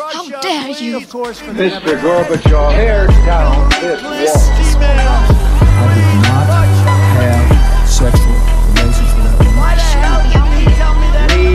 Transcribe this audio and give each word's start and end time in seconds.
How 0.00 0.24
dare 0.40 0.70
you? 0.80 1.00
Mr. 1.00 2.00
Gorbachev, 2.00 2.72
tear 2.72 3.06
down 3.28 3.68
this 3.84 4.00
wall. 4.00 5.28
I 5.76 5.92
did 5.92 6.08
not 6.24 6.48
have 6.48 7.44
sexual 7.84 8.32
relations 8.72 9.12
with 9.12 9.28
that 9.28 9.36
woman. 9.44 9.60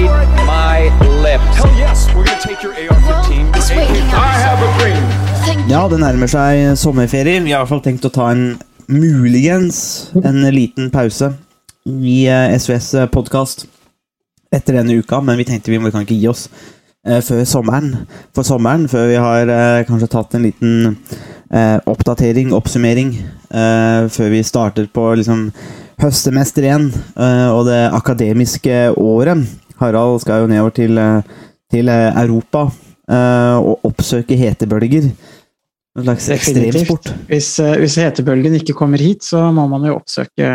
Read 0.05 0.29
my 0.45 0.93
lips. 1.25 1.57
Hell 1.57 1.73
yes, 1.73 2.05
we're 2.13 2.23
gonna 2.25 2.39
take 2.39 2.61
your 2.61 2.73
AR-15. 2.73 3.55
It's 3.57 3.69
your 3.71 3.79
waiting 3.79 4.05
AK-47. 4.05 4.13
I 4.13 4.37
have 4.45 4.61
a 4.61 4.69
dream. 4.77 5.69
Ja, 5.69 5.87
det 5.89 5.99
nærmer 5.99 6.29
seg 6.29 6.77
sommerferie. 6.77 7.41
Vi 7.41 7.51
har 7.51 7.63
i 7.63 7.65
hvert 7.65 7.73
fall 7.73 7.81
tenkt 7.81 8.05
å 8.05 8.13
ta 8.13 8.29
en 8.29 8.59
muligens 8.85 10.11
en 10.21 10.43
liten 10.53 10.93
pause 10.93 11.33
i 11.89 12.27
eh, 12.29 12.53
SOS 12.61 12.93
podkast 13.09 13.65
etter 14.53 14.77
denne 14.77 15.01
uka, 15.01 15.17
men 15.25 15.41
vi 15.41 15.49
tenkte 15.49 15.73
vi, 15.73 15.81
kan 15.89 16.05
ikke 16.05 16.21
gi 16.21 16.29
oss 16.29 16.45
eh, 16.45 16.74
før 17.05 17.43
sommeren. 17.45 17.91
For 18.35 18.47
sommeren, 18.47 18.87
før 18.89 19.09
vi 19.11 19.17
har 19.21 19.51
eh, 19.53 19.85
kanskje 19.87 20.09
tatt 20.09 20.35
en 20.37 20.45
liten 20.47 20.71
eh, 21.53 21.77
oppdatering, 21.85 22.53
oppsummering, 22.57 23.11
eh, 23.53 24.07
før 24.09 24.31
vi 24.33 24.41
starter 24.45 24.87
på 24.93 25.11
liksom 25.19 25.47
høstemester 26.01 26.65
igjen, 26.65 26.89
eh, 27.15 27.47
og 27.51 27.67
det 27.69 27.83
akademiske 27.95 28.79
året. 28.97 29.45
Harald 29.79 30.21
skal 30.23 30.43
jo 30.43 30.51
nedover 30.51 30.75
til, 30.75 30.97
eh, 30.97 31.45
til 31.71 31.91
eh, 31.91 32.21
Europa 32.23 32.67
eh, 33.09 33.57
og 33.59 33.85
oppsøke 33.91 34.37
hetebølger. 34.39 35.11
En 35.95 36.03
slags 36.03 36.29
ekstremsport. 36.35 37.13
Hvis, 37.29 37.53
eh, 37.63 37.77
hvis 37.79 37.99
hetebølgen 38.01 38.57
ikke 38.59 38.75
kommer 38.75 38.99
hit, 38.99 39.23
så 39.23 39.47
må 39.55 39.67
man 39.71 39.87
jo 39.87 39.95
oppsøke 39.99 40.51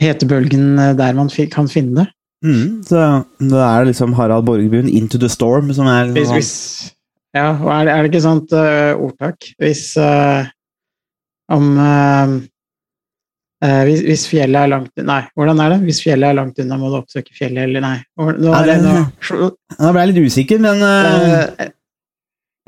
hetebølgen 0.00 0.74
eh, 0.78 0.96
der 0.98 1.16
man 1.16 1.30
kan 1.52 1.68
finne 1.68 2.02
det. 2.02 2.08
Mm, 2.40 2.80
så 2.88 3.00
da 3.36 3.64
er 3.66 3.82
det 3.82 3.90
liksom 3.90 4.14
Harald 4.16 4.46
Borgebyen 4.48 4.88
'Into 4.88 5.18
the 5.20 5.28
Storm' 5.28 5.74
som 5.76 5.86
er 5.86 6.08
Hvis, 6.08 6.30
liksom, 6.30 6.38
hvis, 6.40 6.94
ja, 7.36 7.50
og 7.52 7.68
er 7.74 7.84
det, 7.84 7.92
er 7.92 8.02
det 8.02 8.10
ikke 8.10 8.22
sånt 8.24 8.54
uh, 8.56 8.96
ordtak? 8.96 9.50
Hvis 9.60 9.84
uh, 10.00 10.48
om 11.52 11.76
uh, 11.76 12.40
Uh, 13.60 13.82
hvis, 13.84 14.00
hvis 14.06 14.22
fjellet 14.24 14.56
er 14.56 14.70
langt 14.72 15.02
Nei, 15.04 15.18
hvordan 15.36 15.58
er 15.60 15.74
det? 15.74 15.82
Hvis 15.84 15.98
fjellet 16.00 16.30
er 16.30 16.36
langt 16.38 16.60
unna, 16.62 16.78
må 16.80 16.88
du 16.88 16.94
oppsøke 16.96 17.34
fjellet, 17.36 17.66
eller 17.66 17.82
nei? 17.84 17.98
Nå, 18.16 18.54
er 18.56 18.70
det, 18.70 18.76
det- 18.80 19.90
ble 19.92 20.00
jeg 20.00 20.08
litt 20.14 20.30
usikker, 20.30 20.62
men 20.64 20.80
eh, 20.80 21.10
uh, 21.10 21.66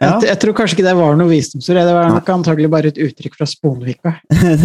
ja. 0.03 0.11
jeg, 0.11 0.27
jeg 0.29 0.41
tror 0.43 0.57
kanskje 0.59 0.77
ikke 0.77 0.85
det 0.91 0.95
var 0.99 1.17
noe 1.17 1.31
visdomsord. 1.31 1.81
Det 1.81 1.95
var 1.97 2.13
nok 2.13 2.29
antagelig 2.35 2.69
bare 2.75 2.93
et 2.93 3.01
uttrykk 3.07 3.41
fra 3.41 3.49
Sponvika. 3.49 4.13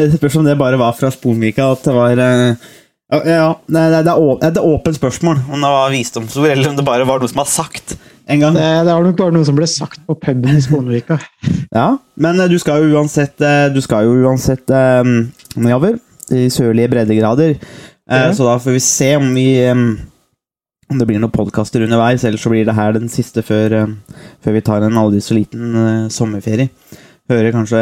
Det 0.01 0.09
spørs 0.17 0.35
om 0.41 0.49
det 0.49 0.57
bare 0.59 0.81
var 0.81 0.99
fra 0.99 1.13
Sponvika 1.15 1.69
at 1.77 1.87
det 1.87 1.95
var 1.95 2.23
eh, 2.25 2.67
ja, 3.07 3.21
ja, 3.23 3.47
det, 3.71 3.81
det, 4.03 4.11
er 4.11 4.51
det 4.51 4.59
er 4.59 4.67
åpent 4.67 4.97
spørsmål 4.97 5.37
om 5.47 5.61
det 5.63 5.69
var 5.71 5.91
visdomsord, 5.93 6.49
eller 6.51 6.71
om 6.73 6.75
det 6.75 6.83
bare 6.87 7.05
var 7.07 7.21
noe 7.23 7.31
som 7.31 7.39
var 7.39 7.47
sagt 7.47 7.93
en 8.27 8.41
gang. 8.41 8.57
Det, 8.57 8.65
det 8.83 8.91
var 8.91 9.05
nok 9.05 9.15
bare 9.21 9.35
noe 9.37 9.47
som 9.47 9.55
ble 9.55 9.67
sagt 9.71 10.01
på 10.03 10.15
puben 10.19 10.57
i 10.57 10.63
Sponvika. 10.65 11.15
Ja, 11.71 11.93
men 12.19 12.41
eh, 12.43 12.49
du 12.51 12.57
skal 12.59 12.83
jo 12.83 12.97
uansett 12.99 13.39
eh, 13.43 13.69
Du 13.71 13.79
skal 13.83 14.07
jo 14.07 14.17
uansett 14.27 14.67
um, 14.71 15.29
nedover, 15.55 15.95
i 16.35 16.49
sørlige 16.51 16.91
breddegrader. 16.91 17.55
ja. 18.11 18.27
uh, 18.27 18.33
Så 18.35 18.47
da 18.47 18.57
får 18.59 18.75
vi 18.75 18.83
se 18.83 19.09
om 19.19 19.31
vi 19.35 19.47
um, 19.71 19.89
Om 20.91 20.99
det 20.99 21.07
blir 21.07 21.23
noen 21.23 21.31
podkaster 21.31 21.83
underveis, 21.83 22.23
eller 22.27 22.39
så 22.39 22.51
blir 22.51 22.67
det 22.67 22.75
her 22.75 22.95
den 22.95 23.07
siste 23.11 23.43
før, 23.43 23.73
eh, 23.75 24.19
før 24.43 24.55
vi 24.55 24.65
tar 24.67 24.83
en 24.83 24.99
aldri 24.99 25.19
så 25.23 25.35
liten 25.35 25.75
eh, 25.75 26.05
sommerferie. 26.11 26.71
Hører 27.27 27.55
kanskje 27.55 27.81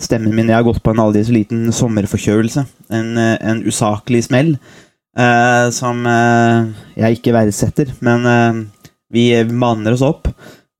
stemmen 0.00 0.34
min 0.34 0.48
Jeg 0.50 0.58
har 0.58 0.66
gått 0.66 0.82
på 0.82 0.94
en 0.94 1.02
så 1.24 1.34
liten 1.34 1.68
sommerforkjølelse. 1.74 2.64
En, 2.90 3.10
eh, 3.18 3.36
en 3.40 3.62
usaklig 3.66 4.24
smell 4.26 4.54
eh, 5.18 5.66
som 5.74 6.06
eh, 6.06 6.70
jeg 6.96 7.18
ikke 7.18 7.34
verdsetter, 7.36 7.92
men 8.00 8.26
eh, 8.26 8.62
vi 9.10 9.26
manner 9.44 9.96
oss 9.96 10.06
opp. 10.06 10.28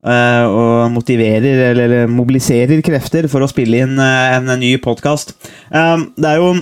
eh, 0.05 0.45
og 0.49 0.91
motiverer 0.91 1.71
eller 1.71 2.07
mobiliserer 2.09 2.81
krefter 2.81 3.27
for 3.29 3.43
å 3.43 3.49
spille 3.51 3.83
inn 3.85 3.99
eh, 3.99 4.37
en, 4.37 4.49
ny 4.59 4.75
podkast. 4.81 5.35
det 5.71 6.27
er 6.27 6.37
jo 6.41 6.53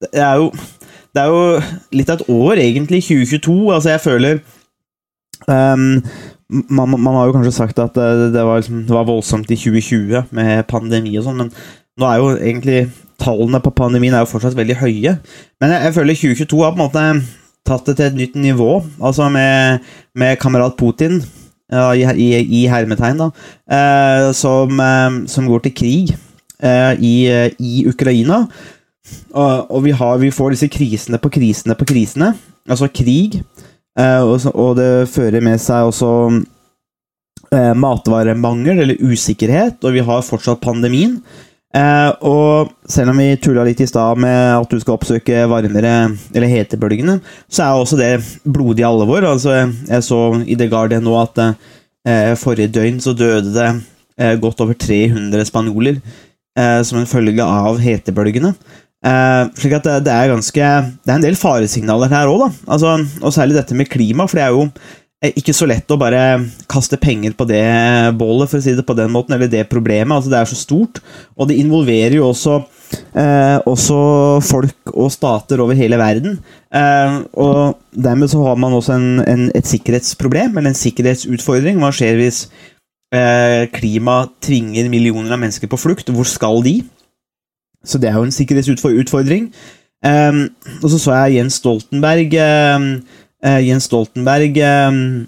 Det 0.00 0.22
er 0.24 0.36
jo 0.40 0.50
det 1.14 1.22
er 1.22 1.26
jo 1.26 1.60
litt 1.98 2.10
av 2.12 2.20
et 2.20 2.28
år, 2.30 2.60
egentlig, 2.62 3.00
2022. 3.02 3.54
Altså, 3.74 3.90
jeg 3.90 4.02
føler 4.04 4.36
ehm, 5.50 5.96
man, 6.50 6.96
man 6.96 7.16
har 7.16 7.28
jo 7.28 7.36
kanskje 7.36 7.54
sagt 7.54 7.78
at 7.82 7.94
det, 7.96 8.32
det, 8.34 8.42
var, 8.46 8.60
liksom, 8.60 8.84
det 8.88 8.94
var 8.96 9.08
voldsomt 9.08 9.50
i 9.50 9.58
2020 9.58 10.32
med 10.36 10.66
pandemi 10.70 11.14
og 11.18 11.26
sånn, 11.26 11.44
men 11.44 11.52
nå 12.00 12.08
er 12.08 12.20
jo 12.20 12.30
egentlig 12.36 12.80
tallene 13.20 13.60
på 13.62 13.72
pandemien 13.76 14.14
er 14.16 14.24
jo 14.24 14.30
fortsatt 14.30 14.56
veldig 14.58 14.78
høye. 14.80 15.16
Men 15.60 15.74
jeg, 15.74 15.84
jeg 15.86 15.96
føler 15.96 16.18
2022 16.22 16.62
har 16.64 16.72
på 16.72 16.80
en 16.80 16.84
måte 16.86 17.04
tatt 17.68 17.90
det 17.90 17.96
til 17.98 18.08
et 18.08 18.18
nytt 18.18 18.38
nivå. 18.40 18.70
Altså 19.04 19.28
med, 19.32 19.84
med 20.18 20.38
kamerat 20.40 20.78
Putin, 20.80 21.20
ja, 21.70 21.90
i, 21.94 22.02
i, 22.02 22.28
i 22.62 22.66
hermetegn, 22.70 23.20
da, 23.20 23.30
eh, 23.70 24.30
som, 24.36 24.80
eh, 24.82 25.20
som 25.30 25.48
går 25.50 25.66
til 25.66 25.76
krig 25.76 26.14
eh, 26.14 26.94
i, 26.98 27.14
i 27.60 27.84
Ukraina. 27.90 28.44
Og, 29.30 29.70
og 29.70 29.84
vi, 29.84 29.94
har, 29.96 30.18
vi 30.22 30.32
får 30.34 30.54
disse 30.54 30.70
krisene 30.72 31.20
på 31.22 31.32
krisene 31.32 31.76
på 31.78 31.88
krisene. 31.88 32.32
Altså 32.70 32.90
krig. 32.92 33.40
Eh, 33.98 34.22
og, 34.22 34.76
det 34.78 35.10
fører 35.10 35.42
med 35.44 35.60
seg 35.62 35.88
også 35.88 36.10
eh, 37.50 37.72
matvaremangel 37.74 38.84
eller 38.84 39.02
usikkerhet, 39.02 39.80
og 39.82 39.96
vi 39.96 40.04
har 40.06 40.26
fortsatt 40.26 40.62
pandemien. 40.62 41.18
Eh, 41.74 42.10
og 42.26 42.70
selv 42.90 43.12
om 43.12 43.20
vi 43.22 43.36
tulla 43.42 43.64
litt 43.66 43.82
i 43.82 43.88
stad 43.90 44.18
med 44.22 44.56
at 44.56 44.70
du 44.70 44.80
skal 44.82 44.96
oppsøke 44.96 45.44
varmere 45.50 45.94
eller 46.34 46.50
hetebølgene, 46.50 47.20
så 47.50 47.66
er 47.66 47.78
også 47.82 47.98
det 48.00 48.14
blodig 48.44 48.86
alvor. 48.86 49.26
Altså, 49.26 49.62
jeg 49.90 50.06
så 50.06 50.22
i 50.46 50.58
The 50.58 50.70
Guardian 50.70 51.06
nå 51.06 51.14
at 51.20 51.44
forrige 52.40 52.72
døgn 52.72 52.96
så 53.04 53.12
døde 53.12 53.52
det 53.52 54.38
godt 54.40 54.62
over 54.64 54.72
300 54.72 55.44
spanjoler 55.44 55.98
som 56.56 56.96
en 56.96 57.08
følge 57.08 57.44
av 57.44 57.76
hetebølgene. 57.80 58.54
Eh, 59.00 59.42
slik 59.56 59.78
at 59.78 59.86
det, 59.86 59.94
det 60.04 60.12
er 60.12 60.28
ganske 60.28 60.64
Det 61.00 61.08
er 61.08 61.14
en 61.14 61.22
del 61.24 61.36
faresignaler 61.40 62.10
her 62.12 62.28
òg, 62.28 62.42
da. 62.42 62.48
Altså, 62.74 62.98
og 63.22 63.32
særlig 63.32 63.56
dette 63.56 63.76
med 63.78 63.88
klima, 63.88 64.26
for 64.28 64.36
det 64.36 64.44
er 64.44 64.52
jo 64.52 64.66
eh, 65.24 65.32
ikke 65.40 65.54
så 65.56 65.68
lett 65.70 65.94
å 65.94 66.00
bare 66.00 66.24
kaste 66.68 66.98
penger 67.00 67.32
på 67.38 67.46
det 67.48 67.64
bålet, 68.20 68.50
for 68.50 68.60
å 68.60 68.64
si 68.64 68.76
det 68.76 68.84
på 68.84 68.98
den 68.98 69.12
måten, 69.14 69.36
eller 69.36 69.48
det 69.48 69.70
problemet. 69.72 70.12
Altså, 70.18 70.32
det 70.32 70.42
er 70.42 70.52
så 70.52 70.60
stort, 70.60 71.00
og 71.36 71.48
det 71.48 71.56
involverer 71.62 72.18
jo 72.18 72.28
også 72.28 72.58
eh, 73.16 73.56
også 73.68 74.00
folk 74.44 74.92
og 74.92 75.10
stater 75.16 75.64
over 75.64 75.78
hele 75.78 75.98
verden. 76.00 76.38
Eh, 76.68 77.18
og 77.40 77.80
dermed 77.96 78.30
så 78.32 78.44
har 78.44 78.60
man 78.60 78.76
også 78.76 78.96
en, 78.98 79.10
en, 79.24 79.48
et 79.56 79.66
sikkerhetsproblem, 79.66 80.56
eller 80.56 80.74
en 80.74 80.82
sikkerhetsutfordring. 80.82 81.80
Hva 81.80 81.92
skjer 81.94 82.20
hvis 82.20 82.44
eh, 83.16 83.64
klima 83.74 84.26
tvinger 84.44 84.92
millioner 84.92 85.32
av 85.32 85.40
mennesker 85.42 85.70
på 85.70 85.80
flukt? 85.80 86.12
Hvor 86.12 86.28
skal 86.28 86.64
de? 86.66 86.82
Så 87.84 87.98
det 87.98 88.10
er 88.10 88.18
jo 88.18 88.28
en 88.28 88.34
sikkerhetsutfordring. 88.34 89.50
Um, 90.00 90.48
og 90.82 90.90
så 90.90 90.98
så 90.98 91.12
jeg 91.12 91.34
Jens 91.36 91.58
Stoltenberg 91.60 92.32
um, 92.40 92.86
uh, 93.44 93.60
Jens 93.60 93.84
Stoltenberg 93.84 94.56
um, 94.88 95.26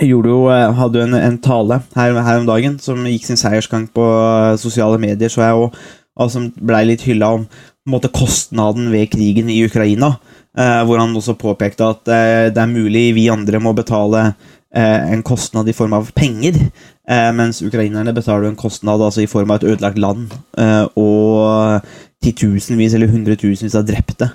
jo, 0.00 0.48
eh, 0.48 0.72
hadde 0.72 1.00
jo 1.00 1.06
en, 1.06 1.16
en 1.18 1.38
tale 1.42 1.80
her, 1.94 2.16
her 2.24 2.40
om 2.40 2.46
dagen 2.48 2.78
som 2.80 3.02
gikk 3.04 3.26
sin 3.26 3.40
seiersgang 3.40 3.86
på 3.92 4.04
eh, 4.04 4.56
sosiale 4.60 5.00
medier, 5.00 5.28
så 5.28 5.44
jeg 5.44 5.58
òg, 5.58 5.76
og 6.16 6.32
som 6.32 6.48
blei 6.56 6.84
litt 6.88 7.04
hylla 7.04 7.34
om 7.36 7.46
måte, 7.88 8.12
kostnaden 8.12 8.90
ved 8.92 9.10
krigen 9.12 9.50
i 9.50 9.62
Ukraina. 9.66 10.16
Uh, 10.52 10.82
hvor 10.84 11.00
han 11.00 11.14
også 11.16 11.32
påpekte 11.40 11.86
at 11.88 12.02
uh, 12.12 12.48
det 12.52 12.60
er 12.60 12.68
mulig 12.68 13.06
vi 13.16 13.30
andre 13.32 13.56
må 13.56 13.72
betale 13.72 14.34
en 14.72 15.20
kostnad 15.20 15.68
i 15.68 15.74
form 15.76 15.92
av 15.92 16.06
penger, 16.16 16.54
mens 17.34 17.58
ukrainerne 17.66 18.14
betaler 18.14 18.46
en 18.46 18.58
kostnad 18.58 19.02
altså 19.02 19.24
i 19.24 19.30
form 19.30 19.50
av 19.50 19.58
et 19.58 19.72
ødelagt 19.72 19.98
land 19.98 20.34
eh, 20.58 20.84
og 20.94 21.82
titusenvis 22.22 22.94
eller 22.94 23.10
hundretusenvis 23.10 23.74
av 23.74 23.88
drepte. 23.88 24.28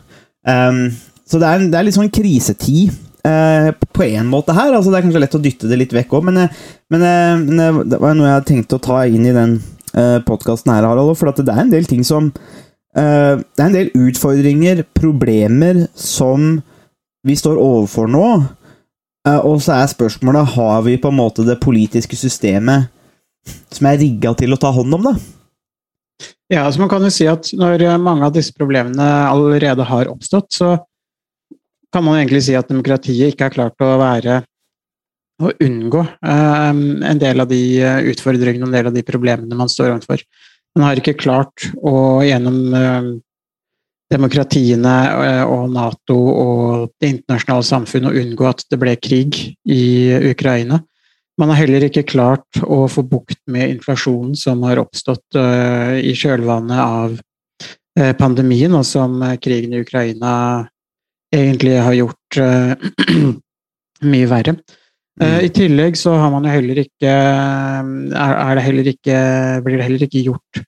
Um, 0.48 0.90
så 1.28 1.40
det 1.40 1.48
er, 1.48 1.64
det 1.72 1.80
er 1.80 1.88
litt 1.88 1.96
sånn 1.96 2.12
krisetid 2.14 2.92
eh, 3.28 3.72
på 3.72 4.06
en 4.06 4.30
måte 4.32 4.56
her. 4.56 4.74
altså 4.74 4.92
Det 4.92 5.00
er 5.00 5.08
kanskje 5.08 5.24
lett 5.24 5.40
å 5.40 5.44
dytte 5.44 5.72
det 5.72 5.80
litt 5.82 5.96
vekk 5.96 6.16
òg, 6.20 6.28
men, 6.30 6.44
eh, 6.44 6.62
men, 6.94 7.08
eh, 7.08 7.34
men 7.42 7.64
eh, 7.64 7.82
det 7.94 8.00
var 8.04 8.16
noe 8.18 8.30
jeg 8.30 8.48
tenkte 8.52 8.80
å 8.80 8.86
ta 8.88 9.02
inn 9.08 9.26
i 9.28 9.36
den 9.36 9.58
uh, 9.98 10.20
podkasten 10.28 10.74
her, 10.74 10.88
Harald. 10.88 11.16
For 11.20 11.32
det 11.32 11.48
er 11.52 11.64
en 11.66 11.74
del 11.74 11.88
ting 11.90 12.06
som 12.08 12.32
eh, 12.98 13.36
Det 13.36 13.64
er 13.64 13.68
en 13.68 13.76
del 13.76 13.92
utfordringer, 14.08 14.86
problemer, 14.98 15.86
som 15.96 16.62
vi 17.28 17.36
står 17.36 17.60
overfor 17.60 18.08
nå. 18.12 18.28
Eh, 19.28 19.40
og 19.44 19.62
så 19.64 19.78
er 19.78 19.92
spørsmålet 19.92 20.54
har 20.56 20.84
vi 20.86 20.98
på 21.02 21.12
en 21.12 21.20
måte 21.20 21.46
det 21.48 21.60
politiske 21.64 22.18
systemet 22.20 22.92
som 23.74 23.88
er 23.90 24.00
rigga 24.02 24.34
til 24.38 24.54
å 24.54 24.60
ta 24.60 24.72
hånd 24.76 24.98
om 24.98 25.10
det. 25.10 25.16
Ja, 26.52 26.64
altså 26.64 26.82
man 26.82 26.92
kan 26.92 27.04
jo 27.04 27.12
si 27.14 27.28
at 27.30 27.50
når 27.58 27.84
eh, 27.86 28.02
mange 28.02 28.28
av 28.28 28.36
disse 28.36 28.56
problemene 28.56 29.08
allerede 29.28 29.88
har 29.88 30.12
oppstått, 30.12 30.52
så 30.56 30.76
kan 31.94 32.04
man 32.04 32.20
egentlig 32.20 32.46
si 32.48 32.56
at 32.58 32.70
demokratiet 32.70 33.34
ikke 33.34 33.48
har 33.48 33.56
klart 33.56 33.84
å 33.84 33.96
være 34.00 34.42
å 35.44 35.52
unngå 35.64 36.02
eh, 36.04 36.84
en 37.12 37.22
del 37.22 37.44
av 37.44 37.50
de 37.52 37.62
utfordringene 38.14 38.66
og 38.66 38.72
en 38.72 38.78
del 38.80 38.92
av 38.92 38.96
de 38.96 39.06
problemene 39.08 39.60
man 39.60 39.72
står 39.72 39.96
overfor. 39.96 40.24
Man 40.78 40.86
har 40.86 41.00
ikke 41.00 41.18
klart 41.18 41.72
å 41.82 42.22
gjennom 42.26 42.76
eh, 42.78 43.10
demokratiene 44.12 44.94
eh, 45.28 45.44
og 45.44 45.72
Nato 45.74 46.18
og 46.18 46.94
det 47.02 47.12
internasjonale 47.16 47.68
samfunn 47.68 48.10
å 48.10 48.14
unngå 48.16 48.48
at 48.50 48.64
det 48.72 48.80
ble 48.80 48.96
krig 49.00 49.40
i 49.68 49.88
Ukraina. 50.32 50.80
Man 51.38 51.52
har 51.52 51.60
heller 51.62 51.86
ikke 51.86 52.08
klart 52.08 52.62
å 52.64 52.86
få 52.90 53.04
bukt 53.06 53.40
med 53.52 53.76
inflasjonen 53.76 54.34
som 54.40 54.64
har 54.66 54.82
oppstått 54.82 55.38
eh, 55.38 56.00
i 56.08 56.16
kjølvannet 56.18 56.82
av 56.82 57.20
eh, 58.00 58.14
pandemien, 58.18 58.74
og 58.74 58.88
som 58.88 59.20
krigen 59.44 59.76
i 59.76 59.84
Ukraina 59.84 60.32
egentlig 61.34 61.76
har 61.84 61.98
gjort 61.98 62.40
mye 64.14 64.32
verre. 64.32 64.56
Mm. 65.18 65.40
I 65.44 65.50
tillegg 65.50 65.96
så 65.98 66.14
har 66.22 66.30
man 66.30 66.46
jo 66.46 66.52
heller 66.54 66.78
ikke 66.78 67.10
er, 67.10 68.52
det 68.54 68.64
heller 68.68 68.90
ikke, 68.92 69.16
Blir 69.66 69.80
det 69.80 69.88
heller 69.88 70.04
ikke 70.06 70.22
gjort 70.28 70.60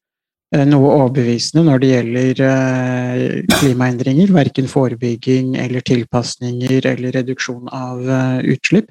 noe 0.50 0.94
overbevisende 0.96 1.62
når 1.68 1.82
det 1.82 1.90
gjelder 1.92 2.40
eh, 2.48 3.24
klimaendringer. 3.60 4.32
Verken 4.34 4.70
forebygging 4.70 5.54
eller 5.62 5.86
tilpasninger 5.86 6.88
eller 6.90 7.14
reduksjon 7.20 7.70
av 7.70 8.02
eh, 8.02 8.40
utslipp. 8.56 8.90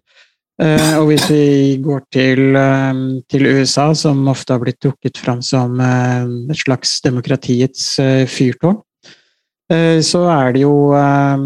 Eh, 0.59 0.93
og 0.99 1.13
hvis 1.13 1.29
vi 1.31 1.79
går 1.83 2.03
til, 2.15 2.57
eh, 2.59 3.01
til 3.31 3.47
USA, 3.47 3.93
som 3.95 4.27
ofte 4.31 4.55
har 4.55 4.63
blitt 4.63 4.81
trukket 4.83 5.19
fram 5.19 5.43
som 5.43 5.79
eh, 5.81 6.27
et 6.51 6.63
slags 6.63 7.01
demokratiets 7.05 7.99
eh, 8.03 8.27
fyrtårn, 8.27 8.81
eh, 9.71 9.99
så 10.03 10.25
er 10.35 10.55
det 10.55 10.65
jo 10.65 10.93
eh, 10.99 11.45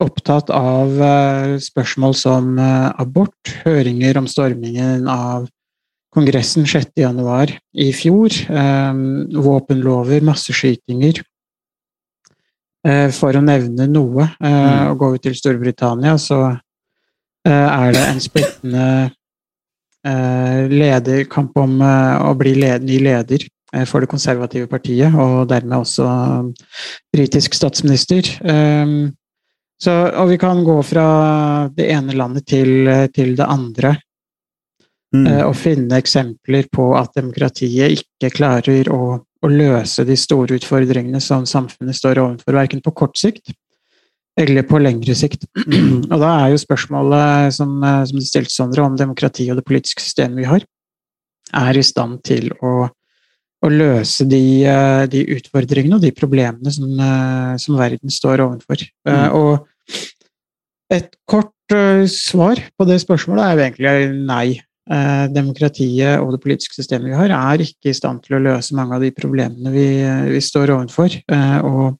opptatt 0.00 0.52
av 0.56 1.00
eh, 1.04 1.56
spørsmål 1.60 2.16
som 2.16 2.56
eh, 2.58 2.88
abort, 3.00 3.56
høringer 3.66 4.20
om 4.20 4.28
stormingen 4.28 5.08
av 5.08 5.48
Kongressen 6.10 6.66
6.1 6.66 7.52
i 7.78 7.92
fjor, 7.94 8.34
eh, 8.50 8.94
våpenlover, 9.38 10.24
masseskytinger. 10.26 11.22
Eh, 12.86 13.10
For 13.14 13.36
å 13.36 13.44
nevne 13.44 13.86
noe. 13.86 14.26
Eh, 14.40 14.90
Og 14.90 14.98
går 14.98 15.12
vi 15.12 15.18
til 15.28 15.34
Storbritannia, 15.38 16.16
så 16.18 16.58
eh, 17.46 17.68
er 17.68 17.92
det 17.92 18.04
en 18.08 18.20
splittende 18.20 18.86
eh, 20.04 20.66
lederkamp 20.66 21.56
om 21.56 21.80
å 21.80 22.34
bli 22.34 22.54
led, 22.58 22.82
ny 22.82 22.98
leder 22.98 23.46
for 23.86 24.02
det 24.02 24.10
konservative 24.10 24.66
partiet, 24.66 25.14
og 25.14 25.46
dermed 25.46 25.78
også 25.78 26.04
britisk 27.14 27.54
statsminister. 27.54 28.26
Så, 29.78 29.92
og 30.10 30.26
vi 30.28 30.38
kan 30.42 30.64
gå 30.66 30.74
fra 30.82 31.68
det 31.70 31.86
ene 31.94 32.16
landet 32.18 32.48
til, 32.50 32.90
til 33.14 33.36
det 33.38 33.46
andre 33.46 33.92
Mm. 35.14 35.24
eh, 35.26 35.42
og 35.42 35.56
finne 35.58 35.98
eksempler 35.98 36.68
på 36.70 36.92
at 36.98 37.16
demokratiet 37.18 37.96
ikke 37.98 38.30
klarer 38.36 38.90
å, 38.94 39.16
å 39.18 39.48
løse 39.50 40.04
de 40.06 40.14
store 40.18 40.60
utfordringene 40.60 41.20
som 41.24 41.48
samfunnet 41.48 41.98
står 41.98 42.20
overfor, 42.22 42.54
verken 42.54 42.82
på 42.84 42.94
kort 42.94 43.18
sikt 43.18 43.50
eller 44.40 44.62
på 44.68 44.78
lengre 44.80 45.16
sikt. 45.18 45.48
og 46.12 46.16
da 46.22 46.30
er 46.44 46.52
jo 46.52 46.62
spørsmålet 46.62 47.56
som, 47.56 47.74
eh, 47.82 48.04
som 48.08 48.22
stilte 48.24 48.54
Sondre, 48.54 48.86
om 48.86 48.96
demokrati 48.98 49.48
og 49.50 49.58
det 49.60 49.66
politiske 49.66 50.04
systemet 50.04 50.44
vi 50.44 50.48
har, 50.48 50.64
er 51.60 51.76
i 51.76 51.84
stand 51.84 52.20
til 52.26 52.52
å, 52.62 52.86
å 52.86 53.72
løse 53.72 54.24
de, 54.30 54.44
eh, 54.70 55.04
de 55.10 55.24
utfordringene 55.36 55.98
og 55.98 56.06
de 56.06 56.14
problemene 56.16 56.72
som, 56.72 56.86
eh, 56.94 57.58
som 57.60 57.78
verden 57.80 58.14
står 58.14 58.46
overfor. 58.46 58.86
Eh, 58.86 59.10
Mm. 59.10 59.34
Og 59.34 59.66
et 60.90 61.12
kort 61.28 61.74
eh, 61.74 62.06
svar 62.10 62.62
på 62.78 62.86
det 62.88 63.00
spørsmålet 63.02 63.44
er 63.44 63.52
jo 63.54 63.64
egentlig 63.66 64.26
nei. 64.26 64.60
Eh, 64.88 65.26
Demokratiet 65.34 66.22
og 66.22 66.32
det 66.34 66.40
politiske 66.42 66.78
systemet 66.78 67.10
vi 67.12 67.18
har, 67.18 67.34
er 67.34 67.64
ikke 67.66 67.90
i 67.92 67.96
stand 67.96 68.22
til 68.24 68.38
å 68.38 68.44
løse 68.46 68.76
mange 68.78 68.96
av 68.96 69.04
de 69.04 69.12
problemene 69.14 69.72
vi, 69.74 69.88
vi 70.32 70.40
står 70.44 70.72
overfor. 70.76 71.14
Eh, 71.20 71.58
Og 71.68 71.98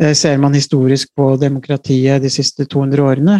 eh, 0.00 0.14
ser 0.14 0.38
man 0.38 0.54
historisk 0.54 1.10
på 1.18 1.32
demokratiet 1.40 2.22
de 2.22 2.30
siste 2.32 2.68
200 2.70 3.02
årene, 3.02 3.38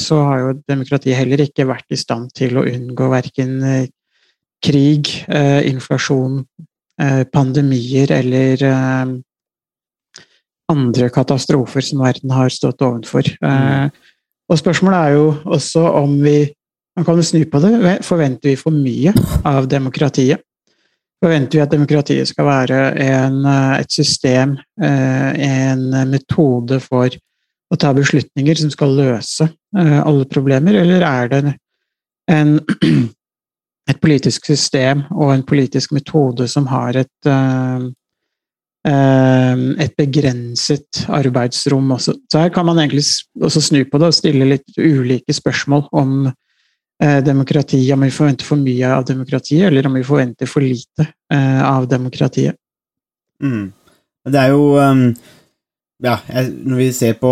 så 0.00 0.22
har 0.24 0.38
jo 0.40 0.58
demokratiet 0.64 1.18
heller 1.18 1.44
ikke 1.44 1.68
vært 1.68 1.92
i 1.92 2.00
stand 2.00 2.32
til 2.34 2.56
å 2.56 2.64
unngå 2.64 3.10
verken 3.12 3.58
krig, 4.60 5.08
inflasjon, 5.28 6.42
pandemier 7.32 8.10
eller 8.12 8.64
andre 10.70 11.10
katastrofer 11.12 11.84
som 11.84 12.02
verden 12.04 12.32
har 12.34 12.52
stått 12.52 12.82
overfor. 12.84 13.26
Eh, 13.26 13.90
Og 14.50 14.58
spørsmålet 14.58 14.98
er 14.98 15.12
jo 15.14 15.26
også 15.46 15.82
om 16.00 16.16
vi 16.24 16.50
Man 16.96 17.06
kan 17.06 17.16
jo 17.16 17.24
snu 17.24 17.44
på 17.46 17.60
det. 17.62 17.98
Forventer 18.04 18.50
vi 18.50 18.56
for 18.58 18.74
mye 18.74 19.12
av 19.46 19.68
demokratiet? 19.70 20.42
Forventer 21.20 21.58
vi 21.58 21.62
at 21.62 21.72
demokratiet 21.74 22.28
skal 22.30 22.48
være 22.48 22.78
en, 23.04 23.44
eh, 23.44 23.80
et 23.80 23.92
system, 23.92 24.56
eh, 24.82 25.30
en 25.68 26.10
metode 26.10 26.80
for 26.80 27.10
å 27.70 27.78
ta 27.78 27.92
beslutninger 27.92 28.56
som 28.56 28.70
skal 28.70 28.96
løse 28.96 29.44
eh, 29.76 30.00
alle 30.00 30.24
problemer, 30.24 30.74
eller 30.80 31.04
er 31.04 31.28
det 31.28 31.54
en, 32.28 32.58
et 33.90 34.00
politisk 34.00 34.46
system 34.46 35.04
og 35.12 35.34
en 35.34 35.42
politisk 35.42 35.92
metode 35.92 36.48
som 36.48 36.66
har 36.66 36.96
et 36.96 37.32
et 38.80 39.92
begrenset 39.98 41.02
arbeidsrom 41.12 41.90
også. 41.92 42.14
Så 42.32 42.38
her 42.40 42.48
kan 42.48 42.64
man 42.64 42.78
egentlig 42.78 43.04
også 43.36 43.60
snu 43.60 43.84
på 43.84 43.98
det 44.00 44.08
og 44.08 44.14
stille 44.16 44.46
litt 44.48 44.78
ulike 44.78 45.34
spørsmål 45.36 45.84
om 45.92 46.30
demokrati, 47.24 47.78
om 47.94 48.02
vi 48.04 48.10
forventer 48.12 48.44
for 48.44 48.60
mye 48.60 48.88
av 48.92 49.04
demokratiet, 49.08 49.66
eller 49.70 49.86
om 49.88 49.94
vi 49.96 50.04
forventer 50.04 50.48
for 50.50 50.60
lite 50.60 51.06
eh, 51.32 51.62
av 51.64 51.86
demokratiet. 51.88 52.58
Mm. 53.42 53.70
Det 54.28 54.40
er 54.40 54.52
jo 54.52 54.74
um, 54.76 55.06
Ja, 56.04 56.18
når 56.28 56.76
vi 56.76 56.88
ser 56.92 57.14
på 57.16 57.30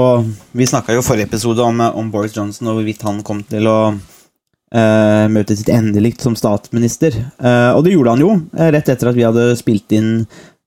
Vi 0.56 0.66
snakka 0.68 0.94
jo 0.96 1.02
forrige 1.04 1.28
episode 1.28 1.60
om, 1.60 1.80
om 1.80 2.08
Boris 2.12 2.32
Johnson 2.36 2.70
og 2.70 2.78
hvorvidt 2.78 3.04
han 3.04 3.20
kom 3.24 3.42
til 3.44 3.68
å 3.68 3.78
uh, 3.92 5.24
møte 5.28 5.56
sitt 5.56 5.68
endelikt 5.72 6.24
som 6.24 6.36
statsminister. 6.36 7.16
Uh, 7.36 7.76
og 7.76 7.84
det 7.84 7.92
gjorde 7.92 8.16
han 8.16 8.24
jo, 8.24 8.34
eh, 8.56 8.70
rett 8.72 8.88
etter 8.88 9.12
at 9.12 9.18
vi 9.18 9.26
hadde 9.28 9.50
spilt 9.60 9.92
inn 9.96 10.24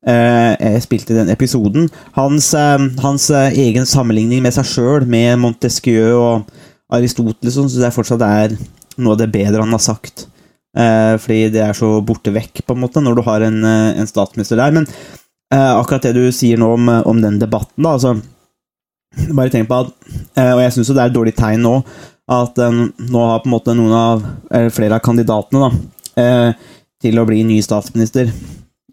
uh, 0.07 0.53
eh, 0.53 0.81
i 0.91 1.13
den 1.13 1.29
episoden. 1.29 1.89
Hans, 2.11 2.53
eh, 2.53 2.79
hans 3.01 3.29
eh, 3.29 3.53
egen 3.53 3.85
sammenligning 3.85 4.41
med 4.41 4.53
seg 4.53 4.65
sjøl, 4.65 5.05
med 5.05 5.39
Montesquieu 5.39 6.13
og 6.17 6.51
Aristoteles, 6.91 7.55
syns 7.55 7.77
jeg 7.77 7.95
fortsatt 7.95 8.21
er 8.25 8.55
noe 8.97 9.15
av 9.15 9.21
det 9.21 9.31
bedre 9.33 9.63
han 9.63 9.75
har 9.75 9.83
sagt. 9.83 10.27
Eh, 10.77 11.15
fordi 11.19 11.49
det 11.53 11.63
er 11.65 11.77
så 11.77 11.93
borte 12.05 12.33
vekk, 12.33 12.63
på 12.65 12.75
en 12.75 12.83
måte, 12.83 13.03
når 13.03 13.17
du 13.17 13.23
har 13.27 13.45
en, 13.47 13.63
eh, 13.63 13.99
en 14.01 14.09
statsminister 14.09 14.59
der. 14.59 14.71
Men 14.75 14.87
eh, 14.87 15.73
akkurat 15.75 16.07
det 16.07 16.15
du 16.15 16.31
sier 16.35 16.59
nå 16.59 16.73
om, 16.77 16.89
om 16.89 17.21
den 17.23 17.39
debatten, 17.41 17.83
da, 17.83 17.97
altså 17.97 18.19
Bare 19.35 19.51
tenk 19.51 19.67
på 19.67 19.75
at 19.75 19.89
eh, 20.39 20.53
Og 20.53 20.61
jeg 20.63 20.71
syns 20.71 20.87
jo 20.87 20.93
det 20.95 21.01
er 21.03 21.09
et 21.09 21.15
dårlig 21.17 21.33
tegn 21.35 21.65
nå 21.65 21.73
at 22.31 22.61
eh, 22.63 22.77
nå 23.11 23.23
har 23.27 23.41
på 23.43 23.49
en 23.49 23.51
måte 23.57 23.73
noen 23.75 23.91
av 23.91 24.21
flere 24.71 24.95
av 24.95 25.03
kandidatene 25.03 25.65
da, 25.65 25.71
eh, 26.21 26.69
til 27.03 27.19
å 27.19 27.25
bli 27.27 27.41
ny 27.43 27.57
statsminister 27.65 28.31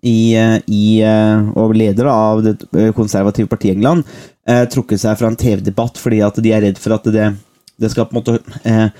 i, 0.02 0.34
eh, 0.36 0.58
i, 0.66 1.00
eh, 1.02 1.50
og 1.58 1.74
leder 1.76 2.08
av 2.10 2.42
det 2.44 2.56
eh, 2.72 2.92
konservative 2.96 3.50
partiet 3.50 3.76
England, 3.76 4.04
eh, 4.48 4.64
trukket 4.70 5.02
seg 5.02 5.18
fra 5.18 5.30
en 5.30 5.38
TV-debatt 5.38 5.98
fordi 5.98 6.22
at 6.24 6.38
de 6.42 6.52
er 6.54 6.64
redd 6.66 6.78
for 6.80 6.96
at 6.96 7.08
det, 7.12 7.30
det 7.78 7.90
skal 7.92 8.08
på 8.08 8.16
en 8.16 8.20
måte 8.20 8.38
eh, 8.62 8.84
eh, 8.84 8.90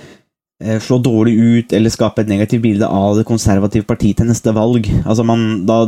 slå 0.83 0.97
dårlig 0.99 1.35
ut 1.39 1.73
eller 1.77 1.93
skape 1.95 2.25
et 2.25 2.31
negativt 2.33 2.65
bilde 2.65 2.87
av 2.91 3.15
det 3.15 3.27
konservative 3.29 3.87
partiet 3.87 4.19
til 4.19 4.27
neste 4.27 4.51
valg. 4.57 4.89
Altså 5.05 5.23
man 5.27 5.45
da 5.69 5.85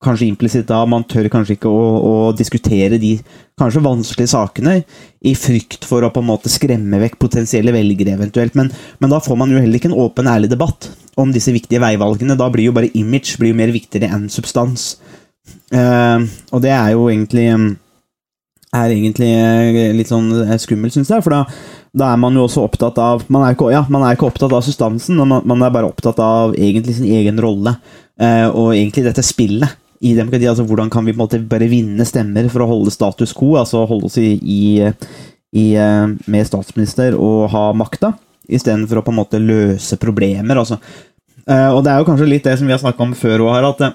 Kanskje 0.00 0.30
implisitt 0.30 0.64
da 0.64 0.78
man 0.88 1.02
tør 1.04 1.26
kanskje 1.28 1.58
ikke 1.58 1.68
å, 1.68 1.80
å 2.00 2.12
diskutere 2.32 2.96
de 2.96 3.10
kanskje 3.60 3.82
vanskelige 3.84 4.30
sakene 4.32 4.78
i 5.28 5.34
frykt 5.36 5.84
for 5.84 6.00
å 6.00 6.08
på 6.08 6.22
en 6.22 6.28
måte 6.30 6.48
skremme 6.48 6.96
vekk 7.02 7.18
potensielle 7.20 7.74
velgere 7.74 8.14
eventuelt. 8.16 8.56
Men, 8.56 8.70
men 8.96 9.12
da 9.12 9.18
får 9.20 9.36
man 9.36 9.52
jo 9.52 9.60
heller 9.60 9.76
ikke 9.76 9.90
en 9.90 9.98
åpen, 10.00 10.30
ærlig 10.32 10.48
debatt 10.54 10.88
om 11.20 11.34
disse 11.34 11.52
viktige 11.52 11.82
veivalgene. 11.84 12.38
Da 12.40 12.48
blir 12.48 12.70
jo 12.70 12.76
bare 12.78 12.88
image 12.96 13.36
blir 13.36 13.52
jo 13.52 13.60
mer 13.60 13.74
viktigere 13.76 14.08
enn 14.16 14.24
substans. 14.32 14.94
Eh, 15.68 16.24
og 16.48 16.64
det 16.64 16.72
er 16.72 16.94
jo 16.94 17.04
egentlig 17.12 17.50
er 17.50 18.94
egentlig 18.94 19.30
eh, 19.34 19.92
litt 19.98 20.10
sånn 20.10 20.30
eh, 20.46 20.56
skummelt, 20.62 20.94
syns 20.94 21.10
jeg. 21.12 21.26
For 21.26 21.34
da, 21.34 21.44
da 21.96 22.12
er 22.12 22.18
man 22.22 22.36
jo 22.38 22.44
også 22.46 22.62
opptatt 22.62 22.98
av 23.02 23.24
Man 23.32 23.42
er 23.42 23.56
ikke, 23.56 23.70
ja, 23.74 23.82
man 23.90 24.04
er 24.06 24.14
ikke 24.14 24.28
opptatt 24.28 24.52
av 24.54 24.62
substansen, 24.62 25.18
man, 25.24 25.42
man 25.48 25.64
er 25.66 25.72
bare 25.74 25.88
opptatt 25.90 26.20
av 26.22 26.54
egentlig 26.54 26.96
sin 27.00 27.08
egen 27.10 27.40
rolle. 27.42 27.74
Eh, 28.20 28.46
og 28.46 28.74
egentlig 28.76 29.06
dette 29.08 29.24
spillet 29.26 29.78
i 30.00 30.14
demokrati. 30.16 30.48
Altså 30.48 30.64
hvordan 30.68 30.90
kan 30.92 31.04
vi 31.04 31.14
på 31.14 31.18
en 31.18 31.24
måte 31.24 31.42
bare 31.50 31.68
vinne 31.70 32.06
stemmer 32.08 32.48
for 32.52 32.64
å 32.64 32.70
holde 32.70 32.94
status 32.94 33.34
quo, 33.36 33.56
altså 33.60 33.84
holde 33.88 34.10
oss 34.10 34.18
i, 34.20 34.32
i, 34.38 34.60
i 35.56 35.66
eh, 35.76 36.06
med 36.30 36.48
statsminister 36.48 37.16
og 37.18 37.48
ha 37.54 37.70
makta, 37.76 38.14
istedenfor 38.50 39.00
å 39.00 39.06
på 39.06 39.14
en 39.14 39.20
måte 39.20 39.42
løse 39.42 39.98
problemer. 40.00 40.62
Altså. 40.62 40.80
Eh, 41.46 41.68
og 41.72 41.82
det 41.84 41.92
er 41.92 42.00
jo 42.00 42.08
kanskje 42.08 42.30
litt 42.30 42.46
det 42.46 42.56
som 42.60 42.70
vi 42.70 42.76
har 42.76 42.82
snakka 42.82 43.04
om 43.06 43.16
før 43.18 43.46
òg, 43.48 43.52
her, 43.56 43.68
at 43.72 43.82
det, 43.82 43.92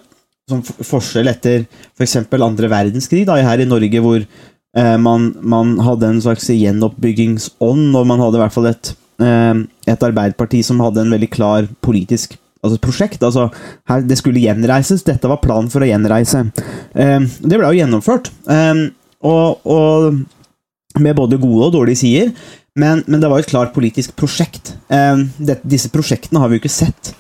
som 0.50 0.62
forskjell 0.62 1.32
etter 1.32 1.64
f.eks. 1.98 2.20
andre 2.30 2.70
verdenskrig, 2.70 3.24
da, 3.26 3.40
her 3.42 3.64
i 3.64 3.70
Norge, 3.70 4.02
hvor 4.04 4.20
eh, 4.22 4.54
man, 4.76 5.30
man 5.40 5.78
hadde 5.80 6.10
en 6.10 6.22
slags 6.24 6.50
gjenoppbyggingsånd, 6.52 7.96
og 7.96 8.08
man 8.10 8.20
hadde 8.20 8.40
i 8.40 8.42
hvert 8.44 8.56
fall 8.56 8.68
et, 8.68 8.90
eh, 9.24 9.62
et 9.88 10.04
arbeiderparti 10.04 10.60
som 10.68 10.82
hadde 10.84 11.06
en 11.06 11.14
veldig 11.16 11.30
klar 11.32 11.70
politisk 11.86 12.36
altså 12.66 12.82
prosjekt. 12.82 13.24
altså 13.24 13.50
her, 13.90 14.02
Det 14.02 14.18
skulle 14.18 14.42
gjenreises. 14.42 15.04
Dette 15.06 15.30
var 15.30 15.42
planen 15.44 15.70
for 15.70 15.86
å 15.86 15.90
gjenreise. 15.90 16.52
Eh, 16.96 17.20
det 17.20 17.58
ble 17.60 17.70
jo 17.70 17.80
gjennomført. 17.80 18.32
Eh, 18.50 18.88
og, 19.26 19.66
og 19.66 21.00
med 21.00 21.16
både 21.16 21.42
gode 21.42 21.70
og 21.70 21.76
dårlige 21.78 22.04
sider. 22.04 22.32
Men, 22.76 23.04
men 23.08 23.22
det 23.22 23.30
var 23.32 23.40
et 23.40 23.52
klart 23.52 23.74
politisk 23.76 24.16
prosjekt. 24.20 24.76
Eh, 24.92 25.24
disse 25.64 25.92
prosjektene 25.94 26.42
har 26.42 26.52
vi 26.52 26.58
jo 26.58 26.66
ikke 26.66 26.74
sett 26.74 27.14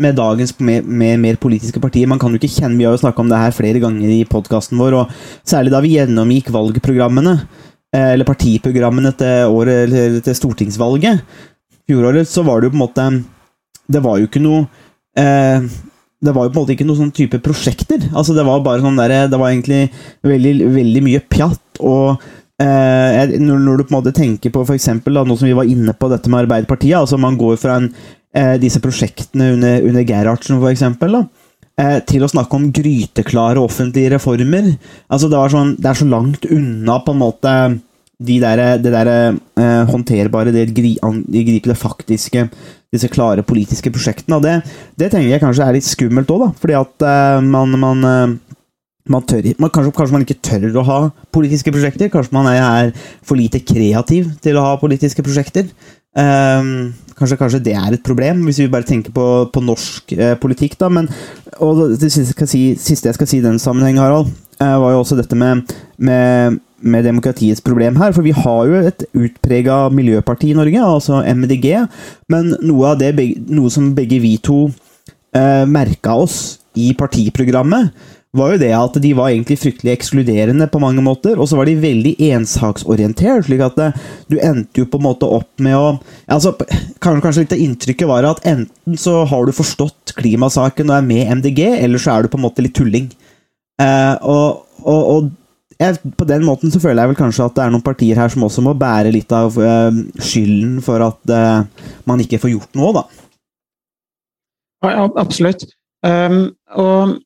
med 0.00 0.16
dagens 0.16 0.54
med, 0.60 0.86
med 0.88 1.20
mer 1.20 1.36
politiske 1.40 1.80
partier. 1.80 2.08
Man 2.08 2.18
kan 2.18 2.32
jo 2.32 2.40
ikke 2.40 2.52
kjenne, 2.54 2.78
Vi 2.78 2.86
har 2.88 2.94
jo 2.96 3.02
snakka 3.02 3.20
om 3.20 3.28
det 3.28 3.40
her 3.40 3.54
flere 3.56 3.82
ganger 3.82 4.08
i 4.08 4.24
podkasten 4.24 4.80
vår, 4.80 4.96
og 5.02 5.12
særlig 5.44 5.72
da 5.74 5.82
vi 5.84 5.96
gjennomgikk 5.98 6.52
valgprogrammene, 6.54 7.36
eh, 7.92 8.12
eller 8.14 8.28
partiprogrammene 8.28 9.12
til, 9.18 9.52
året, 9.52 9.86
eller 9.86 10.20
til 10.24 10.38
stortingsvalget 10.38 11.22
fjoråret, 11.88 12.28
så 12.28 12.44
var 12.46 12.60
det 12.60 12.70
jo 12.70 12.74
på 12.74 12.78
en 12.78 12.86
måte 12.86 13.08
Det 13.92 14.02
var 14.02 14.20
jo 14.20 14.28
ikke 14.28 14.42
noe 14.42 14.66
eh, 15.18 15.64
det 16.22 16.30
var 16.30 16.46
jo 16.46 16.52
på 16.52 16.60
en 16.60 16.62
måte 16.62 16.74
ikke 16.76 16.86
noen 16.86 17.00
sånn 17.00 17.16
type 17.16 17.40
prosjekter. 17.42 18.04
Altså 18.14 18.34
Det 18.36 18.44
var 18.46 18.62
bare 18.62 18.82
sånn 18.84 19.00
der, 19.00 19.26
det 19.26 19.40
var 19.40 19.50
egentlig 19.50 19.88
veldig, 20.22 20.52
veldig 20.70 21.02
mye 21.02 21.20
pjatt. 21.26 21.80
og 21.82 22.22
eh, 22.62 23.32
når, 23.42 23.58
når, 23.58 23.80
du 23.80 23.84
på 23.88 23.90
en 23.90 23.96
måte 23.96 24.14
tenker 24.14 24.54
på 24.54 24.62
for 24.62 24.78
eksempel, 24.78 25.18
da, 25.18 25.24
noe 25.26 25.40
som 25.40 25.50
vi 25.50 25.56
var 25.58 25.66
inne 25.66 25.94
på, 25.98 26.10
dette 26.12 26.30
med 26.30 26.44
Arbeiderpartiet 26.44 27.00
altså 27.00 27.18
Man 27.18 27.34
går 27.40 27.58
fra 27.58 27.80
en, 27.80 27.90
eh, 28.34 28.56
disse 28.62 28.82
prosjektene 28.82 29.52
under, 29.56 29.86
under 29.88 30.04
Gerhardsen, 30.08 30.58
for 30.58 30.72
eksempel, 30.72 31.18
da, 31.18 31.22
eh, 31.80 31.98
til 32.08 32.24
å 32.24 32.32
snakke 32.32 32.58
om 32.58 32.68
gryteklare 32.74 33.62
offentlige 33.62 34.16
reformer. 34.16 34.74
altså 35.08 35.30
Det, 35.32 35.46
sånn, 35.54 35.74
det 35.78 35.90
er 35.90 36.02
så 36.02 36.10
langt 36.10 36.46
unna 36.50 37.00
på 37.04 37.14
en 37.14 37.22
måte 37.22 37.56
de 38.22 38.38
der, 38.38 38.62
det 38.78 38.92
der 38.94 39.10
eh, 39.10 39.82
håndterbare, 39.90 40.52
det 40.54 40.70
gri, 40.76 40.94
griper 41.00 41.74
faktiske 41.74 42.46
disse 42.92 43.08
klare 43.12 43.44
politiske 43.46 43.90
prosjektene. 43.92 44.38
Og 44.38 44.44
det, 44.44 44.58
det 45.00 45.10
tenker 45.12 45.32
jeg 45.32 45.42
kanskje 45.42 45.66
er 45.66 45.76
litt 45.78 45.88
skummelt 45.88 46.32
òg, 46.32 46.50
fordi 46.60 46.76
at 46.78 47.06
uh, 47.06 47.38
man, 47.44 47.72
man, 47.80 48.04
uh, 48.04 48.58
man 49.12 49.24
tør, 49.28 49.48
man, 49.56 49.72
kanskje, 49.72 49.94
kanskje, 49.96 50.16
man 50.16 50.26
ikke 50.26 50.42
tør 50.44 50.78
å 50.82 50.86
ha 50.88 50.98
politiske 51.34 51.72
prosjekter. 51.74 52.12
Kanskje 52.12 52.36
man 52.36 52.50
er, 52.52 52.60
er 52.60 53.16
for 53.24 53.40
lite 53.40 53.62
kreativ 53.64 54.34
til 54.44 54.60
å 54.60 54.66
ha 54.68 54.78
politiske 54.80 55.24
prosjekter. 55.24 55.72
Um, 56.12 56.92
kanskje, 57.16 57.38
kanskje, 57.40 57.62
det 57.64 57.76
er 57.78 57.94
et 57.96 58.04
problem, 58.04 58.42
hvis 58.44 58.60
vi 58.60 58.72
bare 58.72 58.88
tenker 58.88 59.14
på, 59.16 59.28
på 59.52 59.62
norsk 59.64 60.12
uh, 60.18 60.34
politikk. 60.40 60.76
da, 60.80 60.90
men 60.92 61.08
og 61.62 61.96
Det 62.00 62.10
siste 62.12 62.32
jeg 62.36 63.14
skal 63.16 63.28
si, 63.28 63.38
i 63.38 63.44
den 63.44 63.58
sammenheng, 63.62 64.00
Harald, 64.00 64.32
var 64.58 64.92
jo 64.92 65.00
også 65.00 65.16
dette 65.18 65.34
med, 65.34 65.72
med 65.98 66.60
med 66.82 67.06
demokratiets 67.06 67.62
problem 67.64 67.96
her. 68.00 68.12
For 68.14 68.26
vi 68.26 68.34
har 68.36 68.68
jo 68.68 68.80
et 68.80 69.04
utprega 69.14 69.86
miljøparti 69.94 70.52
i 70.52 70.58
Norge, 70.58 70.82
altså 70.82 71.22
MDG. 71.22 71.68
Men 72.32 72.54
noe, 72.60 72.92
av 72.92 73.00
det, 73.00 73.14
noe 73.50 73.70
som 73.72 73.92
begge 73.96 74.20
vi 74.22 74.36
to 74.42 74.64
eh, 75.36 75.64
merka 75.68 76.16
oss 76.24 76.40
i 76.78 76.92
partiprogrammet, 76.98 77.92
var 78.36 78.54
jo 78.54 78.60
det 78.62 78.70
at 78.72 78.94
de 79.04 79.10
var 79.16 79.28
egentlig 79.28 79.58
fryktelig 79.60 79.92
ekskluderende 79.92 80.64
på 80.72 80.80
mange 80.80 81.02
måter, 81.04 81.36
og 81.36 81.48
så 81.48 81.58
var 81.58 81.68
de 81.68 81.74
veldig 81.82 82.14
ensaksorientert. 82.32 83.44
slik 83.44 83.60
at 83.64 83.78
eh, 83.84 83.98
du 84.32 84.38
endte 84.40 84.80
jo 84.80 84.88
på 84.88 85.00
en 85.00 85.04
måte 85.04 85.28
opp 85.28 85.50
med 85.60 85.76
å 85.76 85.98
altså, 86.26 86.54
Kanskje, 87.02 87.42
litt 87.42 87.52
av 87.52 87.60
inntrykket 87.60 88.08
var 88.08 88.28
at 88.28 88.44
enten 88.48 88.96
så 88.96 89.24
har 89.28 89.44
du 89.44 89.52
forstått 89.52 90.14
klimasaken 90.16 90.88
og 90.88 90.96
er 90.96 91.06
med 91.06 91.32
MDG, 91.42 91.60
eller 91.82 92.00
så 92.00 92.14
er 92.14 92.24
du 92.24 92.32
på 92.32 92.38
en 92.40 92.46
måte 92.46 92.64
litt 92.64 92.76
tulling. 92.78 93.10
Eh, 93.82 94.14
og, 94.22 94.62
og, 94.80 95.02
og 95.12 95.30
jeg, 95.82 95.98
på 96.16 96.28
den 96.28 96.46
måten 96.46 96.72
så 96.72 96.80
føler 96.80 97.02
jeg 97.02 97.12
vel 97.12 97.18
kanskje 97.18 97.48
at 97.48 97.56
det 97.56 97.64
er 97.64 97.74
noen 97.74 97.84
partier 97.84 98.20
her 98.20 98.32
som 98.32 98.46
også 98.46 98.64
må 98.64 98.72
bære 98.78 99.12
litt 99.12 99.32
av 99.34 99.58
eh, 99.60 100.00
skylden 100.22 100.78
for 100.84 101.04
at 101.04 101.34
eh, 101.34 101.90
man 102.08 102.22
ikke 102.22 102.40
får 102.40 102.54
gjort 102.54 102.80
noe, 102.80 102.94
da. 102.96 103.04
Ja, 104.88 105.04
absolutt. 105.20 105.66
Um, 106.02 106.48
og 106.74 107.18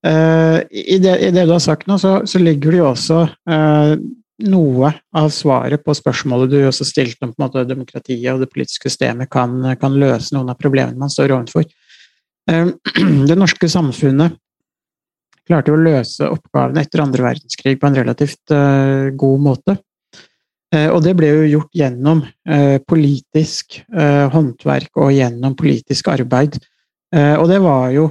i, 0.00 0.96
det, 0.96 1.12
i, 1.20 1.28
det, 1.28 1.42
du 1.44 1.52
har 1.52 1.60
sagt 1.60 1.84
nå, 1.90 1.98
så, 2.00 2.22
så 2.24 2.40
ligger 2.40 2.72
det 2.72 2.78
jo 2.80 2.86
også 2.88 3.18
noe 4.48 4.92
av 5.16 5.28
svaret 5.34 5.82
på 5.84 5.94
spørsmålet 5.96 6.52
du 6.52 6.58
også 6.64 6.86
stilte 6.88 7.26
om 7.26 7.34
på 7.34 7.40
en 7.40 7.46
måte 7.46 7.66
demokratiet 7.68 8.32
og 8.32 8.40
det 8.42 8.50
politiske 8.52 8.88
systemet 8.88 9.30
kan, 9.32 9.58
kan 9.80 9.98
løse 10.00 10.34
noen 10.34 10.52
av 10.52 10.60
problemene 10.60 11.00
man 11.00 11.12
står 11.12 11.34
overfor. 11.36 11.66
Um, 12.50 12.72
det 13.28 13.36
norske 13.38 13.68
samfunnet 13.70 14.38
klarte 15.50 15.72
jo 15.72 15.76
å 15.78 15.84
løse 15.84 16.30
oppgavene 16.30 16.84
etter 16.84 17.02
andre 17.02 17.26
verdenskrig 17.26 17.76
på 17.80 17.88
en 17.88 17.96
relativt 17.98 18.52
god 19.18 19.40
måte. 19.42 19.74
Og 20.70 21.00
det 21.02 21.16
ble 21.18 21.26
jo 21.32 21.48
gjort 21.56 21.72
gjennom 21.74 22.20
politisk 22.86 23.80
håndverk 23.90 25.00
og 25.02 25.10
gjennom 25.10 25.56
politisk 25.58 26.12
arbeid. 26.12 26.60
og 27.10 27.48
det 27.50 27.58
var 27.64 27.88
jo 27.90 28.04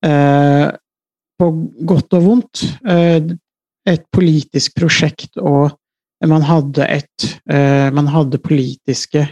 på 0.00 1.48
godt 1.88 2.16
og 2.16 2.24
vondt 2.24 2.62
et 3.90 4.04
politisk 4.12 4.76
prosjekt, 4.78 5.36
og 5.36 5.70
man 6.28 6.44
hadde 6.44 6.84
et 6.84 7.28
Man 7.94 8.08
hadde 8.12 8.38
politiske 8.44 9.26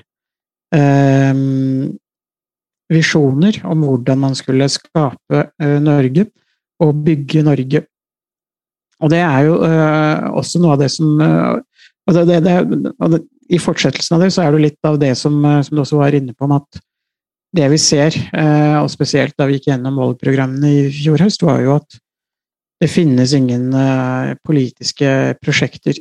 visjoner 2.88 3.58
om 3.68 3.84
hvordan 3.84 4.18
man 4.18 4.34
skulle 4.36 4.68
skape 4.72 5.44
Norge 5.84 6.26
og 6.80 7.04
bygge 7.04 7.42
Norge. 7.44 7.82
Og 9.00 9.10
det 9.12 9.20
er 9.20 9.40
jo 9.46 9.58
også 10.40 10.60
noe 10.60 10.76
av 10.76 10.82
det 10.82 10.90
som 10.92 11.20
og 12.08 12.16
det, 12.16 12.38
det, 12.40 12.54
det, 13.12 13.20
I 13.52 13.60
fortsettelsen 13.60 14.16
av 14.16 14.24
det 14.24 14.30
så 14.32 14.46
er 14.46 14.54
det 14.54 14.64
litt 14.64 14.88
av 14.88 14.96
det 15.00 15.12
som, 15.20 15.34
som 15.64 15.76
du 15.76 15.82
også 15.82 16.00
var 16.00 16.16
inne 16.16 16.32
på, 16.32 16.46
om 16.48 16.56
at 16.56 16.80
det 17.56 17.68
vi 17.72 17.78
ser, 17.80 18.12
og 18.82 18.90
spesielt 18.92 19.32
da 19.38 19.46
vi 19.48 19.56
gikk 19.56 19.70
gjennom 19.70 19.96
valgprogrammene 19.96 20.68
i 20.68 20.82
fjor 20.92 21.22
høst, 21.24 21.44
var 21.46 21.62
jo 21.64 21.76
at 21.78 21.96
det 22.82 22.90
finnes 22.92 23.32
ingen 23.34 23.70
politiske 24.44 25.08
prosjekter. 25.40 25.96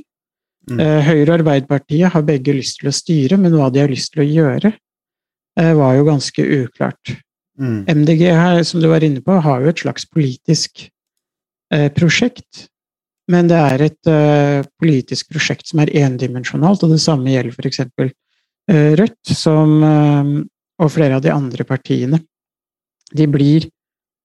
Mm. 0.68 0.82
Høyre 1.08 1.24
og 1.30 1.36
Arbeiderpartiet 1.38 2.12
har 2.14 2.26
begge 2.28 2.58
lyst 2.58 2.82
til 2.82 2.92
å 2.92 2.96
styre, 2.96 3.40
men 3.40 3.56
hva 3.56 3.70
de 3.72 3.80
har 3.86 3.94
lyst 3.94 4.12
til 4.14 4.26
å 4.26 4.28
gjøre, 4.28 4.74
Eh, 5.58 5.74
var 5.74 5.96
jo 5.98 6.06
ganske 6.06 6.44
uklart. 6.62 7.16
Mm. 7.58 7.86
MDG, 7.90 8.24
her, 8.30 8.62
som 8.64 8.82
du 8.82 8.88
var 8.92 9.04
inne 9.04 9.24
på, 9.26 9.40
har 9.42 9.64
jo 9.64 9.72
et 9.72 9.82
slags 9.82 10.06
politisk 10.10 10.84
eh, 11.74 11.88
prosjekt. 11.94 12.68
Men 13.28 13.50
det 13.50 13.58
er 13.58 13.86
et 13.88 14.12
eh, 14.12 14.68
politisk 14.80 15.34
prosjekt 15.34 15.72
som 15.72 15.82
er 15.84 15.92
endimensjonalt, 16.04 16.86
og 16.86 16.94
det 16.94 17.02
samme 17.04 17.34
gjelder 17.34 17.58
f.eks. 17.58 17.82
Eh, 17.88 18.94
Rødt, 19.00 19.34
som, 19.34 19.74
eh, 19.84 20.32
og 20.78 20.94
flere 20.94 21.18
av 21.18 21.24
de 21.26 21.34
andre 21.34 21.66
partiene. 21.68 22.20
De 23.12 23.28
blir 23.32 23.68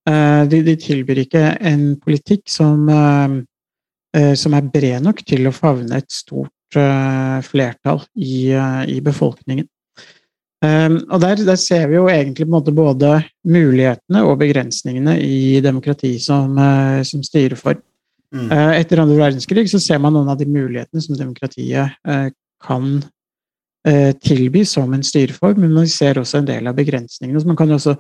eh, 0.09 0.43
de, 0.51 0.63
de, 0.67 0.77
tilbyr 0.81 1.23
ikke 1.25 1.45
en 1.71 1.85
politikk 2.03 2.49
som, 2.51 2.89
eh, 2.93 4.33
som 4.39 4.57
er 4.59 4.73
bred 4.73 5.05
nok 5.07 5.23
til 5.29 5.49
å 5.49 5.55
favne 5.57 6.03
et 6.03 6.11
stort 6.13 6.53
flertall 6.73 7.99
i, 8.17 8.49
i 8.89 8.95
befolkningen. 9.05 9.67
Og 10.65 11.19
der, 11.21 11.43
der, 11.45 11.59
ser 11.61 11.83
vi 11.91 11.99
jo 11.99 12.07
egentlig 12.09 12.47
både 12.49 13.11
mulighetene 13.45 14.23
og 14.25 14.39
begrensningene 14.41 15.19
i 15.21 15.61
demokrati 15.61 16.15
som, 16.17 16.57
som 17.05 17.27
styrer 17.27 17.61
for. 17.61 17.77
Mm. 18.33 18.49
Etter 18.79 19.03
andre 19.05 19.19
verdenskrig 19.21 19.67
så 19.69 19.83
ser 19.85 20.01
man 20.01 20.17
noen 20.17 20.33
av 20.33 20.41
de 20.41 20.49
mulighetene 20.49 21.05
som 21.05 21.19
demokratiet 21.21 21.93
kan 22.65 22.89
tilby 24.23 24.61
som 24.69 24.93
en 24.95 25.03
styreform, 25.03 25.59
men 25.65 25.73
man 25.75 25.89
ser 25.91 26.21
også 26.21 26.39
en 26.39 26.47
del 26.47 26.69
av 26.71 26.77
begrensningene. 26.79 27.41
Så 27.43 27.49
man 27.49 27.57
kan 27.59 27.73
også, 27.75 27.97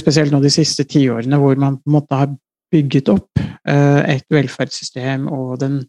spesielt 0.00 0.32
nå 0.32 0.40
de 0.40 0.52
siste 0.52 0.86
tiårene, 0.88 1.36
hvor 1.36 1.58
man 1.60 1.76
på 1.76 1.90
en 1.90 1.96
måte 1.98 2.16
har 2.16 2.30
bygget 2.72 3.10
opp 3.12 3.42
et 3.68 4.24
velferdssystem 4.32 5.26
og 5.28 5.58
den, 5.60 5.82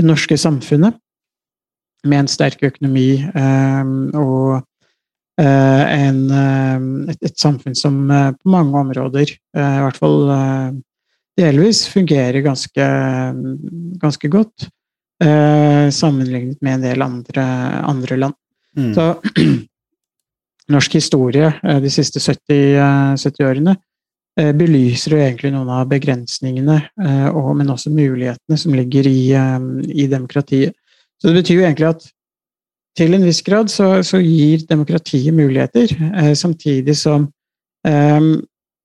det 0.00 0.06
norske 0.08 0.38
samfunnet 0.40 0.96
med 2.08 2.22
en 2.22 2.32
sterk 2.32 2.64
økonomi 2.64 3.18
um, 3.36 3.92
og 4.16 4.62
Eh, 5.40 5.84
en, 6.04 6.18
eh, 6.30 7.12
et, 7.12 7.20
et, 7.22 7.36
samfunn 7.38 7.76
som 7.78 8.02
eh, 8.12 8.32
på 8.36 8.50
mange 8.52 8.76
områder, 8.76 9.30
i 9.30 9.82
hvert 9.84 10.00
fall 10.00 10.18
delvis, 11.38 11.86
fungerer 11.88 12.42
ganske, 12.44 12.90
ganske 14.02 14.28
godt. 14.28 14.68
sammenlignet 15.92 16.62
med 16.64 16.78
en 16.78 16.84
del 16.86 17.02
andre, 17.04 17.42
andre 17.84 18.16
land. 18.16 18.36
Mm. 18.78 18.92
Så 18.94 19.06
norsk 20.74 20.98
historie 20.98 21.52
de 21.82 21.90
siste 21.90 22.22
70, 22.22 23.18
70 23.18 23.46
årene 23.48 23.76
belyser 24.56 25.16
jo 25.16 25.18
egentlig 25.18 25.50
noen 25.52 25.68
av 25.74 25.88
begrensningene, 25.90 26.76
men 26.96 27.72
også 27.74 27.90
mulighetene 27.92 28.56
som 28.56 28.76
ligger 28.78 29.08
i, 29.10 29.34
i 29.34 30.06
demokratiet. 30.08 30.76
Så 31.18 31.28
det 31.28 31.42
betyr 31.42 31.58
jo 31.58 31.64
egentlig 31.66 31.88
at 31.90 32.06
til 32.98 33.14
en 33.14 33.24
viss 33.24 33.42
grad 33.46 33.70
så, 33.72 33.90
så 34.06 34.20
gir 34.22 34.64
demokratiet 34.68 35.34
muligheter, 35.34 35.92
eh, 36.10 36.32
samtidig 36.34 36.96
som 36.98 37.28
eh, 37.86 38.30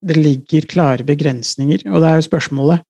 det 0.05 0.17
ligger 0.19 0.67
klare 0.69 1.07
begrensninger. 1.07 1.87
Og 1.91 2.01
det 2.01 2.09
er 2.09 2.19
jo 2.19 2.27
spørsmålet 2.29 2.83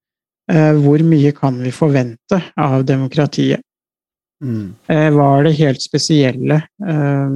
eh, 0.51 0.73
hvor 0.83 1.03
mye 1.07 1.31
kan 1.37 1.61
vi 1.63 1.73
forvente 1.75 2.41
av 2.57 2.83
demokratiet? 2.87 3.64
Mm. 4.45 4.75
Eh, 4.87 5.11
var 5.11 5.43
det 5.43 5.55
helt 5.57 5.81
spesielle 5.81 6.55
eh, 6.87 7.29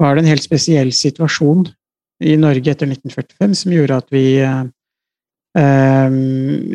Var 0.00 0.14
det 0.14 0.22
en 0.22 0.28
helt 0.28 0.44
spesiell 0.44 0.92
situasjon 0.92 1.64
i 2.24 2.34
Norge 2.36 2.74
etter 2.74 2.90
1945 2.90 3.54
som 3.62 3.72
gjorde 3.72 3.96
at 3.96 4.12
vi 4.12 4.24
eh, 4.44 4.66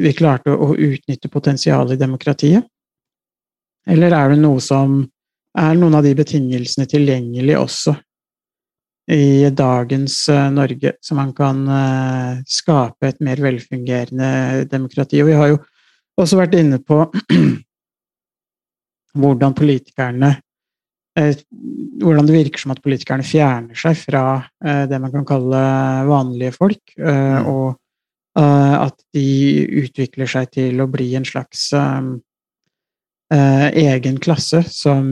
vi 0.06 0.14
klarte 0.18 0.52
å 0.52 0.72
utnytte 0.74 1.30
potensialet 1.32 1.96
i 1.96 2.02
demokratiet? 2.02 2.66
Eller 3.88 4.16
er 4.18 4.34
det 4.34 4.42
noe 4.42 4.64
som 4.64 5.04
Er 5.56 5.78
noen 5.80 5.94
av 5.96 6.04
de 6.04 6.12
betingelsene 6.18 6.84
tilgjengelig 6.92 7.54
også 7.56 7.94
i 9.16 9.48
dagens 9.56 10.18
Norge, 10.52 10.92
så 11.00 11.16
man 11.16 11.30
kan 11.38 11.62
skape 12.44 13.08
et 13.08 13.22
mer 13.24 13.40
velfungerende 13.40 14.66
demokrati? 14.68 15.22
Og 15.24 15.30
vi 15.30 15.38
har 15.40 15.54
jo 15.54 15.62
også 16.20 16.42
vært 16.42 16.58
inne 16.60 16.82
på 16.84 16.98
hvordan 19.16 19.56
politikerne 19.58 20.32
eh, 21.20 21.42
hvordan 22.02 22.28
det 22.28 22.36
virker 22.36 22.62
som 22.62 22.74
at 22.76 22.84
politikerne 22.84 23.26
fjerner 23.26 23.78
seg 23.80 23.98
fra 23.98 24.24
det 24.60 25.00
man 25.00 25.14
kan 25.14 25.24
kalle 25.28 25.60
vanlige 26.10 26.52
folk, 26.52 26.92
og 27.00 27.78
at 28.36 28.98
de 29.16 29.30
utvikler 29.80 30.28
seg 30.28 30.50
til 30.52 30.84
å 30.84 30.90
bli 30.92 31.14
en 31.16 31.24
slags 31.26 31.70
egen 33.32 34.20
klasse 34.20 34.60
som 34.68 35.08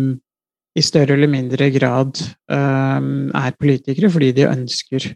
i 0.76 0.84
større 0.84 1.16
eller 1.16 1.32
mindre 1.32 1.70
grad 1.72 2.20
er 2.52 3.56
politikere 3.56 4.12
fordi 4.12 4.34
de 4.36 4.50
ønsker 4.50 5.08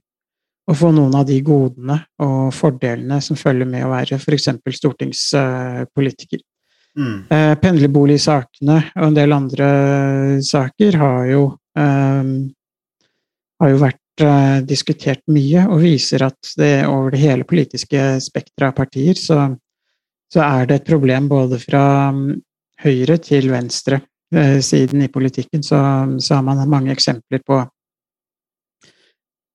å 0.68 0.76
få 0.76 0.92
noen 0.96 1.16
av 1.16 1.28
de 1.28 1.38
godene 1.46 1.98
og 2.24 2.52
fordelene 2.56 3.20
som 3.24 3.40
følger 3.40 3.70
med 3.70 3.86
å 3.86 3.92
være 3.94 4.20
f.eks. 4.20 4.50
stortingspolitiker. 4.80 6.42
Mm. 6.98 7.18
Uh, 7.30 7.54
pendlerboligsakene 7.62 8.80
og 8.96 9.06
en 9.06 9.18
del 9.18 9.36
andre 9.36 9.70
saker 10.42 10.98
har 10.98 11.28
jo, 11.30 11.44
um, 11.78 12.32
har 13.62 13.74
jo 13.74 13.80
vært 13.84 14.26
uh, 14.26 14.58
diskutert 14.66 15.22
mye, 15.30 15.68
og 15.70 15.84
viser 15.86 16.26
at 16.26 16.54
det 16.58 16.74
over 16.90 17.14
det 17.14 17.22
hele 17.22 17.46
politiske 17.46 18.10
spekteret 18.26 18.72
av 18.72 18.76
partier 18.82 19.20
så, 19.20 19.44
så, 20.34 20.42
er 20.42 20.66
det 20.66 20.82
et 20.82 20.90
problem 20.90 21.30
både 21.30 21.62
fra 21.62 21.86
um, 22.10 22.32
høyre 22.82 23.20
til 23.22 23.52
venstre 23.54 24.02
Eh, 24.36 24.60
siden 24.60 25.02
i 25.02 25.08
politikken, 25.08 25.64
så, 25.64 25.78
så 26.20 26.36
har 26.36 26.42
man 26.44 26.70
mange 26.70 26.92
eksempler 26.92 27.40
på 27.48 27.62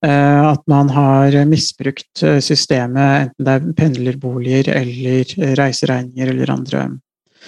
eh, 0.05 0.45
at 0.49 0.63
man 0.67 0.89
har 0.89 1.37
misbrukt 1.45 2.23
eh, 2.25 2.39
systemet, 2.41 3.27
enten 3.27 3.45
det 3.45 3.53
er 3.53 3.75
pendlerboliger 3.77 4.71
eller 4.73 5.35
reiseregninger 5.59 6.33
eller 6.33 6.53
andre, 6.55 6.87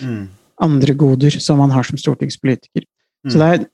mm. 0.02 0.22
andre 0.66 0.96
goder 0.98 1.40
som 1.40 1.60
man 1.62 1.74
har 1.76 1.88
som 1.88 2.00
stortingspolitiker. 2.00 2.86
Mm. 3.26 3.32
Så 3.32 3.42
der, 3.42 3.66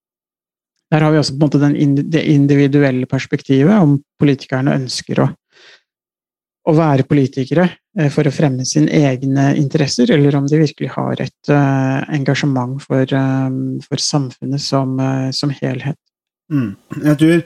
der 0.92 1.06
har 1.06 1.12
vi 1.14 1.18
også 1.22 1.34
på 1.34 1.40
en 1.40 1.46
måte 1.46 1.62
den, 1.62 1.96
det 2.10 2.24
individuelle 2.32 3.06
perspektivet, 3.10 3.74
om 3.78 3.98
politikerne 4.20 4.76
ønsker 4.80 5.24
å 5.24 5.30
å 6.66 6.74
være 6.74 7.06
politikere 7.06 7.66
eh, 7.98 8.08
for 8.12 8.26
å 8.26 8.34
fremme 8.34 8.66
sine 8.66 8.90
egne 9.10 9.52
interesser, 9.58 10.10
eller 10.14 10.36
om 10.38 10.48
de 10.50 10.60
virkelig 10.60 10.90
har 10.96 11.22
et 11.22 11.52
uh, 11.52 12.02
engasjement 12.14 12.80
for, 12.82 13.06
um, 13.14 13.76
for 13.84 14.02
samfunnet 14.02 14.62
som, 14.62 14.96
uh, 14.98 15.30
som 15.36 15.52
helhet. 15.54 15.98
Mm. 16.52 16.74
Jeg 17.02 17.20
tror 17.20 17.44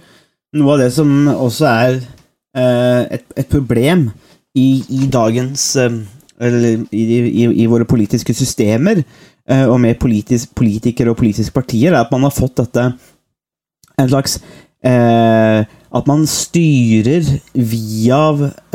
noe 0.61 0.73
av 0.75 0.83
det 0.83 0.91
som 0.97 1.13
også 1.33 1.69
er 1.69 1.99
uh, 2.01 3.03
et, 3.13 3.27
et, 3.37 3.49
problem 3.51 4.09
i, 4.57 4.83
i 4.89 5.07
dagens 5.13 5.69
Eller 6.41 6.87
i, 6.97 7.05
i, 7.21 7.45
i, 7.63 7.67
våre 7.69 7.85
politiske 7.85 8.33
systemer, 8.33 9.03
og 9.51 9.77
med 9.83 9.99
politisk, 10.01 10.55
politikere 10.57 11.11
og 11.13 11.19
politiske 11.19 11.53
partier, 11.53 11.93
er 11.93 12.05
at 12.05 12.13
man 12.15 12.23
har 12.25 12.33
fått 12.33 12.61
dette 12.63 12.85
en 14.01 14.09
slags 14.09 14.39
eh, 14.87 15.67
at 15.91 16.09
man 16.09 16.25
styrer 16.29 17.27
via 17.53 18.23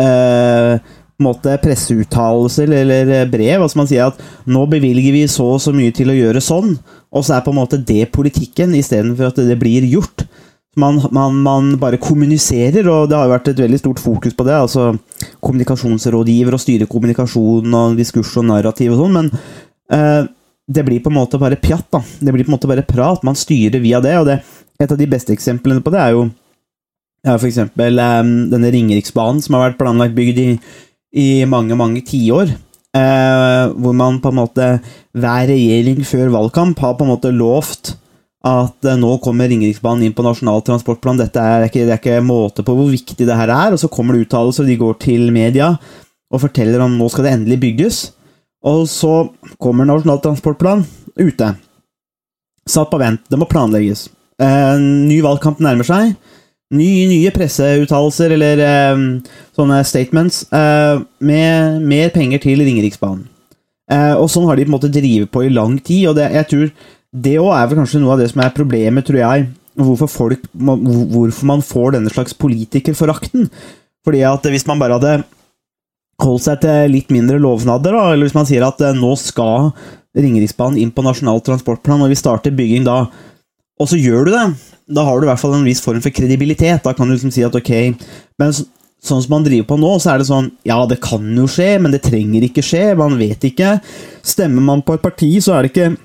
eh, 0.02 0.94
måte 1.24 1.56
presseuttalelser 1.64 2.74
eller 2.82 3.14
brev. 3.32 3.64
Altså 3.64 3.80
man 3.80 3.90
sier 3.90 4.10
at 4.10 4.20
nå 4.52 4.66
bevilger 4.72 5.16
vi 5.16 5.26
så 5.32 5.54
og 5.56 5.64
så 5.64 5.74
mye 5.76 5.94
til 5.96 6.12
å 6.12 6.18
gjøre 6.18 6.44
sånn, 6.44 6.76
og 7.16 7.26
så 7.26 7.38
er 7.38 7.46
på 7.46 7.54
en 7.54 7.62
måte 7.62 7.80
det 7.80 8.10
politikken 8.16 8.76
istedenfor 8.78 9.32
at 9.32 9.40
det 9.48 9.60
blir 9.62 9.88
gjort. 9.88 10.28
Man, 10.76 11.00
man, 11.16 11.36
man, 11.40 11.68
bare 11.80 12.00
kommuniserer, 12.02 12.88
og 12.92 13.08
det 13.08 13.16
har 13.16 13.30
jo 13.30 13.32
vært 13.32 13.52
et 13.54 13.62
veldig 13.64 13.80
stort 13.80 14.02
fokus 14.04 14.36
på 14.36 14.44
det. 14.48 14.56
altså 14.60 14.90
Kommunikasjonsrådgiver 15.40 16.58
og 16.58 16.64
styre 16.64 16.88
kommunikasjon 16.92 17.78
og 17.80 17.96
diskurs 18.00 18.34
og 18.42 18.50
narrativ 18.50 18.92
og 18.92 19.06
sånn, 19.06 19.16
men 19.16 19.30
eh, 19.96 20.28
det 20.68 20.84
blir 20.84 21.04
på 21.04 21.14
en 21.14 21.20
måte 21.20 21.40
bare 21.40 21.60
pjatt. 21.62 21.88
da. 21.96 22.02
Det 22.04 22.34
blir 22.34 22.44
på 22.44 22.52
en 22.52 22.58
måte 22.58 22.72
bare 22.72 22.88
prat. 22.88 23.24
Man 23.24 23.40
styrer 23.40 23.80
via 23.80 24.02
det, 24.04 24.18
og 24.20 24.28
det, 24.28 24.42
et 24.82 24.92
av 24.92 25.00
de 25.00 25.08
beste 25.08 25.32
eksemplene 25.36 25.84
på 25.84 25.94
det 25.94 26.02
er 26.02 26.16
jo 26.18 26.26
ja, 27.26 27.38
eksempel 27.40 27.98
um, 27.98 28.36
denne 28.52 28.70
Ringeriksbanen, 28.74 29.42
som 29.42 29.58
har 29.58 29.70
vært 29.70 29.80
planlagt 29.80 30.16
bygd 30.18 30.42
i, 30.42 30.50
i 31.18 31.28
mange, 31.50 31.78
mange 31.80 32.04
tiår. 32.06 32.52
Eh, 32.96 33.64
hvor 33.76 33.96
man 33.98 34.22
på 34.24 34.32
en 34.32 34.38
måte 34.38 34.66
Hver 35.12 35.50
regjering 35.50 35.98
før 36.08 36.30
valgkamp 36.32 36.80
har 36.80 36.94
på 36.96 37.04
en 37.04 37.10
måte 37.12 37.32
lovt 37.36 37.90
at 38.46 38.86
uh, 38.86 38.98
nå 39.00 39.16
kommer 39.24 39.50
Ringeriksbanen 39.50 40.06
inn 40.06 40.16
på 40.16 40.24
Nasjonal 40.26 40.62
transportplan. 40.66 41.18
Dette 41.20 41.42
er 41.42 41.66
ikke, 41.66 41.86
det 41.88 41.96
er 41.96 42.02
ikke 42.02 42.26
måte 42.26 42.66
på 42.66 42.76
hvor 42.78 42.92
viktig 42.92 43.26
det 43.26 43.38
her 43.40 43.50
er. 43.50 43.74
Og 43.74 43.82
så 43.82 43.90
kommer 43.92 44.16
det 44.16 44.28
uttalelser, 44.28 44.68
de 44.68 44.78
går 44.80 45.00
til 45.02 45.32
media 45.34 45.74
og 46.34 46.42
forteller 46.42 46.82
om 46.84 46.98
nå 46.98 47.08
skal 47.10 47.28
det 47.28 47.36
endelig 47.38 47.60
bygges. 47.64 48.00
Og 48.66 48.86
så 48.90 49.28
kommer 49.62 49.88
Nasjonal 49.90 50.22
transportplan 50.24 50.86
ute. 51.18 51.54
Satt 52.70 52.90
på 52.92 53.02
vent. 53.02 53.26
Det 53.30 53.38
må 53.40 53.50
planlegges. 53.50 54.08
Uh, 54.42 54.78
ny 54.80 55.22
valgkamp 55.26 55.62
nærmer 55.64 55.88
seg. 55.88 56.16
Ny, 56.76 56.90
nye 57.08 57.30
presseuttalelser 57.32 58.34
eller 58.36 58.62
uh, 58.66 59.06
sånne 59.58 59.80
statements 59.86 60.44
uh, 60.50 61.02
med 61.22 61.82
mer 61.86 62.12
penger 62.14 62.42
til 62.46 62.62
Ringeriksbanen. 62.66 63.32
Uh, 63.86 64.18
og 64.18 64.26
sånn 64.34 64.48
har 64.50 64.58
de 64.58 64.66
på 64.66 64.72
en 64.72 64.74
måte 64.80 64.90
drevet 64.90 65.30
på 65.30 65.44
i 65.46 65.52
lang 65.54 65.76
tid, 65.78 66.08
og 66.10 66.16
det, 66.18 66.32
jeg 66.34 66.50
tror 66.50 66.70
det 67.16 67.38
òg 67.40 67.54
er 67.56 67.70
vel 67.70 67.80
kanskje 67.80 68.02
noe 68.04 68.16
av 68.16 68.22
det 68.22 68.30
som 68.32 68.44
er 68.44 68.56
problemet, 68.56 69.06
tror 69.08 69.22
jeg, 69.22 69.48
hvorfor, 69.80 70.12
folk, 70.12 70.46
hvorfor 70.56 71.48
man 71.48 71.64
får 71.64 71.96
denne 71.98 72.12
slags 72.12 72.36
politikerforakten. 72.38 73.50
Fordi 74.06 74.24
at 74.28 74.48
hvis 74.52 74.68
man 74.70 74.82
bare 74.82 75.00
hadde 75.00 75.16
holdt 76.22 76.46
seg 76.46 76.62
til 76.64 76.94
litt 76.94 77.12
mindre 77.12 77.40
lovnader, 77.42 77.96
da, 77.96 78.12
eller 78.14 78.28
hvis 78.28 78.38
man 78.38 78.48
sier 78.48 78.66
at 78.68 78.82
nå 78.96 79.14
skal 79.20 79.72
Ringeriksbanen 80.16 80.80
inn 80.80 80.94
på 80.96 81.04
Nasjonal 81.04 81.42
transportplan, 81.44 82.00
og 82.06 82.12
vi 82.12 82.16
starter 82.16 82.54
bygging 82.56 82.86
da, 82.88 83.02
og 83.76 83.90
så 83.92 84.00
gjør 84.00 84.30
du 84.30 84.32
det, 84.32 84.46
da 84.96 85.04
har 85.04 85.20
du 85.20 85.26
i 85.26 85.30
hvert 85.32 85.42
fall 85.42 85.58
en 85.58 85.68
viss 85.68 85.82
form 85.84 86.00
for 86.04 86.14
kredibilitet. 86.16 86.84
Da 86.86 86.94
kan 86.96 87.10
du 87.10 87.16
liksom 87.16 87.34
si 87.34 87.44
at 87.44 87.56
ok 87.58 87.72
Men 88.40 88.54
sånn 88.54 89.24
som 89.24 89.32
man 89.34 89.44
driver 89.44 89.68
på 89.72 89.78
nå, 89.82 89.92
så 90.00 90.14
er 90.14 90.22
det 90.22 90.28
sånn 90.30 90.52
Ja, 90.68 90.78
det 90.88 91.02
kan 91.04 91.26
jo 91.36 91.48
skje, 91.50 91.74
men 91.82 91.92
det 91.92 92.04
trenger 92.06 92.46
ikke 92.46 92.64
skje. 92.64 92.94
Man 92.96 93.18
vet 93.20 93.44
ikke. 93.50 93.80
Stemmer 94.24 94.64
man 94.64 94.86
på 94.86 94.96
et 94.96 95.04
parti, 95.04 95.32
så 95.44 95.58
er 95.58 95.66
det 95.66 95.74
ikke 95.74 95.96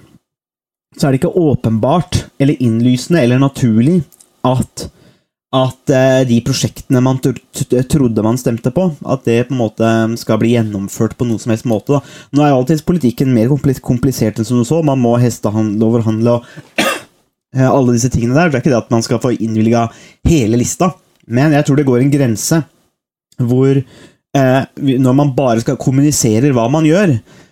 så 0.97 1.07
er 1.07 1.13
det 1.13 1.21
ikke 1.21 1.39
åpenbart 1.39 2.25
eller 2.41 2.63
innlysende 2.63 3.23
eller 3.23 3.43
naturlig 3.43 4.01
at 4.47 4.91
at 5.51 5.91
uh, 5.91 6.21
de 6.23 6.37
prosjektene 6.47 7.01
man 7.03 7.17
trodde 7.19 8.23
man 8.23 8.37
stemte 8.39 8.71
på, 8.71 8.85
at 9.03 9.25
det 9.27 9.49
på 9.49 9.57
en 9.57 9.59
måte 9.59 9.89
skal 10.21 10.39
bli 10.39 10.53
gjennomført 10.53 11.17
på 11.19 11.27
noen 11.27 11.43
som 11.43 11.51
helst 11.51 11.67
måte. 11.67 11.97
Da. 11.97 12.29
Nå 12.31 12.45
er 12.45 12.53
jo 12.53 12.61
alltid 12.61 12.85
politikken 12.87 13.33
mer 13.35 13.51
komplisert 13.83 14.39
enn 14.39 14.47
som 14.47 14.61
du 14.63 14.69
så. 14.69 14.79
Man 14.87 15.03
må 15.03 15.17
hestehandle, 15.19 15.89
overhandle 15.89 16.37
og 16.39 16.47
Eh, 17.57 17.67
alle 17.67 17.97
disse 17.97 18.11
tingene 18.13 18.37
der. 18.37 18.51
Det 18.51 18.59
er 18.59 18.65
ikke 18.65 18.73
det 18.75 18.83
at 18.85 18.93
man 18.95 19.05
skal 19.05 19.21
få 19.23 19.33
innvilga 19.35 19.89
hele 20.29 20.61
lista, 20.61 20.93
men 21.31 21.55
jeg 21.57 21.67
tror 21.67 21.81
det 21.81 21.87
går 21.89 22.05
en 22.05 22.13
grense 22.13 22.61
hvor 23.41 23.73
eh, 23.75 24.63
når 24.77 25.15
man 25.17 25.33
bare 25.35 25.63
skal 25.65 25.79
kommunisere 25.81 26.53
hva 26.55 26.69
man 26.71 26.87
gjør, 26.87 27.17
eh, 27.17 27.49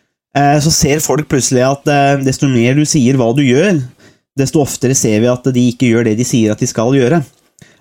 så 0.63 0.71
ser 0.75 1.01
folk 1.05 1.29
plutselig 1.31 1.65
at 1.65 1.89
eh, 1.91 2.21
desto 2.27 2.51
mer 2.51 2.77
du 2.77 2.85
sier 2.89 3.17
hva 3.19 3.31
du 3.37 3.43
gjør, 3.43 3.81
desto 4.39 4.63
oftere 4.63 4.95
ser 4.95 5.23
vi 5.23 5.31
at 5.31 5.47
de 5.55 5.65
ikke 5.73 5.89
gjør 5.89 6.09
det 6.09 6.19
de 6.19 6.27
sier 6.29 6.53
at 6.53 6.61
de 6.63 6.69
skal 6.69 6.95
gjøre. 6.95 7.23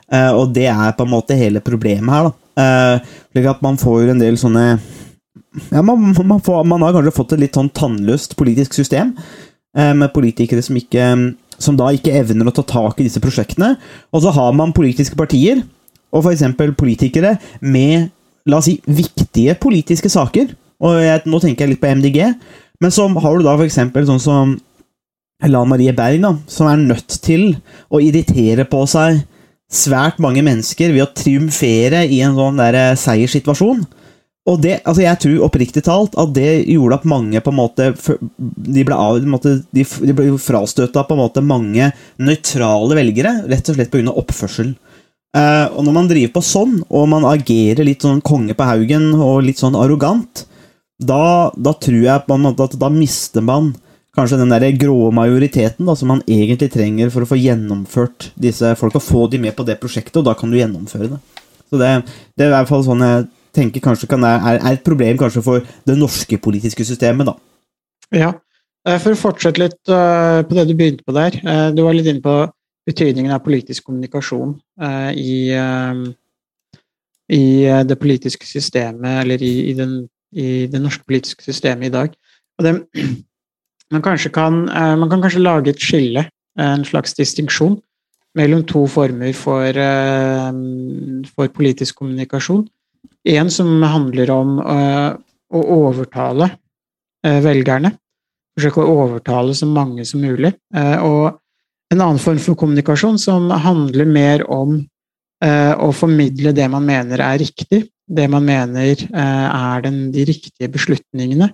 Eh, 0.08 0.32
og 0.32 0.54
det 0.56 0.70
er 0.72 0.96
på 0.98 1.06
en 1.06 1.12
måte 1.12 1.38
hele 1.38 1.62
problemet 1.64 2.14
her. 2.14 2.30
da. 2.30 2.64
Eh, 2.64 3.18
slik 3.36 3.50
at 3.52 3.66
man 3.66 3.78
får 3.78 4.14
en 4.14 4.24
del 4.24 4.40
sånne 4.40 4.64
ja, 5.70 5.82
man, 5.82 6.00
man, 6.16 6.40
får, 6.42 6.64
man, 6.66 6.82
har 6.86 6.96
kanskje 6.96 7.14
fått 7.16 7.36
et 7.36 7.44
litt 7.44 7.58
sånn 7.58 7.70
tannløst 7.76 8.36
politisk 8.38 8.76
system, 8.78 9.14
med 9.78 10.10
politikere 10.10 10.64
som 10.66 10.78
ikke 10.80 11.04
som 11.62 11.78
da 11.78 11.90
ikke 11.94 12.14
evner 12.18 12.50
å 12.50 12.54
ta 12.56 12.64
tak 12.66 13.00
i 13.00 13.08
disse 13.08 13.22
prosjektene. 13.22 13.76
Og 14.14 14.24
så 14.24 14.34
har 14.34 14.54
man 14.58 14.74
politiske 14.76 15.18
partier, 15.20 15.64
og 16.14 16.26
f.eks. 16.26 16.46
politikere 16.78 17.36
med 17.62 18.10
la 18.48 18.62
oss 18.62 18.70
si, 18.70 18.78
viktige 18.86 19.58
politiske 19.60 20.10
saker. 20.12 20.54
Og 20.84 21.00
jeg, 21.02 21.24
Nå 21.26 21.42
tenker 21.42 21.66
jeg 21.66 21.76
litt 21.76 21.84
på 21.84 21.92
MDG, 21.98 22.22
men 22.84 22.94
så 22.94 23.08
har 23.10 23.38
du 23.38 23.46
da 23.46 23.56
f.eks. 23.58 23.80
sånn 24.10 24.22
som 24.22 24.58
Lan 25.46 25.70
Marie 25.70 25.94
Berg, 25.94 26.22
da, 26.24 26.34
som 26.50 26.70
er 26.70 26.82
nødt 26.82 27.20
til 27.22 27.52
å 27.94 28.02
irritere 28.02 28.66
på 28.70 28.84
seg 28.90 29.22
svært 29.68 30.22
mange 30.24 30.42
mennesker 30.46 30.94
ved 30.96 31.04
å 31.04 31.14
triumfere 31.18 32.06
i 32.08 32.22
en 32.26 32.38
sånn 32.38 32.62
der 32.62 32.78
eh, 32.80 32.98
seierssituasjon. 32.98 33.84
Og 34.48 34.62
det, 34.64 34.78
altså 34.88 35.04
jeg 35.04 35.20
tror 35.22 35.46
oppriktig 35.50 35.84
talt 35.84 36.16
at 36.20 36.32
det 36.36 36.64
gjorde 36.72 37.02
at 37.02 37.08
mange 37.12 37.42
på 37.44 37.52
en 37.52 37.58
måte 37.58 37.90
De 37.92 38.86
ble, 38.88 38.96
av, 38.96 39.18
ble 39.20 40.28
frastøta 40.40 41.04
på 41.04 41.18
en 41.18 41.20
måte 41.20 41.44
mange 41.44 41.90
nøytrale 42.24 42.96
velgere, 42.96 43.34
rett 43.52 43.68
og 43.68 43.76
slett 43.76 43.92
pga. 43.92 44.14
oppførsel. 44.14 44.72
Uh, 45.36 45.68
og 45.76 45.84
når 45.84 45.98
man 45.98 46.08
driver 46.08 46.38
på 46.38 46.46
sånn, 46.48 46.78
og 46.88 47.10
man 47.12 47.28
agerer 47.28 47.84
litt 47.86 48.06
sånn 48.08 48.24
konge 48.26 48.56
på 48.58 48.66
haugen 48.66 49.12
og 49.20 49.44
litt 49.46 49.60
sånn 49.60 49.76
arrogant, 49.78 50.48
da, 51.00 51.52
da 51.54 51.74
tror 51.78 52.00
jeg 52.02 52.26
på 52.26 52.38
en 52.38 52.46
måte 52.48 52.66
at 52.66 52.78
da 52.80 52.90
mister 52.94 53.44
man 53.46 53.74
kanskje 54.18 54.40
den 54.40 54.50
der 54.50 54.66
grå 54.82 55.12
majoriteten 55.14 55.86
da, 55.86 55.94
som 55.96 56.10
man 56.10 56.24
egentlig 56.26 56.72
trenger 56.74 57.12
for 57.14 57.22
å 57.22 57.30
få 57.30 57.38
gjennomført 57.38 58.32
disse 58.40 58.72
folka. 58.80 59.02
Få 59.04 59.28
de 59.30 59.38
med 59.44 59.54
på 59.58 59.66
det 59.68 59.78
prosjektet, 59.82 60.18
og 60.18 60.26
da 60.26 60.34
kan 60.38 60.50
du 60.50 60.58
gjennomføre 60.58 61.12
det. 61.12 61.20
Så 61.70 61.78
det, 61.78 61.92
det 62.34 62.48
er 62.48 62.50
i 62.50 62.56
hvert 62.56 62.72
fall 62.72 62.86
sånn 62.88 63.04
jeg 63.06 63.28
tenker 63.58 63.84
kanskje 63.84 64.10
kan, 64.10 64.26
er, 64.26 64.58
er 64.58 64.76
et 64.76 64.84
problem 64.86 65.18
kanskje 65.20 65.44
for 65.46 65.62
det 65.86 65.98
norske 65.98 66.38
politiske 66.42 66.86
systemet, 66.88 67.30
da. 67.30 67.38
Ja. 68.16 68.34
Eh, 68.88 68.98
For 69.04 69.14
å 69.14 69.20
fortsette 69.20 69.62
litt 69.62 69.92
eh, 69.92 70.42
på 70.48 70.58
det 70.58 70.68
du 70.70 70.76
begynte 70.78 71.06
på 71.06 71.16
der. 71.16 71.38
eh, 71.42 71.70
Du 71.76 71.84
var 71.86 71.98
litt 71.98 72.08
inne 72.10 72.24
på 72.24 72.38
betydningen 72.88 73.34
av 73.36 73.44
politisk 73.44 73.90
kommunikasjon 73.90 74.54
i, 75.20 75.52
i 77.36 77.42
det 77.84 77.98
politiske 78.00 78.48
systemet, 78.48 79.26
eller 79.26 79.44
i, 79.44 79.50
i, 79.68 79.74
den, 79.76 79.98
i 80.38 80.68
det 80.72 80.82
norske 80.84 81.06
politiske 81.08 81.46
systemet 81.46 81.90
i 81.90 81.96
dag. 81.96 82.16
Det, 82.62 82.74
man, 83.94 84.06
kan, 84.06 84.62
eh, 84.70 84.96
man 85.02 85.10
kan 85.10 85.26
kanskje 85.26 85.44
lage 85.44 85.74
et 85.74 85.84
skille, 85.84 86.28
en 86.58 86.86
slags 86.86 87.14
distinksjon, 87.18 87.78
mellom 88.38 88.64
to 88.70 88.86
former 88.90 89.34
for, 89.34 89.66
eh, 89.66 90.50
for 91.34 91.54
politisk 91.54 92.04
kommunikasjon. 92.04 92.68
En 93.28 93.50
som 93.52 93.82
handler 93.84 94.32
om 94.32 94.58
eh, 94.62 95.14
å 95.54 95.64
overtale 95.82 96.52
eh, 97.26 97.42
velgerne 97.44 97.98
forsøke 98.58 98.82
å 98.82 98.96
overtale 99.04 99.54
så 99.56 99.68
mange 99.70 100.06
som 100.08 100.24
mulig. 100.24 100.52
Eh, 100.76 100.98
og 101.06 101.38
en 101.94 102.02
annen 102.02 102.22
form 102.22 102.40
for 102.42 102.58
kommunikasjon 102.60 103.20
som 103.22 103.52
handler 103.54 104.10
mer 104.10 104.44
om 104.52 104.80
eh, 105.44 105.74
å 105.78 105.92
formidle 105.96 106.56
det 106.58 106.66
man 106.74 106.86
mener 106.88 107.22
er 107.24 107.40
riktig, 107.44 107.86
det 108.08 108.28
man 108.32 108.46
mener 108.48 108.94
eh, 108.96 109.48
er 109.48 109.82
den, 109.84 110.12
de 110.14 110.24
riktige 110.28 110.70
beslutningene 110.72 111.50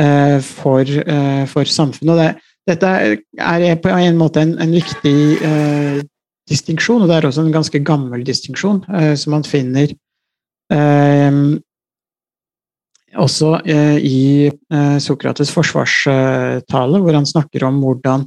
eh, 0.00 0.38
for, 0.42 0.82
eh, 0.82 1.44
for 1.50 1.70
samfunnet. 1.70 2.12
Og 2.12 2.20
det, 2.20 2.30
dette 2.66 2.92
er, 3.38 3.76
på 3.78 3.92
en 3.94 4.18
måte 4.18 4.42
en, 4.42 4.56
en 4.62 4.74
viktig 4.74 5.18
eh, 5.46 6.00
distinksjon, 6.50 7.04
og 7.04 7.10
det 7.10 7.18
er 7.18 7.28
også 7.28 7.46
en 7.46 7.54
ganske 7.54 7.82
gammel 7.86 8.26
distinksjon 8.26 8.82
eh, 8.90 9.14
som 9.18 9.36
man 9.36 9.46
finner 9.46 9.94
eh, 10.74 11.38
også 13.16 13.62
i 13.64 14.50
Sokrates' 15.00 15.48
forsvarstale, 15.54 16.98
hvor 17.00 17.16
han 17.16 17.24
snakker 17.24 17.64
om 17.64 17.78
hvordan 17.80 18.26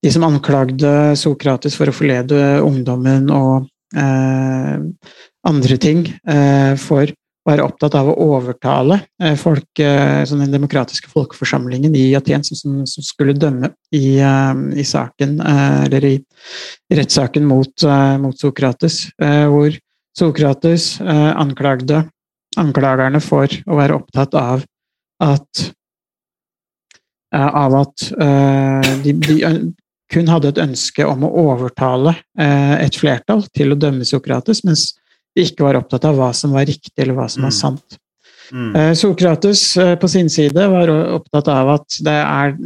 de 0.00 0.12
som 0.14 0.24
anklagde 0.24 1.12
Sokrates 1.20 1.76
for 1.76 1.90
å 1.90 1.92
forlede 1.92 2.38
ungdommen 2.64 3.28
og 3.28 3.68
andre 5.48 5.76
ting, 5.80 6.06
eh, 6.28 6.74
for 6.78 7.10
å 7.10 7.50
være 7.50 7.64
opptatt 7.66 7.96
av 7.98 8.10
å 8.12 8.16
overtale 8.36 9.00
eh, 9.20 9.34
folk, 9.38 9.66
eh, 9.82 10.22
sånn 10.28 10.44
den 10.44 10.54
demokratiske 10.54 11.10
folkeforsamlingen 11.10 11.94
i 11.98 12.12
Aten, 12.18 12.44
som, 12.46 12.82
som, 12.86 13.06
skulle 13.06 13.34
dømme 13.34 13.72
i, 13.90 14.20
i 14.22 14.86
saken, 14.86 15.40
eller 15.42 16.06
i 16.06 16.14
rettssaken 16.94 17.46
mot, 17.48 17.86
mot 18.22 18.38
Sokrates, 18.38 19.04
hvor 19.18 19.74
Sokrates 20.16 20.94
anklagde 21.02 22.04
anklagerne 22.60 23.20
for 23.24 23.48
å 23.48 23.78
være 23.78 23.96
opptatt 23.96 24.34
av 24.36 24.66
at 25.24 25.68
av 27.32 27.74
at 27.78 28.02
de, 29.00 29.14
de 29.24 29.36
kun 30.12 30.28
hadde 30.28 30.50
et 30.50 30.60
ønske 30.60 31.06
om 31.08 31.24
å 31.24 31.30
overtale 31.46 32.12
et 32.36 32.98
flertall 33.00 33.46
til 33.56 33.72
å 33.72 33.78
dømme 33.80 34.04
Sokrates, 34.04 34.60
mens 34.68 34.90
ikke 35.38 35.64
var 35.64 35.78
opptatt 35.80 36.04
av 36.04 36.16
hva 36.18 36.30
som 36.36 36.52
var 36.52 36.66
riktig 36.68 36.92
eller 36.98 37.14
hva 37.16 37.28
som 37.30 37.42
var 37.46 37.52
Mm. 37.54 37.58
sant. 37.60 37.98
Mm. 38.52 38.72
Mm. 38.74 38.94
Sokrates 38.94 39.76
eh, 39.80 39.94
på 39.96 40.08
sin 40.08 40.28
side 40.28 40.66
var 40.68 40.88
opptatt 40.90 41.48
av 41.48 41.68
at 41.78 41.98
det 42.04 42.18
er 42.20 42.56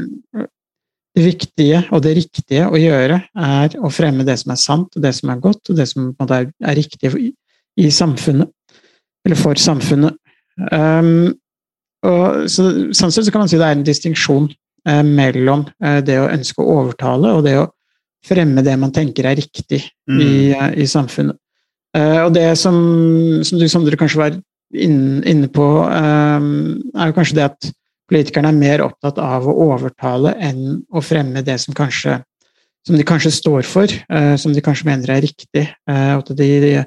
det 1.17 1.25
viktige 1.25 1.85
og 1.95 2.03
det 2.03 2.17
riktige 2.19 2.67
å 2.69 2.77
gjøre 2.77 3.23
er 3.39 3.77
å 3.81 3.89
fremme 3.95 4.25
det 4.27 4.35
som 4.41 4.51
er 4.53 4.61
sant, 4.61 4.97
og 4.97 5.03
det 5.03 5.15
som 5.15 5.31
er 5.31 5.39
godt, 5.41 5.71
og 5.71 5.77
det 5.79 5.87
som 5.89 6.11
er, 6.29 6.51
er 6.61 6.75
riktig 6.77 7.13
i, 7.17 7.31
i 7.81 7.89
samfunnet. 7.91 8.51
Eller 9.25 9.37
for 9.41 9.55
samfunnet. 9.59 10.15
Um, 10.73 11.33
og, 12.07 12.45
så, 12.53 12.67
sånn 12.95 13.11
sett 13.15 13.25
så 13.27 13.33
kan 13.33 13.43
man 13.45 13.49
si 13.51 13.57
det 13.59 13.67
er 13.67 13.79
en 13.79 13.87
distinksjon 13.87 14.51
eh, 14.87 15.03
mellom 15.03 15.65
eh, 15.83 15.99
det 16.05 16.19
å 16.21 16.29
ønske 16.31 16.63
å 16.63 16.77
overtale 16.83 17.33
og 17.35 17.43
det 17.47 17.57
å 17.59 17.65
fremme 18.27 18.63
det 18.67 18.77
man 18.79 18.93
tenker 18.95 19.27
er 19.31 19.39
riktig 19.39 19.85
Mm. 20.07 20.21
i, 20.23 20.35
eh, 20.55 20.73
i 20.83 20.87
samfunnet. 20.87 21.35
Eh, 21.95 22.21
og 22.25 22.35
det 22.35 22.49
som, 22.61 22.77
som 23.47 23.61
du 23.61 23.67
Sondre 23.71 23.99
kanskje 23.99 24.21
var 24.21 24.39
inne 24.77 25.51
på, 25.53 25.67
eh, 25.87 26.49
er 26.97 27.11
jo 27.11 27.17
kanskje 27.17 27.39
det 27.39 27.47
at 27.51 27.69
politikerne 28.11 28.53
er 28.53 28.59
mer 28.59 28.85
opptatt 28.85 29.19
av 29.23 29.47
å 29.49 29.55
overtale 29.73 30.37
enn 30.43 30.81
å 30.95 31.03
fremme 31.03 31.43
det 31.47 31.59
som 31.63 31.77
kanskje 31.77 32.21
som 32.87 32.95
de 32.95 33.03
kanskje 33.03 33.33
står 33.35 33.65
for, 33.67 33.91
eh, 33.91 34.37
som 34.39 34.53
de 34.55 34.63
kanskje 34.63 34.87
mener 34.87 35.11
er 35.11 35.25
riktig. 35.25 35.67
at 35.87 36.37
de, 36.37 36.85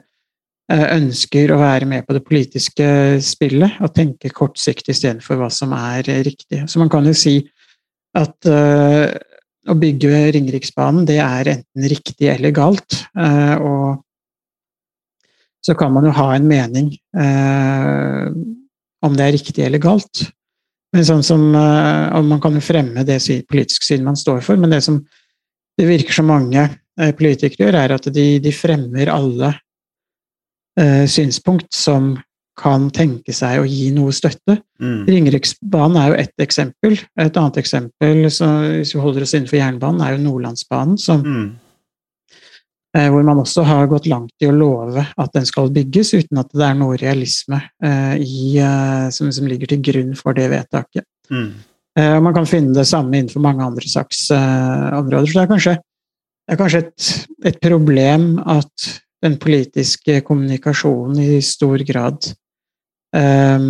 ønsker 0.70 1.50
å 1.50 1.58
være 1.58 1.86
med 1.90 2.06
på 2.06 2.14
det 2.14 2.22
politiske 2.22 3.18
spillet 3.26 3.80
og 3.82 3.90
tenke 3.90 4.30
kortsiktig 4.30 4.94
istedenfor 4.94 5.40
hva 5.40 5.48
som 5.50 5.74
er 5.74 6.04
riktig. 6.22 6.70
Så 6.70 6.78
man 6.78 6.92
kan 6.94 7.04
jo 7.10 7.14
si 7.18 7.42
at 8.14 8.46
å 8.46 9.74
bygge 9.82 10.30
Ringeriksbanen, 10.36 11.08
det 11.10 11.18
er 11.18 11.50
enten 11.56 11.90
riktig 11.90 12.30
eller 12.30 12.54
galt. 12.54 13.02
og 13.18 13.98
så 15.66 15.76
kan 15.78 15.94
man 15.94 16.08
jo 16.08 16.16
ha 16.16 16.32
en 16.36 16.48
mening 16.48 16.92
eh, 17.20 18.28
om 19.06 19.16
det 19.16 19.26
er 19.26 19.36
riktig 19.36 19.66
eller 19.66 19.82
galt. 19.84 20.26
Men 20.96 21.06
sånn 21.06 21.24
som, 21.26 21.44
eh, 21.56 22.06
og 22.18 22.26
Man 22.26 22.42
kan 22.42 22.56
jo 22.58 22.64
fremme 22.64 23.04
det 23.06 23.20
politiske 23.50 23.86
syn 23.86 24.06
man 24.08 24.18
står 24.18 24.42
for, 24.46 24.58
men 24.58 24.72
det 24.74 24.82
som 24.86 25.02
det 25.80 25.88
virker 25.88 26.14
som 26.18 26.28
mange 26.28 26.64
eh, 27.00 27.12
politikere 27.16 27.70
gjør, 27.70 27.78
er 27.80 27.94
at 27.96 28.10
de, 28.12 28.26
de 28.44 28.52
fremmer 28.52 29.12
alle 29.14 29.54
eh, 30.80 31.06
synspunkt 31.08 31.72
som 31.76 32.18
kan 32.60 32.90
tenke 32.92 33.32
seg 33.32 33.62
å 33.62 33.68
gi 33.70 33.88
noe 33.96 34.12
støtte. 34.12 34.58
Mm. 34.84 35.06
Ringeriksbanen 35.08 36.00
er 36.02 36.10
jo 36.12 36.18
ett 36.26 36.44
eksempel. 36.44 36.98
Et 37.16 37.40
annet 37.40 37.60
eksempel, 37.62 38.26
så 38.36 38.50
hvis 38.74 38.92
vi 38.96 39.00
holder 39.00 39.24
oss 39.24 39.36
innenfor 39.38 39.62
jernbanen, 39.62 40.04
er 40.04 40.18
jo 40.18 40.24
Nordlandsbanen, 40.26 41.00
som, 41.00 41.24
Mm. 41.24 41.50
Eh, 42.98 43.08
hvor 43.12 43.26
man 43.26 43.42
også 43.42 43.66
har 43.68 43.90
gått 43.92 44.10
langt 44.10 44.34
i 44.44 44.50
å 44.50 44.56
love 44.56 45.04
at 45.04 45.34
den 45.36 45.48
skal 45.48 45.72
bygges, 45.74 46.14
uten 46.18 46.42
at 46.42 46.52
det 46.56 46.66
er 46.66 46.78
noe 46.80 47.00
realisme 47.00 47.62
eh, 47.84 48.16
i, 48.22 48.56
eh, 48.62 49.10
som, 49.16 49.32
som 49.36 49.50
ligger 49.50 49.74
til 49.74 49.84
grunn 49.92 50.16
for 50.20 50.38
det 50.38 50.50
vedtaket. 50.54 51.08
Mm. 51.30 51.52
Og 52.00 52.22
man 52.24 52.32
kan 52.32 52.46
finne 52.48 52.72
det 52.72 52.86
samme 52.88 53.18
innenfor 53.18 53.42
mange 53.44 53.66
andre 53.66 53.90
slags 53.90 54.30
eh, 54.32 54.86
områder. 54.96 55.28
Så 55.28 55.36
det 55.36 55.42
er 55.42 55.50
kanskje, 55.50 55.74
det 56.48 56.54
er 56.54 56.60
kanskje 56.62 56.82
et, 56.86 57.08
et 57.50 57.58
problem 57.60 58.28
at 58.40 58.92
den 59.26 59.36
politiske 59.42 60.22
kommunikasjonen 60.24 61.20
i 61.20 61.42
stor 61.44 61.84
grad 61.88 62.30
eh, 63.18 63.66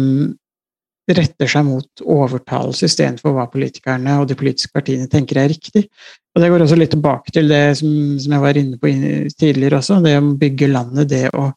retter 1.17 1.49
seg 1.49 1.65
mot 1.65 2.03
overtalelse 2.05 2.85
istedenfor 2.89 3.33
hva 3.35 3.47
politikerne 3.51 4.19
og 4.21 4.27
de 4.29 4.37
politiske 4.37 4.73
partiene 4.75 5.09
tenker 5.09 5.39
er 5.41 5.49
riktig. 5.51 5.87
Og 6.35 6.41
Det 6.43 6.49
går 6.51 6.65
også 6.65 6.77
litt 6.77 6.93
tilbake 6.93 7.33
til 7.33 7.49
det 7.49 7.63
som, 7.79 7.93
som 8.21 8.35
jeg 8.35 8.43
var 8.43 8.59
inne 8.59 8.77
på 8.79 8.91
tidligere 9.39 9.79
også, 9.79 10.01
det 10.05 10.17
å 10.19 10.27
bygge 10.39 10.69
landet, 10.71 11.09
det 11.09 11.25
å 11.33 11.49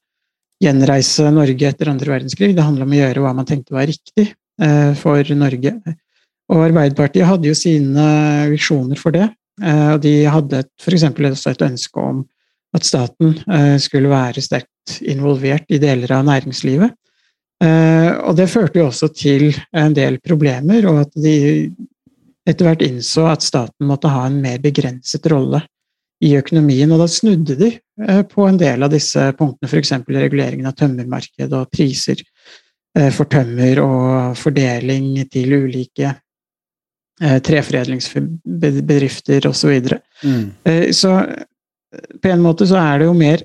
gjenreise 0.63 1.29
Norge 1.35 1.69
etter 1.69 1.91
andre 1.91 2.15
verdenskrig. 2.15 2.55
Det 2.57 2.65
handler 2.65 2.87
om 2.87 2.95
å 2.95 3.01
gjøre 3.01 3.25
hva 3.25 3.35
man 3.37 3.49
tenkte 3.49 3.77
var 3.77 3.89
riktig 3.91 4.29
eh, 4.31 4.93
for 4.99 5.35
Norge. 5.39 5.75
Og 6.53 6.65
Arbeiderpartiet 6.69 7.29
hadde 7.29 7.51
jo 7.51 7.59
sine 7.59 8.07
visjoner 8.53 9.01
for 9.01 9.15
det. 9.15 9.29
eh, 9.63 9.89
Og 9.95 10.03
de 10.05 10.15
hadde 10.31 10.65
f.eks. 10.81 11.09
også 11.11 11.55
et 11.55 11.67
ønske 11.69 12.07
om 12.13 12.25
at 12.77 12.89
staten 12.89 13.37
eh, 13.53 13.77
skulle 13.83 14.13
være 14.13 14.45
sterkt 14.45 15.01
involvert 15.05 15.69
i 15.73 15.81
deler 15.83 16.15
av 16.17 16.27
næringslivet. 16.29 16.95
Eh, 17.63 18.11
Og 18.27 18.37
det 18.37 18.51
førte 18.51 18.79
jo 18.81 18.87
også 18.91 19.09
til 19.15 19.55
en 19.73 19.95
del 19.95 20.19
problemer, 20.21 20.87
og 20.91 21.01
at 21.07 21.13
de 21.15 21.71
etter 22.47 22.65
hvert 22.67 22.83
innså 22.83 23.27
at 23.31 23.43
staten 23.43 23.87
måtte 23.87 24.09
ha 24.11 24.27
en 24.27 24.43
mer 24.43 24.59
begrenset 24.59 25.27
rolle 25.31 25.63
i 26.23 26.37
økonomien. 26.39 26.91
Og 26.91 26.99
da 27.03 27.07
snudde 27.11 27.57
de 27.61 27.71
eh, 28.09 28.23
på 28.27 28.49
en 28.49 28.59
del 28.59 28.83
av 28.83 28.91
disse 28.91 29.33
punktene, 29.39 29.69
f.eks. 29.71 29.93
reguleringen 30.09 30.67
av 30.67 30.75
tømmermarkedet 30.79 31.59
og 31.59 31.71
priser 31.71 32.17
eh, 32.99 33.11
for 33.15 33.25
tømmer 33.31 33.81
og 33.85 34.37
fordeling 34.39 35.29
til 35.31 35.53
ulike 35.63 36.15
treforedlingsbedrifter 37.23 39.47
osv. 39.47 39.71
Mm. 40.25 40.51
Eh, 40.65 40.91
Så 40.91 41.19
eh, 41.21 41.45
på 42.23 42.29
en 42.33 42.41
måte 42.43 42.67
så 42.67 42.77
er 42.81 42.99
det 42.99 43.07
jo 43.07 43.15
mer 43.15 43.43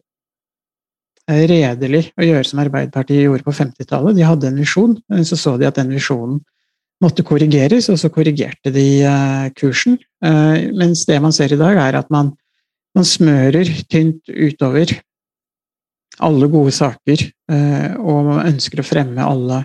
redelig 1.28 2.12
å 2.18 2.26
gjøre 2.26 2.48
som 2.48 2.62
Arbeiderpartiet 2.64 3.26
gjorde 3.26 3.46
på 3.46 3.56
50-tallet. 3.56 4.16
De 4.18 4.28
hadde 4.28 4.48
en 4.50 4.62
visjon, 4.62 4.96
men 5.12 5.28
så 5.28 5.40
så 5.40 5.58
de 5.60 5.68
at 5.68 5.80
den 5.80 5.92
visjonen 5.92 6.40
måtte 7.04 7.26
korrigeres, 7.26 7.90
og 7.94 8.00
så 8.02 8.10
korrigerte 8.14 8.72
de 8.74 8.86
eh, 9.06 9.48
kursen. 9.58 10.00
Eh, 10.24 10.70
Mens 10.74 11.06
det 11.06 11.20
man 11.22 11.36
ser 11.36 11.54
i 11.54 11.60
dag, 11.60 11.78
er 11.78 12.00
at 12.00 12.10
man, 12.14 12.32
man 12.98 13.06
smører 13.06 13.70
tynt 13.92 14.32
utover 14.32 14.96
alle 16.26 16.50
gode 16.50 16.74
saker, 16.74 17.26
eh, 17.54 17.92
og 18.02 18.24
man 18.32 18.48
ønsker 18.48 18.82
å 18.82 18.88
fremme 18.88 19.22
alle 19.22 19.62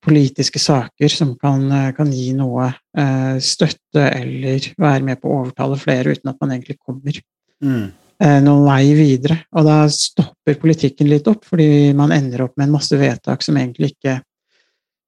politiske 0.00 0.60
saker 0.62 1.08
som 1.12 1.34
kan, 1.36 1.66
eh, 1.72 1.90
kan 1.92 2.12
gi 2.12 2.30
noe 2.36 2.70
eh, 2.96 3.36
støtte 3.44 4.06
eller 4.08 4.68
være 4.80 5.04
med 5.04 5.20
på 5.20 5.28
å 5.28 5.42
overtale 5.42 5.76
flere 5.80 6.14
uten 6.16 6.32
at 6.32 6.40
man 6.40 6.54
egentlig 6.56 6.78
kommer 6.80 7.20
Mm. 7.62 7.92
eh, 8.18 8.40
noen 8.42 8.64
vei 8.66 8.94
videre. 8.94 9.36
Og 9.54 9.64
da 9.64 9.86
stopper 9.88 10.56
politikken 10.58 11.08
litt 11.08 11.28
opp, 11.28 11.44
fordi 11.44 11.92
man 11.94 12.10
ender 12.10 12.42
opp 12.42 12.56
med 12.56 12.66
en 12.66 12.72
masse 12.74 12.96
vedtak 12.98 13.42
som 13.42 13.56
egentlig 13.56 13.92
ikke, 13.94 14.16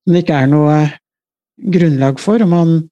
som 0.05 0.13
det 0.13 0.23
ikke 0.23 0.41
er 0.43 0.47
noe 0.47 0.77
grunnlag 1.59 2.19
for, 2.19 2.41
og 2.41 2.47
man 2.51 2.89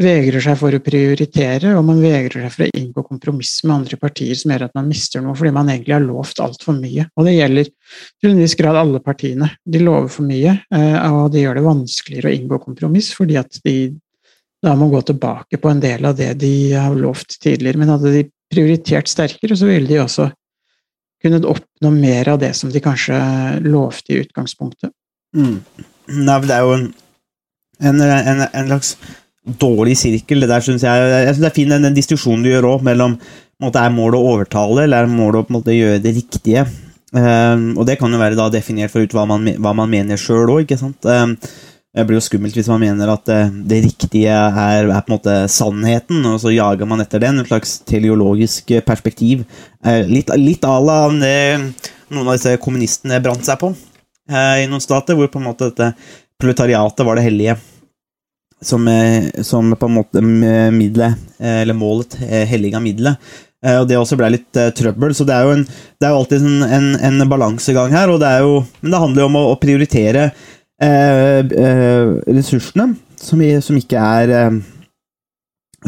vegrer 0.00 0.42
seg 0.42 0.56
for 0.58 0.74
å 0.74 0.82
prioritere, 0.82 1.74
og 1.78 1.84
man 1.86 2.00
vegrer 2.02 2.44
seg 2.44 2.52
for 2.54 2.66
å 2.66 2.80
inngå 2.80 3.04
kompromiss 3.06 3.52
med 3.62 3.76
andre 3.76 3.98
partier 4.00 4.34
som 4.38 4.50
gjør 4.50 4.66
at 4.66 4.74
man 4.74 4.88
mister 4.90 5.22
noe, 5.22 5.36
fordi 5.38 5.52
man 5.54 5.70
egentlig 5.70 5.94
har 5.94 6.02
lovt 6.02 6.42
altfor 6.42 6.74
mye. 6.80 7.06
Og 7.14 7.28
det 7.28 7.36
gjelder 7.36 7.70
til 7.70 8.32
en 8.32 8.40
viss 8.42 8.56
grad 8.58 8.78
alle 8.80 9.02
partiene. 9.04 9.52
De 9.62 9.82
lover 9.82 10.10
for 10.10 10.26
mye, 10.26 10.56
eh, 10.74 10.96
og 11.12 11.30
det 11.34 11.44
gjør 11.44 11.60
det 11.60 11.66
vanskeligere 11.68 12.32
å 12.32 12.38
inngå 12.40 12.60
kompromiss, 12.64 13.12
fordi 13.14 13.38
at 13.38 13.60
de 13.62 13.76
da 14.64 14.72
må 14.80 14.88
gå 14.88 15.02
tilbake 15.04 15.60
på 15.60 15.70
en 15.70 15.82
del 15.82 16.06
av 16.08 16.16
det 16.16 16.30
de 16.40 16.54
har 16.72 16.94
lovt 16.96 17.36
tidligere. 17.42 17.80
Men 17.82 17.94
hadde 17.94 18.14
de 18.14 18.22
prioritert 18.52 19.10
sterkere, 19.12 19.56
så 19.58 19.68
ville 19.68 19.90
de 19.90 20.00
også 20.00 20.30
kunnet 21.24 21.46
oppnå 21.48 21.90
mer 21.92 22.30
av 22.32 22.40
det 22.40 22.54
som 22.56 22.72
de 22.72 22.80
kanskje 22.84 23.16
lovte 23.64 24.12
i 24.12 24.22
utgangspunktet. 24.24 24.92
Mm. 25.36 25.58
Nei, 26.24 26.38
det 26.44 26.56
er 26.56 26.64
jo 26.64 26.74
en, 26.78 26.88
en, 27.80 28.00
en, 28.04 28.42
en 28.46 28.72
slags 28.72 28.94
dårlig 29.44 29.96
sirkel. 30.00 30.40
Det 30.40 30.50
der 30.50 30.64
synes 30.64 30.84
jeg, 30.86 31.10
jeg 31.12 31.34
synes 31.34 31.42
det 31.42 31.50
er 31.50 31.58
fin 31.58 31.74
den, 31.74 31.84
den 31.88 31.96
diskusjonen 31.96 32.44
du 32.44 32.50
gjør 32.50 32.70
òg, 32.74 32.86
mellom 32.86 33.18
måte, 33.62 33.82
er 33.82 33.92
målet 33.94 34.18
å 34.18 34.32
overtale, 34.34 34.84
eller 34.84 35.04
er 35.04 35.12
målet 35.12 35.42
å 35.42 35.46
på 35.46 35.54
en 35.54 35.58
måte, 35.58 35.76
gjøre 35.76 36.02
det 36.04 36.16
riktige. 36.16 36.64
Um, 37.14 37.76
og 37.78 37.84
det 37.86 37.98
kan 38.00 38.10
jo 38.10 38.18
være 38.18 38.38
da 38.38 38.48
definert 38.50 38.90
for 38.90 39.04
ut 39.04 39.12
hva 39.14 39.22
man, 39.30 39.46
hva 39.62 39.70
man 39.76 39.90
mener 39.90 40.18
sjøl 40.18 40.50
òg, 40.50 40.64
ikke 40.64 40.80
sant. 40.80 41.06
Um, 41.06 41.36
det 41.94 42.02
blir 42.08 42.18
jo 42.18 42.24
skummelt 42.26 42.56
hvis 42.58 42.68
man 42.72 42.82
mener 42.82 43.12
at 43.12 43.22
det, 43.28 43.42
det 43.70 43.84
riktige 43.84 44.32
er, 44.34 44.88
er 44.90 45.04
på 45.04 45.12
en 45.12 45.14
måte 45.14 45.36
sannheten, 45.52 46.24
og 46.26 46.40
så 46.42 46.50
jager 46.50 46.90
man 46.90 47.04
etter 47.04 47.22
den. 47.22 47.38
En 47.38 47.46
slags 47.46 47.76
teleologisk 47.86 48.74
perspektiv. 48.86 49.44
Uh, 49.84 50.02
litt, 50.10 50.32
litt 50.40 50.66
à 50.66 50.80
la 50.82 51.04
det 51.20 51.36
noen 52.14 52.26
av 52.26 52.34
disse 52.34 52.56
kommunistene 52.62 53.22
brant 53.22 53.46
seg 53.46 53.60
på 53.62 53.70
uh, 53.70 54.56
i 54.58 54.66
noen 54.70 54.82
stater, 54.82 55.14
hvor 55.18 55.30
på 55.30 55.40
en 55.40 55.48
måte 55.52 55.70
dette 55.70 55.92
proletariatet 56.42 57.06
var 57.06 57.20
det 57.20 57.28
hellige. 57.28 57.56
Som, 58.64 58.88
eh, 58.88 59.42
som 59.44 59.74
på 59.76 59.86
en 59.86 59.96
måte 59.98 60.22
midlet, 60.24 61.18
eh, 61.38 61.60
eller 61.62 61.76
målet, 61.76 62.16
eh, 62.24 62.46
helliga 62.48 62.80
middelet. 62.80 63.20
Og 63.64 63.86
det 63.88 63.96
også 63.96 64.18
ble 64.20 64.28
litt 64.28 64.58
trøbbel, 64.76 65.14
så 65.16 65.24
det 65.24 65.32
er 65.32 65.46
jo, 65.46 65.52
en, 65.54 65.62
det 65.64 66.04
er 66.04 66.10
jo 66.12 66.16
alltid 66.18 66.42
en, 66.44 66.64
en, 66.76 66.88
en 67.08 67.28
balansegang 67.30 67.94
her. 67.96 68.10
Og 68.12 68.18
det 68.20 68.28
er 68.28 68.42
jo, 68.44 68.58
men 68.82 68.92
det 68.92 68.98
handler 69.00 69.22
jo 69.22 69.28
om 69.30 69.38
å, 69.40 69.44
å 69.54 69.60
prioritere 69.62 70.26
eh, 70.84 71.54
ressursene, 72.28 72.90
som, 73.16 73.40
vi, 73.40 73.48
som 73.64 73.78
ikke 73.80 74.02
er 74.04 74.34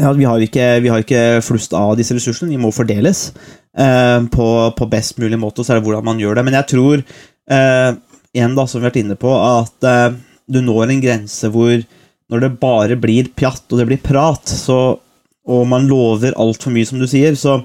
ja, 0.01 0.09
vi, 0.17 0.25
har 0.25 0.41
ikke, 0.41 0.65
vi 0.81 0.89
har 0.89 1.05
ikke 1.05 1.21
flust 1.45 1.75
av 1.77 1.93
disse 1.99 2.17
ressursene, 2.17 2.49
de 2.49 2.57
må 2.63 2.73
fordeles 2.73 3.27
eh, 3.77 4.25
på, 4.33 4.47
på 4.73 4.89
best 4.89 5.21
mulig 5.21 5.37
måte, 5.37 5.61
og 5.61 5.67
så 5.69 5.75
er 5.75 5.77
det 5.77 5.85
hvordan 5.85 6.09
man 6.09 6.23
gjør 6.23 6.41
det. 6.41 6.47
Men 6.49 6.57
jeg 6.57 6.69
tror, 6.73 7.05
igjen 7.53 8.57
da, 8.57 8.65
som 8.65 8.81
vi 8.81 8.87
har 8.87 8.89
vært 8.89 9.01
inne 9.05 9.21
på, 9.21 9.37
at 9.37 10.17
du 10.49 10.63
når 10.65 10.95
en 10.95 11.05
grense 11.05 11.53
hvor 11.53 11.77
når 12.31 12.43
det 12.43 12.55
bare 12.61 12.97
blir 12.99 13.29
pjatt 13.35 13.71
og 13.71 13.81
det 13.81 13.87
blir 13.89 14.01
prat, 14.03 14.49
så, 14.51 14.79
og 15.47 15.67
man 15.71 15.87
lover 15.89 16.35
altfor 16.39 16.73
mye, 16.75 16.87
som 16.87 16.99
du 16.99 17.07
sier, 17.09 17.37
så, 17.39 17.59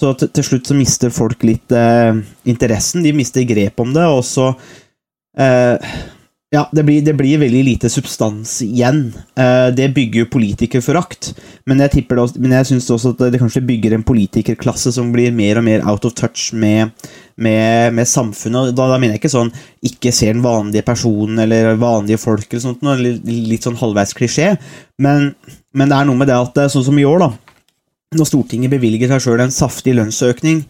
så 0.00 0.12
til, 0.18 0.30
til 0.34 0.48
slutt 0.50 0.70
så 0.70 0.76
mister 0.76 1.14
folk 1.14 1.44
litt 1.46 1.72
eh, 1.72 2.12
interessen. 2.50 3.04
De 3.04 3.14
mister 3.16 3.46
grep 3.48 3.80
om 3.80 3.94
det, 3.96 4.04
og 4.04 4.20
så 4.28 4.50
eh, 5.40 5.94
Ja, 6.54 6.68
det 6.72 6.84
blir, 6.86 7.02
det 7.02 7.16
blir 7.18 7.38
veldig 7.42 7.64
lite 7.66 7.88
substans 7.90 8.60
igjen. 8.62 9.08
Eh, 9.34 9.68
det 9.74 9.88
bygger 9.96 10.28
politikerforakt, 10.30 11.32
men 11.66 11.80
jeg, 11.82 11.90
tipper 11.96 12.20
men 12.38 12.54
jeg 12.54 12.68
syns 12.68 12.86
også 12.94 13.10
at 13.16 13.24
det 13.34 13.40
kanskje 13.42 13.64
bygger 13.66 13.96
en 13.96 14.04
politikerklasse 14.06 14.92
som 14.94 15.10
blir 15.10 15.34
mer 15.34 15.58
og 15.58 15.66
mer 15.66 15.82
out 15.90 16.06
of 16.06 16.14
touch 16.14 16.52
med, 16.54 16.92
med, 17.34 17.96
med 17.98 18.06
samfunnet. 18.06 18.70
Da, 18.70 18.86
da 18.92 19.00
mener 19.00 19.16
jeg 19.16 19.24
ikke 19.24 19.32
sånn 19.34 19.50
ikke 19.82 20.14
ser 20.14 20.36
den 20.36 20.46
vanlige 20.46 20.86
personen 20.86 21.42
eller 21.42 21.74
vanlige 21.80 22.22
folk, 22.22 22.46
eller 22.46 22.66
sånt, 22.68 22.86
noe, 22.86 23.00
litt, 23.02 23.66
sånn 23.66 23.80
halvveis 23.82 24.14
klisjé, 24.14 24.52
men, 25.02 25.32
men 25.74 25.90
det 25.90 25.98
er 25.98 26.06
noe 26.06 26.22
med 26.22 26.30
det 26.30 26.38
at 26.38 26.64
er 26.68 26.70
sånn 26.70 26.86
som 26.86 27.02
i 27.02 27.08
år, 27.08 27.24
da, 27.24 27.32
når 28.14 28.30
Stortinget 28.30 28.76
bevilger 28.76 29.10
seg 29.10 29.26
sjøl 29.26 29.42
en 29.42 29.58
saftig 29.58 29.98
lønnsøkning 29.98 30.62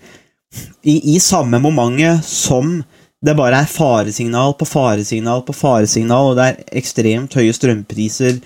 i, 0.81 0.97
i 1.12 1.20
samme 1.20 1.61
momentet 1.61 2.25
som 2.25 2.79
det 3.25 3.37
bare 3.39 3.63
er 3.63 3.71
faresignal 3.71 4.53
på 4.59 4.67
faresignal 4.69 5.45
på 5.47 5.57
faresignal, 5.57 6.33
og 6.33 6.39
det 6.39 6.49
er 6.51 6.79
ekstremt 6.81 7.37
høye 7.39 7.55
strømpriser, 7.57 8.41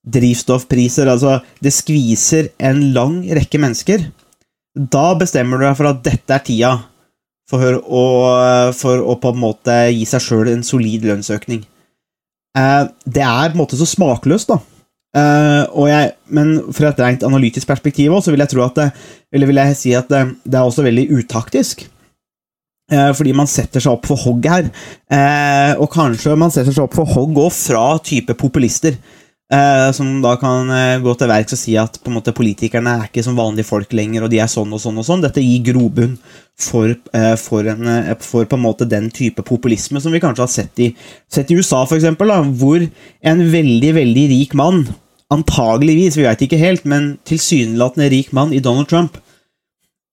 drivstoffpriser 0.00 1.10
Altså, 1.12 1.38
det 1.60 1.74
skviser 1.76 2.50
en 2.58 2.88
lang 2.96 3.20
rekke 3.36 3.60
mennesker. 3.60 4.08
Da 4.74 5.12
bestemmer 5.18 5.60
du 5.60 5.66
deg 5.66 5.76
for 5.78 5.90
at 5.90 6.00
dette 6.06 6.34
er 6.34 6.46
tida 6.46 6.72
for 7.50 7.76
å, 7.82 8.04
for 8.78 9.02
å 9.02 9.16
på 9.20 9.32
en 9.34 9.42
måte 9.42 9.76
gi 9.90 10.06
seg 10.08 10.22
sjøl 10.24 10.52
en 10.52 10.66
solid 10.66 11.06
lønnsøkning. 11.06 11.64
Eh, 12.58 12.84
det 13.06 13.24
er 13.26 13.50
på 13.50 13.58
en 13.58 13.62
måte 13.62 13.78
så 13.78 13.88
smakløst, 13.88 14.50
da. 14.50 14.60
Eh, 15.18 15.80
jeg, 15.90 16.12
men 16.30 16.52
fra 16.74 16.92
et 16.92 17.02
rent 17.02 17.26
analytisk 17.26 17.66
perspektiv 17.70 18.14
også, 18.14 18.28
så 18.30 18.34
vil 18.34 18.44
jeg 18.44 18.54
tro 18.54 18.62
at 18.66 18.78
det, 18.78 18.90
eller 19.34 19.50
vil 19.50 19.62
jeg 19.62 19.78
si 19.78 19.94
at 19.98 20.10
det, 20.10 20.22
det 20.46 20.58
er 20.58 20.66
også 20.66 20.86
veldig 20.86 21.08
utaktisk. 21.18 21.86
Eh, 22.90 23.12
fordi 23.14 23.32
man 23.36 23.50
setter 23.50 23.82
seg 23.82 23.94
opp 23.94 24.08
for 24.10 24.18
hogg 24.18 24.46
her. 24.50 24.68
Eh, 25.10 25.72
og 25.78 25.90
kanskje 25.92 26.36
man 26.38 26.52
setter 26.52 26.74
seg 26.74 26.88
opp 26.88 26.98
for 26.98 27.08
hogg 27.14 27.38
òg 27.38 27.50
fra 27.54 27.84
type 28.02 28.34
populister. 28.38 28.98
Eh, 29.50 29.88
som 29.94 30.20
da 30.22 30.36
kan 30.38 30.68
gå 31.02 31.12
til 31.18 31.26
verks 31.26 31.56
og 31.56 31.58
si 31.58 31.72
at 31.78 31.96
måte 32.06 32.30
politikerne 32.34 32.92
er 32.92 33.08
ikke 33.08 33.24
som 33.26 33.38
vanlige 33.38 33.66
folk 33.66 33.90
lenger, 33.98 34.22
og 34.22 34.30
de 34.30 34.38
er 34.38 34.50
sånn 34.50 34.70
og 34.74 34.82
sånn 34.82 35.00
og 35.02 35.06
sånn. 35.06 35.24
Dette 35.24 35.42
gir 35.42 35.64
grobunn 35.72 36.14
for, 36.60 36.92
for, 37.40 37.66
en, 37.72 37.90
for 38.22 38.46
på 38.46 38.58
en 38.58 38.62
måte 38.62 38.86
den 38.86 39.08
type 39.14 39.42
populisme 39.46 40.02
som 40.02 40.14
vi 40.14 40.22
kanskje 40.22 40.44
har 40.44 40.52
sett 40.52 40.82
i, 40.82 40.90
sett 41.30 41.50
i 41.50 41.58
USA, 41.58 41.82
for 41.82 41.98
eksempel, 41.98 42.30
da, 42.30 42.42
hvor 42.42 42.84
en 42.84 43.42
veldig, 43.54 43.94
veldig 43.96 44.26
rik 44.36 44.54
mann, 44.58 44.84
antageligvis, 45.34 46.18
vi 46.18 46.28
vet 46.28 46.46
ikke 46.46 46.60
helt, 46.60 46.86
men 46.90 47.16
tilsynelatende 47.26 48.10
rik 48.12 48.30
mann 48.36 48.54
i 48.54 48.62
Donald 48.62 48.90
Trump, 48.90 49.18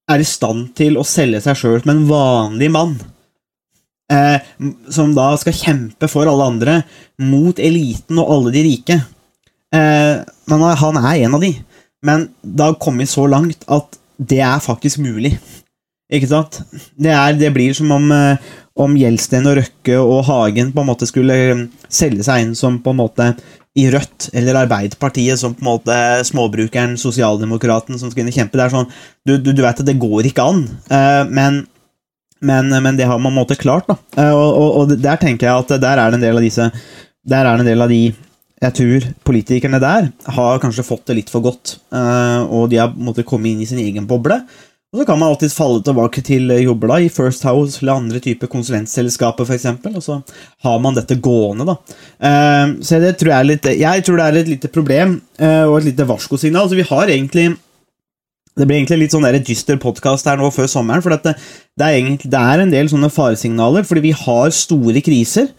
er 0.08 0.24
i 0.24 0.28
stand 0.28 0.72
til 0.78 0.98
å 1.00 1.06
selge 1.08 1.42
seg 1.44 1.60
sjøl 1.60 1.80
som 1.84 1.94
en 1.94 2.06
vanlig 2.10 2.72
mann. 2.74 2.96
Eh, 4.12 4.40
som 4.94 5.12
da 5.16 5.34
skal 5.40 5.56
kjempe 5.56 6.08
for 6.12 6.30
alle 6.32 6.48
andre, 6.48 6.76
mot 7.20 7.60
eliten 7.60 8.22
og 8.22 8.32
alle 8.38 8.56
de 8.56 8.64
rike. 8.70 9.00
Eh, 9.76 10.24
men 10.48 10.68
han 10.82 11.00
er 11.04 11.26
en 11.26 11.36
av 11.36 11.44
de. 11.44 11.54
Men 12.06 12.30
det 12.42 12.70
har 12.70 12.80
kommet 12.82 13.12
så 13.12 13.26
langt 13.28 13.66
at 13.68 13.98
det 14.18 14.40
er 14.40 14.64
faktisk 14.64 15.02
mulig. 15.04 15.36
Ikke 16.08 16.30
sant? 16.30 16.62
Det, 16.96 17.12
er, 17.12 17.36
det 17.36 17.52
blir 17.56 17.76
som 17.76 17.92
om, 17.92 18.08
eh, 18.16 18.40
om 18.80 18.96
Gjelsten 18.96 19.48
og 19.50 19.58
Røkke 19.60 19.98
og 20.00 20.22
Hagen 20.30 20.72
på 20.72 20.84
en 20.84 20.88
måte 20.88 21.10
skulle 21.10 21.36
eh, 21.50 21.66
selge 21.92 22.24
seg 22.24 22.46
inn 22.46 22.54
som 22.56 22.80
på 22.84 22.94
en 22.94 23.02
måte 23.02 23.34
i 23.78 23.88
Rødt 23.94 24.30
eller 24.34 24.64
Arbeiderpartiet 24.64 25.40
som 25.40 25.56
på 25.56 25.64
en 25.64 25.70
måte 25.70 25.96
småbrukeren, 26.28 26.98
sosialdemokraten 27.00 28.00
som 28.00 28.12
skal 28.12 28.24
inn 28.24 28.32
og 28.32 28.38
kjempe. 28.38 28.58
Det 28.58 28.66
er 28.66 28.76
sånn, 28.76 28.94
du, 29.28 29.38
du, 29.38 29.52
du 29.54 29.64
vet 29.64 29.82
at 29.84 29.88
det 29.88 30.00
går 30.02 30.30
ikke 30.32 30.46
an, 30.50 30.64
eh, 30.90 31.24
men, 31.30 31.64
men, 32.42 32.72
men 32.74 33.00
det 33.00 33.10
har 33.10 33.20
man 33.22 33.30
på 33.30 33.36
en 33.36 33.42
måte 33.42 33.60
klart. 33.60 33.90
da. 33.90 34.00
Eh, 34.18 34.34
og, 34.34 34.48
og, 34.62 34.70
og 34.82 34.96
der 34.96 35.22
tenker 35.22 35.50
jeg 35.50 35.66
at 35.66 35.76
der 35.84 36.02
er 36.02 36.10
det 36.10 36.22
en 36.22 36.26
del 36.30 36.40
av 36.40 36.48
disse 36.48 36.72
Der 37.28 37.44
er 37.44 37.58
det 37.58 37.66
en 37.66 37.72
del 37.74 37.86
av 37.86 37.92
de 37.92 38.02
jeg 38.58 38.74
tror 38.74 39.04
politikerne 39.28 39.78
der 39.78 40.08
har 40.34 40.62
kanskje 40.62 40.86
fått 40.86 41.04
det 41.10 41.20
litt 41.20 41.28
for 41.30 41.46
godt, 41.46 41.76
eh, 41.94 42.40
og 42.42 42.72
de 42.72 42.80
har 42.82 42.96
måte 42.98 43.26
kommet 43.28 43.52
inn 43.52 43.62
i 43.62 43.68
sin 43.70 43.82
egen 43.84 44.08
boble. 44.10 44.40
Og 44.94 45.02
så 45.02 45.06
kan 45.10 45.20
man 45.20 45.34
alltid 45.34 45.52
falle 45.52 45.82
tilbake 45.84 46.22
til 46.24 46.52
jobber 46.64 46.94
da, 46.94 46.98
i 47.04 47.12
First 47.12 47.44
House 47.44 47.82
eller 47.82 48.00
andre 48.00 48.22
typer 48.24 48.48
konsulentselskaper, 48.48 49.44
f.eks., 49.44 49.66
og 49.92 50.04
så 50.04 50.16
har 50.64 50.78
man 50.80 50.96
dette 50.96 51.18
gående. 51.20 51.68
da. 51.68 51.76
Eh, 52.24 52.76
så 52.88 53.02
det 53.04 53.18
tror 53.20 53.34
jeg, 53.34 53.50
litt, 53.50 53.68
jeg 53.82 54.06
tror 54.08 54.22
det 54.22 54.28
er 54.28 54.40
et 54.40 54.52
lite 54.54 54.72
problem 54.72 55.18
eh, 55.44 55.66
og 55.66 55.82
et 55.82 55.90
lite 55.90 56.08
varskosignal. 56.08 56.70
Så 56.72 56.80
vi 56.80 56.88
har 56.88 57.12
egentlig 57.12 57.50
det 58.58 58.66
blir 58.66 58.80
egentlig 58.80 59.04
litt 59.04 59.14
sånn 59.14 59.26
der 59.28 59.38
dyster 59.44 59.78
podkast 59.82 60.26
her 60.26 60.40
nå 60.40 60.48
før 60.56 60.70
sommeren. 60.72 61.04
For 61.06 61.14
det, 61.14 61.36
det, 61.78 61.84
er 61.84 62.00
egentlig, 62.00 62.32
det 62.34 62.40
er 62.40 62.64
en 62.64 62.74
del 62.74 62.90
sånne 62.90 63.12
faresignaler, 63.14 63.86
fordi 63.86 64.08
vi 64.08 64.16
har 64.18 64.56
store 64.56 65.04
kriser 65.06 65.52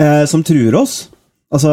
eh, 0.00 0.24
som 0.30 0.42
truer 0.46 0.80
oss. 0.80 1.04
Altså 1.52 1.72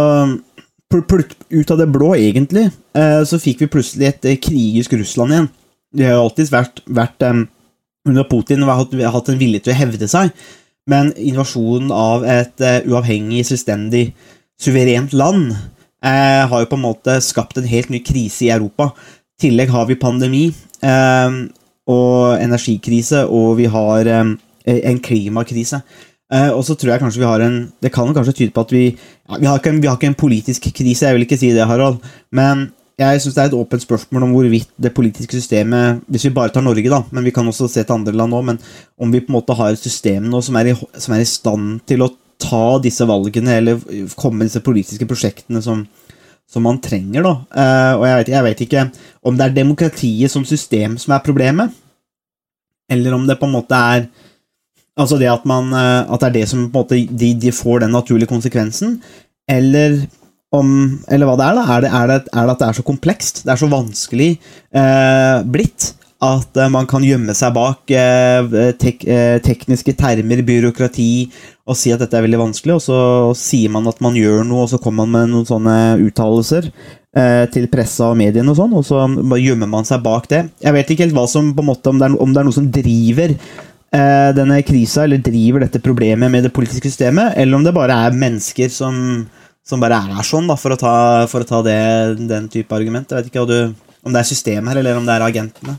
Ut 0.89 1.69
av 1.69 1.77
det 1.77 1.85
blå, 1.93 2.15
egentlig, 2.17 2.63
eh, 2.97 3.19
så 3.29 3.37
fikk 3.37 3.59
vi 3.61 3.67
plutselig 3.69 4.07
et 4.07 4.23
eh, 4.25 4.39
krigisk 4.41 4.95
Russland 4.97 5.35
igjen. 5.35 5.49
De 5.95 6.05
har 6.05 6.17
jo 6.17 6.25
alltid 6.27 6.51
vært, 6.53 6.81
vært 6.85 7.25
um, 7.25 7.45
Under 8.07 8.25
Putin 8.29 8.65
har 8.65 8.81
hatt, 8.81 8.93
hatt 8.93 9.31
en 9.31 9.39
vilje 9.41 9.63
til 9.65 9.73
å 9.73 9.79
hevde 9.79 10.09
seg, 10.09 10.33
men 10.89 11.11
invasjonen 11.17 11.91
av 11.93 12.25
et 12.25 12.63
uh, 12.63 12.79
uavhengig, 12.89 13.43
selvstendig, 13.49 14.09
suverent 14.59 15.13
land 15.17 15.51
uh, 15.53 16.45
har 16.49 16.63
jo 16.63 16.69
på 16.71 16.79
en 16.79 16.85
måte 16.85 17.19
skapt 17.25 17.59
en 17.59 17.69
helt 17.69 17.91
ny 17.93 18.01
krise 18.05 18.47
i 18.47 18.53
Europa. 18.53 18.91
I 19.39 19.47
tillegg 19.47 19.73
har 19.73 19.89
vi 19.89 19.99
pandemi 19.99 20.45
uh, 20.83 21.41
og 21.89 22.37
energikrise, 22.41 23.25
og 23.25 23.57
vi 23.59 23.69
har 23.71 24.09
um, 24.21 24.35
en 24.65 25.01
klimakrise. 25.01 25.81
Uh, 26.29 26.51
og 26.53 26.61
så 26.65 26.75
tror 26.77 26.93
jeg 26.93 27.01
kanskje 27.01 27.23
vi 27.23 27.25
har 27.25 27.41
en 27.41 27.55
Det 27.81 27.89
kan 27.89 28.11
kanskje 28.13 28.35
tyde 28.37 28.53
på 28.53 28.61
at 28.61 28.69
vi 28.69 28.83
ja, 28.85 29.37
vi, 29.39 29.47
har 29.49 29.63
en, 29.65 29.79
vi 29.81 29.87
har 29.89 29.95
ikke 29.97 30.11
en 30.11 30.19
politisk 30.19 30.67
krise, 30.77 31.07
jeg 31.07 31.17
vil 31.17 31.25
ikke 31.25 31.39
si 31.41 31.49
det, 31.55 31.65
Harald. 31.65 31.97
Men 32.31 32.67
jeg 32.99 33.21
syns 33.23 33.35
det 33.35 33.43
er 33.43 33.49
et 33.49 33.55
åpent 33.55 33.83
spørsmål 33.83 34.25
om 34.25 34.33
hvorvidt 34.35 34.71
det 34.81 34.91
politiske 34.95 35.37
systemet 35.39 36.01
Hvis 36.11 36.25
vi 36.27 36.33
bare 36.35 36.51
tar 36.51 36.65
Norge, 36.65 36.89
da, 36.91 37.01
men 37.15 37.23
vi 37.23 37.31
kan 37.31 37.47
også 37.47 37.69
se 37.71 37.83
til 37.83 37.95
andre 37.95 38.11
land 38.11 38.35
òg, 38.35 38.43
men 38.51 38.59
om 38.99 39.11
vi 39.13 39.21
på 39.23 39.31
en 39.31 39.37
måte 39.37 39.55
har 39.55 39.71
et 39.71 39.79
system 39.79 40.27
nå 40.27 40.41
som 40.43 40.57
er, 40.59 40.73
i, 40.73 40.75
som 40.99 41.15
er 41.15 41.23
i 41.23 41.29
stand 41.29 41.79
til 41.87 42.03
å 42.03 42.11
ta 42.39 42.79
disse 42.83 43.07
valgene, 43.07 43.57
eller 43.59 43.81
komme 44.19 44.41
med 44.41 44.49
disse 44.49 44.63
politiske 44.63 45.07
prosjektene 45.07 45.61
som, 45.63 45.83
som 46.47 46.63
man 46.63 46.79
trenger, 46.83 47.23
da. 47.25 47.33
Eh, 47.51 47.93
og 47.97 48.05
jeg 48.07 48.19
vet, 48.19 48.31
jeg 48.33 48.47
vet 48.47 48.63
ikke 48.65 48.85
om 49.27 49.39
det 49.39 49.47
er 49.47 49.57
demokratiet 49.57 50.31
som 50.31 50.47
system 50.47 50.95
som 50.99 51.15
er 51.15 51.23
problemet, 51.25 51.75
eller 52.89 53.15
om 53.15 53.27
det 53.27 53.39
på 53.39 53.47
en 53.49 53.59
måte 53.59 53.85
er 53.93 54.09
Altså 54.99 55.15
det 55.15 55.29
at, 55.31 55.45
man, 55.47 55.69
eh, 55.71 56.09
at 56.11 56.19
det 56.19 56.27
er 56.27 56.33
det 56.41 56.47
som 56.51 56.65
på 56.67 56.75
en 56.75 56.81
måte 56.81 56.97
de, 57.21 57.27
de 57.39 57.51
får 57.55 57.85
den 57.85 57.93
naturlige 57.95 58.27
konsekvensen, 58.27 58.97
eller 59.47 60.01
om 60.55 60.69
Eller 61.07 61.29
hva 61.29 61.37
det 61.37 61.45
er, 61.45 61.57
da. 61.59 61.63
Er 61.75 61.83
det, 61.83 61.89
er 61.93 62.09
det, 62.09 62.19
er 62.33 62.47
det 62.47 62.53
at 62.55 62.61
det 62.61 62.67
er 62.69 62.77
så 62.79 62.85
komplekst? 62.87 63.43
Det 63.45 63.53
er 63.53 63.61
så 63.61 63.69
vanskelig 63.69 64.29
eh, 64.73 65.41
blitt 65.45 65.93
at 66.19 66.57
eh, 66.59 66.71
man 66.71 66.87
kan 66.89 67.05
gjemme 67.05 67.33
seg 67.37 67.53
bak 67.55 67.91
eh, 67.95 68.73
tek, 68.81 69.05
eh, 69.07 69.37
tekniske 69.43 69.93
termer, 69.99 70.41
byråkrati, 70.47 71.11
og 71.69 71.77
si 71.79 71.93
at 71.93 72.01
dette 72.03 72.17
er 72.17 72.25
veldig 72.25 72.41
vanskelig, 72.41 72.75
og 72.75 72.83
så 72.83 72.99
sier 73.39 73.71
man 73.71 73.87
at 73.87 74.01
man 74.03 74.17
gjør 74.17 74.43
noe, 74.47 74.65
og 74.65 74.71
så 74.73 74.81
kommer 74.81 75.05
man 75.05 75.15
med 75.15 75.35
noen 75.35 75.47
sånne 75.47 75.77
uttalelser 76.03 76.67
eh, 76.73 77.45
til 77.53 77.69
pressa 77.71 78.09
og 78.09 78.19
mediene 78.19 78.51
og 78.51 78.59
sånn, 78.59 78.75
og 78.75 78.85
så 78.87 79.05
gjemmer 79.39 79.71
man 79.71 79.87
seg 79.87 80.03
bak 80.03 80.27
det. 80.33 80.43
Jeg 80.65 80.75
vet 80.75 80.91
ikke 80.91 81.07
helt 81.07 81.17
hva 81.17 81.27
som, 81.31 81.53
på 81.55 81.63
en 81.63 81.71
måte, 81.71 81.93
om 81.93 82.01
det 82.01 82.09
er, 82.09 82.19
om 82.19 82.35
det 82.35 82.41
er 82.41 82.49
noe 82.49 82.57
som 82.57 82.71
driver 82.73 83.35
eh, 83.37 84.29
denne 84.35 84.59
krisa, 84.67 85.05
eller 85.05 85.23
driver 85.23 85.63
dette 85.63 85.83
problemet 85.85 86.33
med 86.33 86.49
det 86.49 86.55
politiske 86.55 86.91
systemet, 86.91 87.37
eller 87.39 87.61
om 87.61 87.67
det 87.67 87.77
bare 87.77 87.95
er 88.09 88.17
mennesker 88.25 88.73
som, 88.73 88.99
som 89.69 89.81
bare 89.81 89.99
er 90.09 90.25
sånn, 90.25 90.49
da, 90.49 90.57
for 90.59 90.73
å 90.73 90.79
ta, 90.79 90.95
for 91.29 91.45
å 91.45 91.47
ta 91.47 91.61
det, 91.65 91.79
den 92.29 92.49
type 92.51 92.73
argument. 92.75 93.11
Jeg 93.11 93.21
vet 93.21 93.31
ikke 93.31 93.45
du, 93.49 93.59
om 94.05 94.15
det 94.15 94.23
er 94.23 94.29
systemet 94.29 94.73
her, 94.73 94.81
eller 94.81 94.97
om 94.99 95.05
det 95.07 95.15
er 95.15 95.25
agentene. 95.27 95.75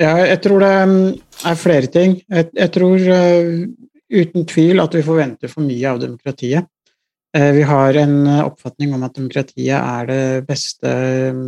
Ja, 0.00 0.14
jeg 0.24 0.40
tror 0.44 0.62
det 0.64 0.74
um, 0.88 0.98
er 1.48 1.56
flere 1.60 1.88
ting. 1.92 2.18
Jeg, 2.28 2.50
jeg 2.56 2.72
tror 2.72 3.02
uh, 3.04 3.64
uten 4.20 4.46
tvil 4.48 4.80
at 4.82 4.94
vi 4.96 5.06
forventer 5.06 5.52
for 5.52 5.64
mye 5.64 5.90
av 5.90 6.00
demokratiet. 6.02 6.68
Uh, 7.36 7.50
vi 7.56 7.66
har 7.68 7.98
en 8.00 8.14
uh, 8.28 8.46
oppfatning 8.46 8.94
om 8.96 9.04
at 9.06 9.18
demokratiet 9.18 9.76
er 9.76 10.08
det 10.08 10.22
beste 10.48 10.94
um, 11.34 11.44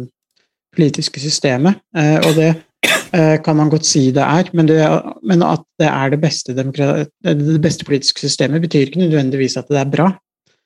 politiske 0.76 1.20
systemet, 1.20 1.80
uh, 1.96 2.18
og 2.22 2.36
det 2.36 2.50
uh, 2.52 3.38
kan 3.44 3.56
man 3.58 3.72
godt 3.72 3.88
si 3.88 4.06
det 4.14 4.24
er, 4.24 4.52
men, 4.56 4.68
det, 4.68 4.80
men 5.28 5.44
at 5.48 5.64
det 5.80 5.88
er 5.88 6.12
det 6.12 6.20
beste, 6.22 6.56
det 6.56 7.62
beste 7.64 7.88
politiske 7.88 8.24
systemet, 8.24 8.64
betyr 8.64 8.88
ikke 8.88 9.00
nødvendigvis 9.00 9.58
at 9.60 9.72
det 9.72 9.80
er 9.80 9.96
bra. 9.96 10.12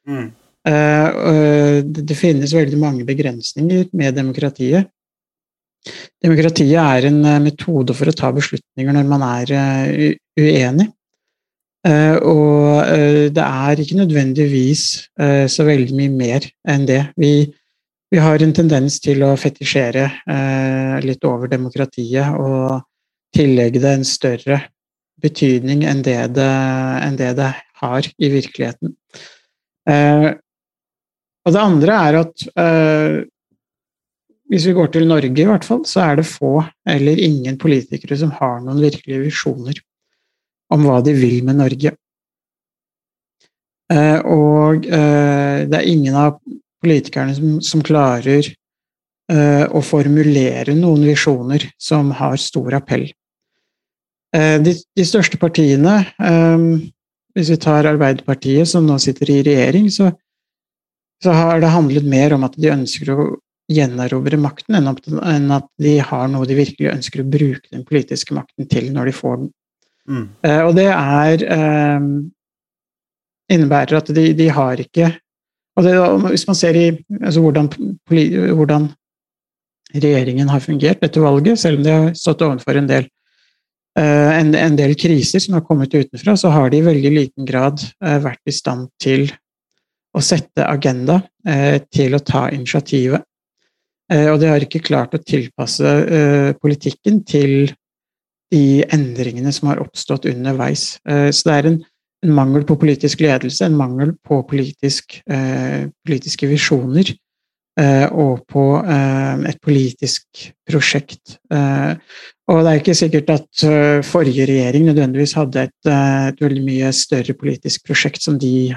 Mm. 0.06 0.28
Uh, 0.66 1.08
uh, 1.14 1.78
det, 1.84 2.16
finnes 2.18 2.50
veldig 2.54 2.78
mange 2.80 3.04
begrensninger 3.06 3.86
med 3.94 4.16
demokratiet. 4.18 4.88
Demokratiet 6.24 6.80
er 6.82 7.06
en 7.06 7.20
uh, 7.22 7.36
metode 7.42 7.94
for 7.94 8.10
å 8.10 8.14
ta 8.16 8.32
beslutninger 8.34 8.96
når 8.96 9.06
man 9.06 9.22
er 9.28 9.52
uenig. 10.40 10.90
Og 11.86 12.82
det 13.30 13.42
er 13.44 13.78
ikke 13.78 14.00
nødvendigvis 14.00 14.80
så 15.54 15.66
veldig 15.68 15.94
mye 15.94 16.10
mer 16.10 16.48
enn 16.66 16.82
det. 16.88 16.96
Vi, 17.14 17.30
vi 18.10 18.18
har 18.18 18.42
en 18.42 18.54
tendens 18.56 18.96
til 19.04 19.22
å 19.22 19.36
fetisjere 19.38 20.08
litt 21.06 21.22
over 21.30 21.52
demokratiet 21.52 22.40
og 22.42 22.80
tillegge 23.38 23.84
det 23.84 23.92
en 24.00 24.08
større 24.08 24.58
betydning 25.22 25.86
enn 25.86 26.02
det 26.02 26.18
det, 26.34 26.48
enn 27.06 27.20
det, 27.22 27.30
det 27.38 27.52
har 27.84 28.10
i 28.18 28.32
virkeligheten. 28.34 28.96
Og 31.46 31.54
det 31.54 31.62
andre 31.62 31.98
er 32.08 32.18
at 32.24 32.46
uh, 32.58 33.18
hvis 34.50 34.66
vi 34.68 34.74
går 34.76 34.92
til 34.94 35.06
Norge, 35.10 35.42
i 35.42 35.46
hvert 35.48 35.66
fall, 35.66 35.82
så 35.88 36.04
er 36.04 36.20
det 36.20 36.28
få 36.28 36.60
eller 36.86 37.18
ingen 37.22 37.58
politikere 37.58 38.18
som 38.18 38.32
har 38.38 38.60
noen 38.62 38.82
virkelige 38.84 39.24
visjoner 39.24 39.80
om 40.74 40.86
hva 40.86 41.00
de 41.04 41.14
vil 41.16 41.40
med 41.46 41.58
Norge. 41.58 41.92
Eh, 43.92 44.18
og 44.22 44.86
eh, 44.86 45.66
det 45.66 45.78
er 45.78 45.90
ingen 45.90 46.14
av 46.18 46.38
politikerne 46.82 47.34
som, 47.34 47.56
som 47.62 47.82
klarer 47.86 48.46
eh, 48.46 49.64
å 49.66 49.82
formulere 49.82 50.74
noen 50.78 51.06
visjoner 51.06 51.68
som 51.78 52.10
har 52.18 52.38
stor 52.42 52.78
appell. 52.78 53.06
Eh, 54.34 54.56
de, 54.62 54.74
de 54.74 55.06
største 55.06 55.38
partiene, 55.42 55.98
eh, 56.18 56.68
hvis 57.34 57.50
vi 57.54 57.58
tar 57.62 57.90
Arbeiderpartiet, 57.90 58.70
som 58.70 58.86
nå 58.86 58.98
sitter 59.02 59.34
i 59.34 59.42
regjering, 59.46 59.90
så, 59.90 60.12
så 61.22 61.32
har 61.32 61.60
det 61.60 61.72
handlet 61.72 62.06
mer 62.08 62.34
om 62.36 62.44
at 62.46 62.56
de 62.60 62.72
ønsker 62.72 63.12
å 63.12 63.26
gjenerobre 63.72 64.38
makten, 64.38 64.76
enn 64.78 65.50
at, 65.54 65.68
de 65.82 65.96
har 65.98 66.28
noe 66.30 66.46
de 66.46 66.58
virkelig 66.58 66.92
ønsker 66.92 67.22
å 67.22 67.30
bruke 67.30 67.66
den 67.72 67.84
politiske 67.86 68.34
makten 68.36 68.68
til 68.70 68.92
når 68.94 69.10
de 69.10 69.14
får 69.16 69.40
den. 69.40 69.48
Mm. 70.06 70.26
Eh, 70.46 70.60
og 70.62 70.76
det 70.78 70.86
er 70.92 71.42
eh, 71.56 72.04
innebærer 73.56 73.98
at 73.98 74.12
de, 74.14 74.28
de 74.38 74.46
har 74.54 74.82
ikke 74.82 75.10
og 75.76 75.84
det, 75.84 75.92
Hvis 76.30 76.46
man 76.48 76.56
ser 76.56 76.76
i 76.80 76.86
altså 77.20 77.42
hvordan, 77.44 77.66
hvordan 78.08 78.86
regjeringen 79.92 80.48
har 80.48 80.62
fungert 80.64 81.02
etter 81.04 81.20
valget, 81.20 81.60
selv 81.60 81.76
om 81.76 81.84
de 81.84 81.92
har 81.92 82.06
stått 82.16 82.40
overfor 82.46 82.78
en 82.80 82.88
del, 82.88 83.10
eh, 83.98 84.30
en, 84.38 84.54
en 84.56 84.78
del 84.78 84.94
kriser 84.96 85.42
som 85.44 85.58
har 85.58 85.66
kommet 85.66 85.92
utenfra, 85.92 86.32
så 86.40 86.54
har 86.54 86.72
de 86.72 86.80
i 86.80 86.86
veldig 86.86 87.12
liten 87.12 87.44
grad 87.50 87.84
vært 88.00 88.40
i 88.48 88.56
stand 88.56 88.88
til 89.02 89.26
å 90.16 90.22
sette 90.24 90.64
agenda, 90.64 91.20
eh, 91.46 91.80
til 91.92 92.16
å 92.16 92.22
ta 92.24 92.48
initiativet. 92.52 93.24
Eh, 94.12 94.28
og 94.30 94.40
de 94.40 94.48
har 94.50 94.62
ikke 94.62 94.84
klart 94.86 95.16
å 95.16 95.22
tilpasse 95.22 95.84
eh, 95.86 96.52
politikken 96.62 97.22
til 97.26 97.74
de 98.54 98.84
endringene 98.94 99.50
som 99.52 99.72
har 99.72 99.82
oppstått 99.82 100.28
underveis. 100.30 101.00
Så 101.02 101.48
det 101.48 101.54
er 101.56 101.66
en, 101.66 101.80
en 102.22 102.34
mangel 102.36 102.62
på 102.62 102.76
politisk 102.78 103.24
ledelse, 103.24 103.66
en 103.66 103.74
mangel 103.74 104.12
på 104.22 104.38
politisk, 104.46 105.16
politiske 106.06 106.46
visjoner 106.46 107.10
og 108.14 108.44
på 108.46 108.62
et 108.86 109.58
politisk 109.66 110.44
prosjekt. 110.70 111.40
Og 111.50 112.62
det 112.62 112.70
er 112.70 112.78
ikke 112.78 112.94
sikkert 113.02 113.34
at 113.34 113.66
forrige 114.06 114.46
regjering 114.46 114.86
nødvendigvis 114.92 115.34
hadde 115.40 115.66
et, 115.66 115.90
et 115.90 116.46
veldig 116.46 116.62
mye 116.70 116.94
større 116.94 117.34
politisk 117.34 117.90
prosjekt 117.90 118.22
som 118.22 118.38
de 118.38 118.70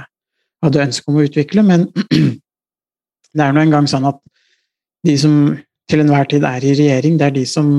hadde 0.64 0.84
ønske 0.88 1.08
om 1.12 1.18
å 1.20 1.26
utvikle, 1.28 1.64
men 1.66 1.88
det 3.36 3.44
er 3.46 3.54
nå 3.56 3.62
engang 3.64 3.88
sånn 3.90 4.08
at 4.10 4.20
de 5.08 5.16
som 5.22 5.36
til 5.90 6.04
enhver 6.04 6.28
tid 6.30 6.44
er 6.46 6.62
i 6.68 6.74
regjering, 6.78 7.16
det 7.18 7.26
er 7.30 7.34
de 7.40 7.46
som, 7.50 7.70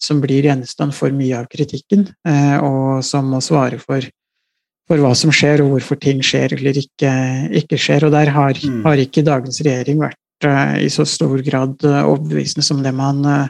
som 0.00 0.20
blir 0.22 0.46
gjenstand 0.48 0.94
for 0.96 1.12
mye 1.12 1.36
av 1.42 1.48
kritikken, 1.52 2.06
eh, 2.24 2.56
og 2.64 3.02
som 3.04 3.26
må 3.34 3.40
svare 3.44 3.76
for, 3.82 4.00
for 4.88 5.02
hva 5.02 5.10
som 5.18 5.28
skjer, 5.34 5.60
og 5.60 5.74
hvorfor 5.74 5.98
ting 6.00 6.22
skjer 6.24 6.54
eller 6.56 6.78
ikke, 6.80 7.12
ikke 7.60 7.76
skjer. 7.76 8.06
Og 8.08 8.14
der 8.16 8.30
har, 8.32 8.54
Mm. 8.64 8.80
har 8.86 8.96
ikke 9.02 9.26
dagens 9.26 9.60
regjering 9.60 10.00
vært 10.00 10.16
eh, 10.48 10.86
i 10.86 10.88
så 10.88 11.04
stor 11.04 11.36
grad 11.44 11.84
eh, 11.84 12.00
overbevisende 12.08 12.64
som 12.64 12.80
det 12.82 12.94
man 12.96 13.20
eh, 13.28 13.48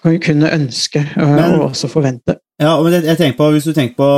kan- 0.00 0.18
kunne 0.26 0.50
ønske 0.50 1.04
og 1.20 1.68
også 1.70 1.86
forvente. 1.92 2.40
Ja, 2.58 2.74
men 2.82 2.92
jeg 3.04 3.16
tenker 3.18 3.36
på, 3.38 3.52
Hvis 3.54 3.68
du 3.70 3.72
tenker 3.72 3.94
på 4.02 4.10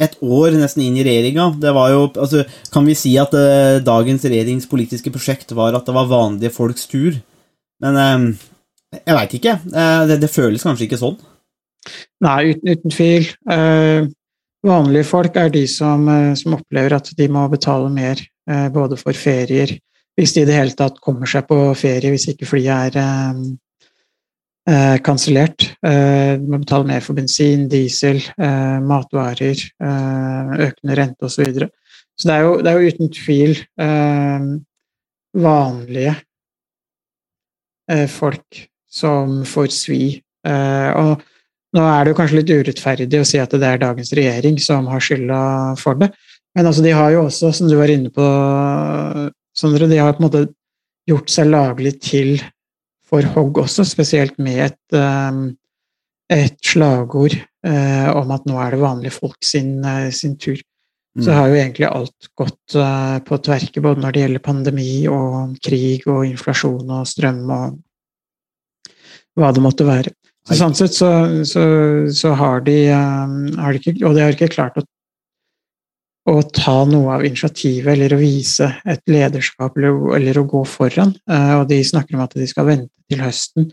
et 0.00 0.16
år 0.24 0.56
nesten 0.56 0.84
inn 0.84 0.96
i 0.96 1.04
regjeringa 1.04 1.50
det 1.60 1.72
var 1.76 1.90
jo, 1.92 2.04
altså, 2.22 2.44
Kan 2.72 2.86
vi 2.88 2.96
si 2.98 3.12
at 3.20 3.34
eh, 3.36 3.80
dagens 3.84 4.24
regjerings 4.24 4.68
politiske 4.70 5.12
prosjekt 5.12 5.52
var 5.56 5.76
at 5.76 5.86
det 5.86 5.96
var 5.96 6.08
vanlige 6.10 6.54
folks 6.54 6.88
tur? 6.90 7.18
Men 7.80 7.98
eh, 8.00 8.46
jeg 9.00 9.16
veit 9.16 9.36
ikke. 9.38 9.58
Eh, 9.72 10.00
det, 10.10 10.20
det 10.22 10.32
føles 10.32 10.64
kanskje 10.66 10.88
ikke 10.88 11.00
sånn. 11.00 11.18
Nei, 12.24 12.52
uten, 12.52 12.74
uten 12.74 12.94
tvil. 12.94 13.28
Eh, 13.50 14.08
vanlige 14.66 15.08
folk 15.08 15.38
er 15.40 15.52
de 15.52 15.64
som, 15.70 16.04
som 16.36 16.58
opplever 16.58 16.98
at 16.98 17.08
de 17.16 17.28
må 17.32 17.46
betale 17.52 17.88
mer 17.92 18.20
både 18.74 18.96
for 18.98 19.14
ferier, 19.14 19.70
hvis 20.18 20.32
de 20.34 20.42
i 20.42 20.46
det 20.48 20.56
hele 20.56 20.74
tatt 20.74 20.96
kommer 21.00 21.28
seg 21.30 21.44
på 21.46 21.56
ferie, 21.78 22.10
hvis 22.10 22.26
ikke 22.32 22.48
flyet 22.48 22.96
er 22.98 23.36
eh, 24.70 24.96
kansellert. 25.04 25.66
Eh, 25.86 26.38
du 26.40 26.46
må 26.50 26.60
betale 26.62 26.88
mer 26.88 27.04
for 27.04 27.18
bensin, 27.18 27.66
diesel, 27.70 28.20
eh, 28.38 28.78
matvarer, 28.84 29.58
eh, 29.82 30.52
økende 30.68 30.96
rente 30.98 31.26
osv. 31.26 31.34
Så, 31.34 31.46
videre. 31.48 31.70
så 32.16 32.28
det 32.28 32.36
er, 32.36 32.42
jo, 32.46 32.56
det 32.60 32.70
er 32.70 32.78
jo 32.78 32.92
uten 32.94 33.12
tvil 33.16 33.56
eh, 33.86 34.46
vanlige 35.46 36.14
eh, 37.90 38.06
folk 38.10 38.64
som 38.90 39.42
får 39.46 39.70
svi. 39.74 40.02
Og 40.40 41.20
nå 41.76 41.82
er 41.84 42.00
det 42.02 42.10
jo 42.10 42.16
kanskje 42.18 42.38
litt 42.40 42.50
urettferdig 42.50 43.18
å 43.20 43.26
si 43.28 43.38
at 43.38 43.52
det 43.52 43.66
er 43.68 43.82
dagens 43.82 44.10
regjering 44.16 44.56
som 44.58 44.88
har 44.90 45.02
skylda 45.04 45.40
for 45.78 46.00
det, 46.00 46.08
men 46.56 46.66
altså 46.66 46.82
de 46.82 46.94
har 46.96 47.12
jo 47.14 47.26
også, 47.26 47.52
som 47.54 47.68
du 47.70 47.76
var 47.78 47.92
inne 47.92 48.10
på, 48.10 48.24
Sondre, 49.60 49.86
de 49.90 49.98
har 50.00 50.14
på 50.16 50.22
en 50.22 50.26
måte 50.28 50.42
gjort 51.10 51.30
seg 51.30 51.50
laglig 51.50 51.96
til 52.02 52.38
for 53.10 53.26
hogg 53.34 53.60
også, 53.64 53.84
spesielt 53.88 54.38
med 54.42 54.62
et, 54.68 54.96
eh, 54.96 55.40
et 56.30 56.58
slagord 56.64 57.34
eh, 57.34 58.08
om 58.14 58.34
at 58.34 58.46
nå 58.48 58.58
er 58.62 58.74
det 58.74 58.82
vanlige 58.82 59.16
folk 59.18 59.38
sin, 59.44 59.78
eh, 59.84 60.10
sin 60.14 60.36
tur. 60.38 60.60
så 61.20 61.34
har 61.34 61.48
jo 61.50 61.56
egentlig 61.58 61.88
alt 61.90 62.28
gått 62.38 62.74
på 63.26 63.36
tverke, 63.42 63.80
både 63.82 63.98
når 64.00 64.12
det 64.14 64.20
gjelder 64.20 64.42
pandemi 64.44 65.08
og 65.10 65.56
krig 65.58 66.04
og 66.06 66.22
inflasjon 66.22 66.86
og 66.86 67.08
strøm 67.10 67.40
og 67.50 67.80
hva 69.34 69.50
det 69.50 69.64
måtte 69.64 69.88
være. 69.88 70.12
Så 70.46 70.60
sånn 70.60 70.76
sett 70.78 70.94
så, 70.94 71.10
så, 71.42 71.64
så 72.14 72.30
har, 72.38 72.62
de, 72.62 72.76
har 72.94 73.74
de 73.74 73.82
ikke 73.82 74.06
Og 74.06 74.14
de 74.14 74.22
har 74.22 74.38
ikke 74.38 74.52
klart 74.54 74.78
å, 74.78 74.86
å 76.28 76.36
ta 76.52 76.82
noe 76.84 77.16
av 77.16 77.24
initiativet 77.24 77.94
eller 77.94 78.12
å 78.12 78.20
vise 78.20 78.68
et 78.84 79.00
lederskap 79.08 79.76
eller, 79.78 80.16
eller 80.18 80.40
å 80.40 80.46
gå 80.48 80.62
foran. 80.68 81.14
Eh, 81.30 81.52
og 81.56 81.66
de 81.70 81.80
snakker 81.86 82.16
om 82.16 82.24
at 82.26 82.36
de 82.36 82.48
skal 82.48 82.68
vente 82.68 82.92
til 83.10 83.22
høsten 83.24 83.70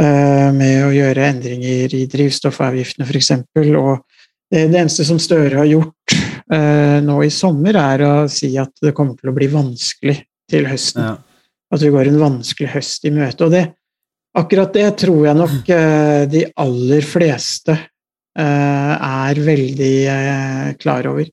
eh, 0.00 0.50
med 0.54 0.84
å 0.86 0.92
gjøre 0.94 1.28
endringer 1.32 1.96
i 1.98 2.04
drivstoffavgiftene, 2.10 3.08
f.eks. 3.08 3.32
Og 3.80 4.04
det, 4.52 4.68
det 4.70 4.80
eneste 4.84 5.06
som 5.08 5.20
Støre 5.22 5.58
har 5.62 5.70
gjort 5.70 6.14
eh, 6.14 7.00
nå 7.04 7.18
i 7.26 7.32
sommer, 7.34 7.78
er 7.80 8.06
å 8.06 8.14
si 8.30 8.54
at 8.60 8.74
det 8.82 8.94
kommer 8.96 9.18
til 9.18 9.32
å 9.32 9.36
bli 9.36 9.50
vanskelig 9.52 10.20
til 10.50 10.68
høsten. 10.70 11.08
Ja. 11.08 11.16
At 11.74 11.82
vi 11.82 11.90
går 11.90 12.06
en 12.06 12.20
vanskelig 12.22 12.70
høst 12.76 13.08
i 13.08 13.12
møte. 13.14 13.48
Og 13.48 13.54
det, 13.54 13.64
akkurat 14.38 14.74
det 14.76 14.92
tror 15.02 15.24
jeg 15.26 15.40
nok 15.42 15.72
eh, 15.74 16.24
de 16.30 16.46
aller 16.62 17.06
fleste 17.06 17.74
eh, 17.74 18.92
er 18.94 19.46
veldig 19.48 19.96
eh, 20.12 20.68
klar 20.78 21.10
over. 21.10 21.26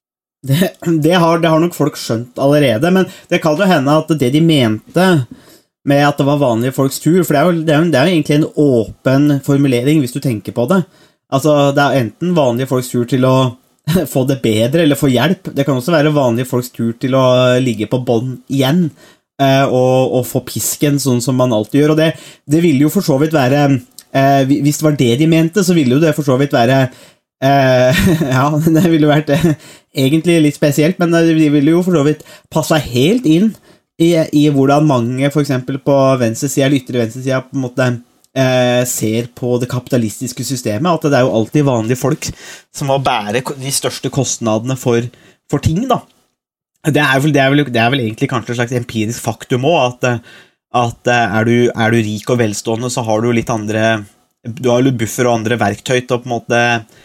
Det, 0.47 0.71
det, 1.03 1.13
har, 1.21 1.39
det 1.39 1.49
har 1.53 1.61
nok 1.61 1.75
folk 1.77 1.97
skjønt 2.01 2.39
allerede, 2.41 2.89
men 2.93 3.05
det 3.29 3.41
kan 3.43 3.59
jo 3.59 3.67
hende 3.69 3.93
at 4.01 4.09
det 4.17 4.31
de 4.33 4.41
mente 4.41 5.07
med 5.85 6.01
at 6.05 6.17
det 6.17 6.25
var 6.25 6.41
vanlige 6.41 6.75
folks 6.75 6.99
tur, 7.01 7.21
for 7.23 7.33
det 7.33 7.39
er 7.41 7.47
jo, 7.47 7.63
det 7.65 7.73
er 7.73 7.79
jo, 7.81 7.89
er 7.91 8.09
jo 8.09 8.15
egentlig 8.15 8.37
en 8.37 8.49
åpen 8.63 9.31
formulering, 9.45 10.01
hvis 10.01 10.13
du 10.13 10.19
tenker 10.21 10.55
på 10.57 10.67
det. 10.69 10.83
Altså, 11.31 11.71
det 11.75 11.83
er 11.83 12.03
enten 12.03 12.35
vanlige 12.37 12.69
folks 12.69 12.91
tur 12.91 13.07
til 13.09 13.25
å 13.25 13.35
få 14.13 14.25
det 14.29 14.41
bedre 14.43 14.85
eller 14.85 14.99
få 14.99 15.09
hjelp. 15.11 15.53
Det 15.55 15.65
kan 15.65 15.79
også 15.79 15.93
være 15.95 16.13
vanlige 16.15 16.49
folks 16.49 16.73
tur 16.75 16.93
til 17.01 17.17
å 17.17 17.25
ligge 17.63 17.89
på 17.89 18.01
bånn 18.05 18.35
igjen 18.51 18.87
eh, 19.41 19.63
og, 19.65 20.17
og, 20.19 20.25
få 20.29 20.43
pisken, 20.47 20.99
sånn 21.01 21.23
som 21.23 21.39
man 21.39 21.53
alltid 21.55 21.81
gjør. 21.81 21.95
Og 21.95 22.01
det, 22.01 22.11
det 22.49 22.61
ville 22.65 22.85
jo 22.85 22.93
for 22.93 23.05
så 23.05 23.17
vidt 23.21 23.33
være 23.35 23.63
eh, 23.69 24.43
Hvis 24.51 24.81
det 24.81 24.87
var 24.89 24.99
det 24.99 25.15
de 25.21 25.31
mente, 25.31 25.65
så 25.65 25.77
ville 25.77 25.97
jo 25.97 26.03
det 26.03 26.13
for 26.17 26.27
så 26.27 26.37
vidt 26.41 26.53
være 26.55 26.83
eh, 27.43 28.05
Ja, 28.35 28.47
det 28.55 28.85
ville 28.91 29.09
vært 29.09 29.33
eh, 29.35 29.51
egentlig 29.93 30.39
litt 30.45 30.59
spesielt, 30.59 31.01
men 31.01 31.13
det 31.13 31.35
ville 31.37 31.75
jo 31.75 31.83
for 31.85 31.97
så 31.97 32.05
vidt 32.07 32.23
passa 32.53 32.79
helt 32.81 33.27
inn 33.29 33.51
i, 34.01 34.13
i 34.15 34.47
hvordan 34.53 34.87
mange, 34.87 35.27
f.eks. 35.29 35.51
på 35.85 35.97
venstresida 36.21 36.67
eller 36.67 36.81
ytre 36.81 37.03
venstresida, 37.03 37.43
på 37.45 37.57
en 37.57 37.65
måte 37.65 37.89
eh, 38.37 38.83
ser 38.89 39.29
på 39.37 39.57
det 39.61 39.69
kapitalistiske 39.71 40.45
systemet. 40.47 40.89
At 40.89 41.09
det 41.09 41.19
er 41.19 41.27
jo 41.27 41.35
alltid 41.39 41.67
vanlige 41.67 42.01
folk 42.01 42.29
som 42.73 42.91
må 42.91 42.99
bære 43.03 43.43
de 43.61 43.73
største 43.73 44.11
kostnadene 44.13 44.77
for, 44.79 45.05
for 45.51 45.63
ting. 45.63 45.85
da. 45.89 46.01
Det 46.87 47.01
er, 47.03 47.19
vel, 47.21 47.33
det, 47.35 47.43
er 47.43 47.53
vel, 47.53 47.65
det 47.67 47.77
er, 47.77 47.91
vel, 47.93 48.05
egentlig 48.07 48.31
kanskje 48.31 48.55
et 48.55 48.61
slags 48.63 48.79
empirisk 48.79 49.21
faktum 49.21 49.67
òg, 49.69 49.99
at, 50.01 50.31
at 50.81 51.11
er, 51.13 51.45
du, 51.45 51.69
er, 51.69 51.93
du, 51.93 52.01
rik 52.01 52.31
og 52.33 52.41
velstående, 52.41 52.89
så 52.89 53.03
har 53.05 53.21
du 53.21 53.29
litt 53.35 53.51
andre 53.53 54.01
Du 54.41 54.71
har 54.71 54.87
buffer 54.97 55.29
og 55.29 55.35
andre 55.35 55.59
verktøy 55.61 55.99
til 55.99 56.15
å 56.15 56.21
på 56.23 56.25
en 56.25 56.33
måte 56.33 56.57
eh, 56.57 57.01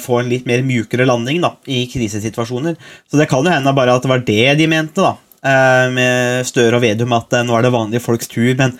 få 0.00 0.20
en 0.20 0.30
litt 0.30 0.46
mer 0.48 0.62
mjukere 0.64 1.06
landing 1.08 1.42
da, 1.44 1.52
i 1.68 1.84
krisesituasjoner. 1.90 2.76
Så 3.10 3.18
det 3.20 3.28
kan 3.30 3.44
jo 3.44 3.52
hende 3.52 3.74
bare 3.76 3.96
at 3.96 4.04
det 4.04 4.12
var 4.12 4.22
det 4.24 4.54
de 4.60 4.68
mente, 4.70 5.02
da, 5.04 5.16
eh, 5.44 5.88
med 5.92 6.46
Støre 6.48 6.78
og 6.78 6.84
Vedum, 6.84 7.12
at 7.16 7.34
nå 7.44 7.56
er 7.56 7.66
det 7.66 7.74
vanlige 7.74 8.04
folks 8.04 8.30
tur. 8.32 8.54
Men 8.58 8.76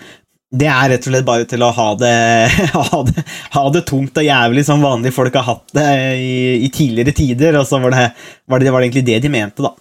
det 0.57 0.69
er 0.71 0.93
rett 0.93 1.05
og 1.05 1.11
slett 1.11 1.27
bare 1.27 1.45
til 1.49 1.65
å 1.65 1.73
ha 1.75 1.87
det, 1.99 2.15
ha 2.91 3.03
det, 3.09 3.25
ha 3.53 3.65
det 3.75 3.83
tungt 3.89 4.17
og 4.17 4.25
jævlig 4.25 4.63
som 4.65 4.85
vanlige 4.85 5.15
folk 5.17 5.37
har 5.37 5.47
hatt 5.51 5.77
det 5.77 5.87
i, 6.23 6.39
i 6.65 6.71
tidligere 6.73 7.15
tider. 7.17 7.59
Og 7.61 7.69
så 7.69 7.81
var 7.83 7.93
det, 7.93 8.07
var, 8.47 8.63
det, 8.63 8.73
var 8.73 8.81
det, 8.81 8.89
egentlig 8.89 9.07
det 9.11 9.21
de 9.27 9.33
mente, 9.33 9.65
da. 9.65 9.73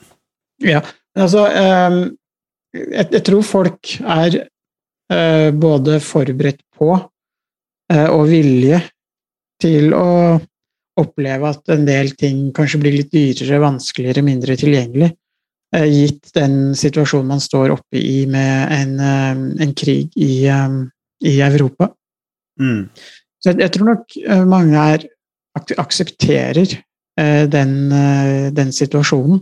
Ja, 0.64 0.80
altså 1.18 1.42
um, 1.52 1.98
jeg, 2.72 3.08
jeg, 3.12 3.22
tror 3.24 3.42
folk 3.44 3.96
er 4.00 4.42
både 5.56 6.00
forberedt 6.02 6.58
på 6.76 6.88
og 7.94 8.22
vilje 8.26 8.80
til 9.62 9.92
å 9.94 10.08
oppleve 11.00 11.50
at 11.50 11.72
en 11.74 11.84
del 11.86 12.12
ting 12.16 12.50
kanskje 12.56 12.80
blir 12.80 12.96
litt 12.96 13.12
dyrere, 13.12 13.60
vanskeligere, 13.62 14.24
mindre 14.24 14.56
tilgjengelig. 14.58 15.12
Eh, 15.74 15.86
gitt 15.90 16.30
den 16.36 16.74
situasjonen 16.78 17.34
man 17.34 17.42
står 17.42 17.74
oppe 17.74 17.98
i 17.98 18.24
med 18.30 18.72
en, 18.72 18.92
eh, 19.00 19.64
en 19.66 19.74
krig 19.74 20.14
i, 20.14 20.46
eh, 20.46 20.76
i 21.26 21.40
Europa. 21.40 21.90
Mm. 22.60 22.88
Så 23.42 23.50
jeg, 23.50 23.60
jeg, 23.60 23.72
tror 23.72 23.86
nok 23.90 24.16
mange 24.48 24.76
er, 24.94 25.04
aksepterer 25.76 26.72
den, 27.16 27.72
den, 28.56 28.72
situasjonen. 28.72 29.38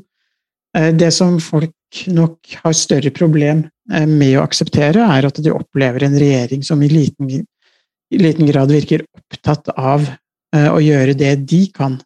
Det 0.75 1.11
som 1.15 1.39
folk 1.43 2.03
nok 2.11 2.53
har 2.63 2.75
større 2.75 3.11
problem 3.15 3.65
med 3.89 4.37
å 4.37 4.45
akseptere, 4.45 5.03
er 5.03 5.27
at 5.27 5.41
de 5.43 5.55
opplever 5.55 6.05
en 6.05 6.19
regjering 6.19 6.63
som 6.67 6.83
i 6.83 6.91
liten, 6.91 7.31
i 7.31 8.21
liten 8.21 8.51
grad 8.51 8.71
virker 8.75 9.07
opptatt 9.15 9.73
av 9.75 10.07
å 10.55 10.79
gjøre 10.79 11.17
det 11.19 11.33
de 11.51 11.65
kan 11.75 11.97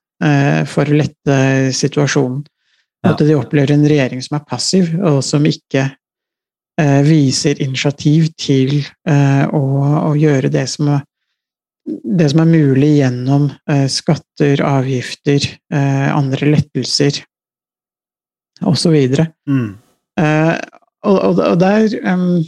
for 0.68 0.88
å 0.88 0.96
lette 0.98 1.34
situasjonen. 1.76 2.40
At 3.06 3.20
de 3.22 3.36
opplever 3.38 3.76
en 3.76 3.86
regjering 3.86 4.22
som 4.24 4.38
er 4.38 4.46
passiv, 4.48 4.90
og 4.98 5.20
som 5.22 5.44
ikke 5.46 5.84
eh, 6.80 7.00
viser 7.06 7.60
initiativ 7.62 8.32
til 8.38 8.80
eh, 8.80 9.44
å, 9.54 9.62
å, 10.08 10.14
gjøre 10.18 10.50
det 10.50 10.64
som, 10.72 10.90
det 11.86 12.30
som 12.32 12.42
er 12.42 12.50
mulig 12.50 12.96
gjennom 12.98 13.48
eh, 13.70 13.86
skatter, 13.92 14.64
avgifter, 14.66 15.46
eh, 15.70 16.08
andre 16.10 16.50
lettelser 16.56 17.22
osv. 18.66 18.98
Mm. 19.46 19.70
Eh, 20.18 20.54
og, 21.06 21.16
og, 21.16 21.42
og 21.52 21.56
der, 21.62 21.86
um, 22.02 22.42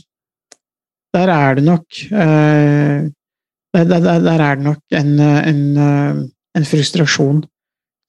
der 1.15 1.35
er 1.37 1.61
det 1.61 1.67
nok 1.69 2.03
eh, 2.11 3.07
der, 3.77 3.87
der, 3.87 4.21
der, 4.25 4.41
er 4.41 4.59
det 4.59 4.65
nok 4.67 4.99
en, 4.99 5.13
en, 5.21 5.63
en 6.59 6.67
frustrasjon 6.67 7.45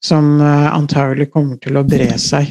som 0.04 0.40
eh, 0.40 0.68
antagelig 0.74 1.30
kommer 1.32 1.60
til 1.62 1.78
å 1.78 1.84
bre 1.86 2.10
seg 2.20 2.50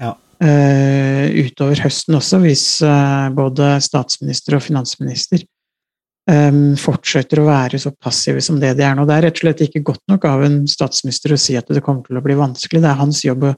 ja. 0.00 0.12
uh, 0.16 1.24
utover 1.38 1.82
høsten 1.84 2.18
også, 2.18 2.40
hvis 2.42 2.66
uh, 2.82 3.30
både 3.34 3.76
statsminister 3.84 4.58
og 4.58 4.64
finansminister 4.64 5.44
um, 6.30 6.76
fortsetter 6.80 7.42
å 7.42 7.48
være 7.48 7.80
så 7.82 7.92
passive 7.94 8.42
som 8.44 8.58
det 8.62 8.74
de 8.78 8.86
er 8.86 8.96
nå. 8.98 9.06
Det 9.06 9.16
er 9.16 9.28
rett 9.28 9.38
og 9.38 9.44
slett 9.44 9.64
ikke 9.68 9.84
godt 9.92 10.02
nok 10.10 10.26
av 10.30 10.46
en 10.48 10.62
statsminister 10.70 11.36
å 11.36 11.40
si 11.40 11.58
at 11.60 11.70
det 11.70 11.84
kommer 11.84 12.08
til 12.08 12.18
å 12.18 12.24
bli 12.24 12.38
vanskelig. 12.38 12.82
Det 12.82 12.90
er 12.90 13.02
hans 13.02 13.22
jobb 13.26 13.50
å 13.52 13.54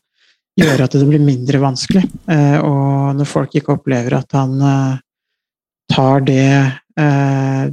gjøre 0.60 0.84
at 0.84 0.98
det 0.98 1.08
blir 1.08 1.24
mindre 1.24 1.62
vanskelig. 1.62 2.04
Uh, 2.28 2.58
og 2.60 3.16
når 3.20 3.30
folk 3.30 3.56
ikke 3.56 3.78
opplever 3.78 4.18
at 4.18 4.36
han 4.36 4.58
tar 5.92 6.24
det, 6.26 6.46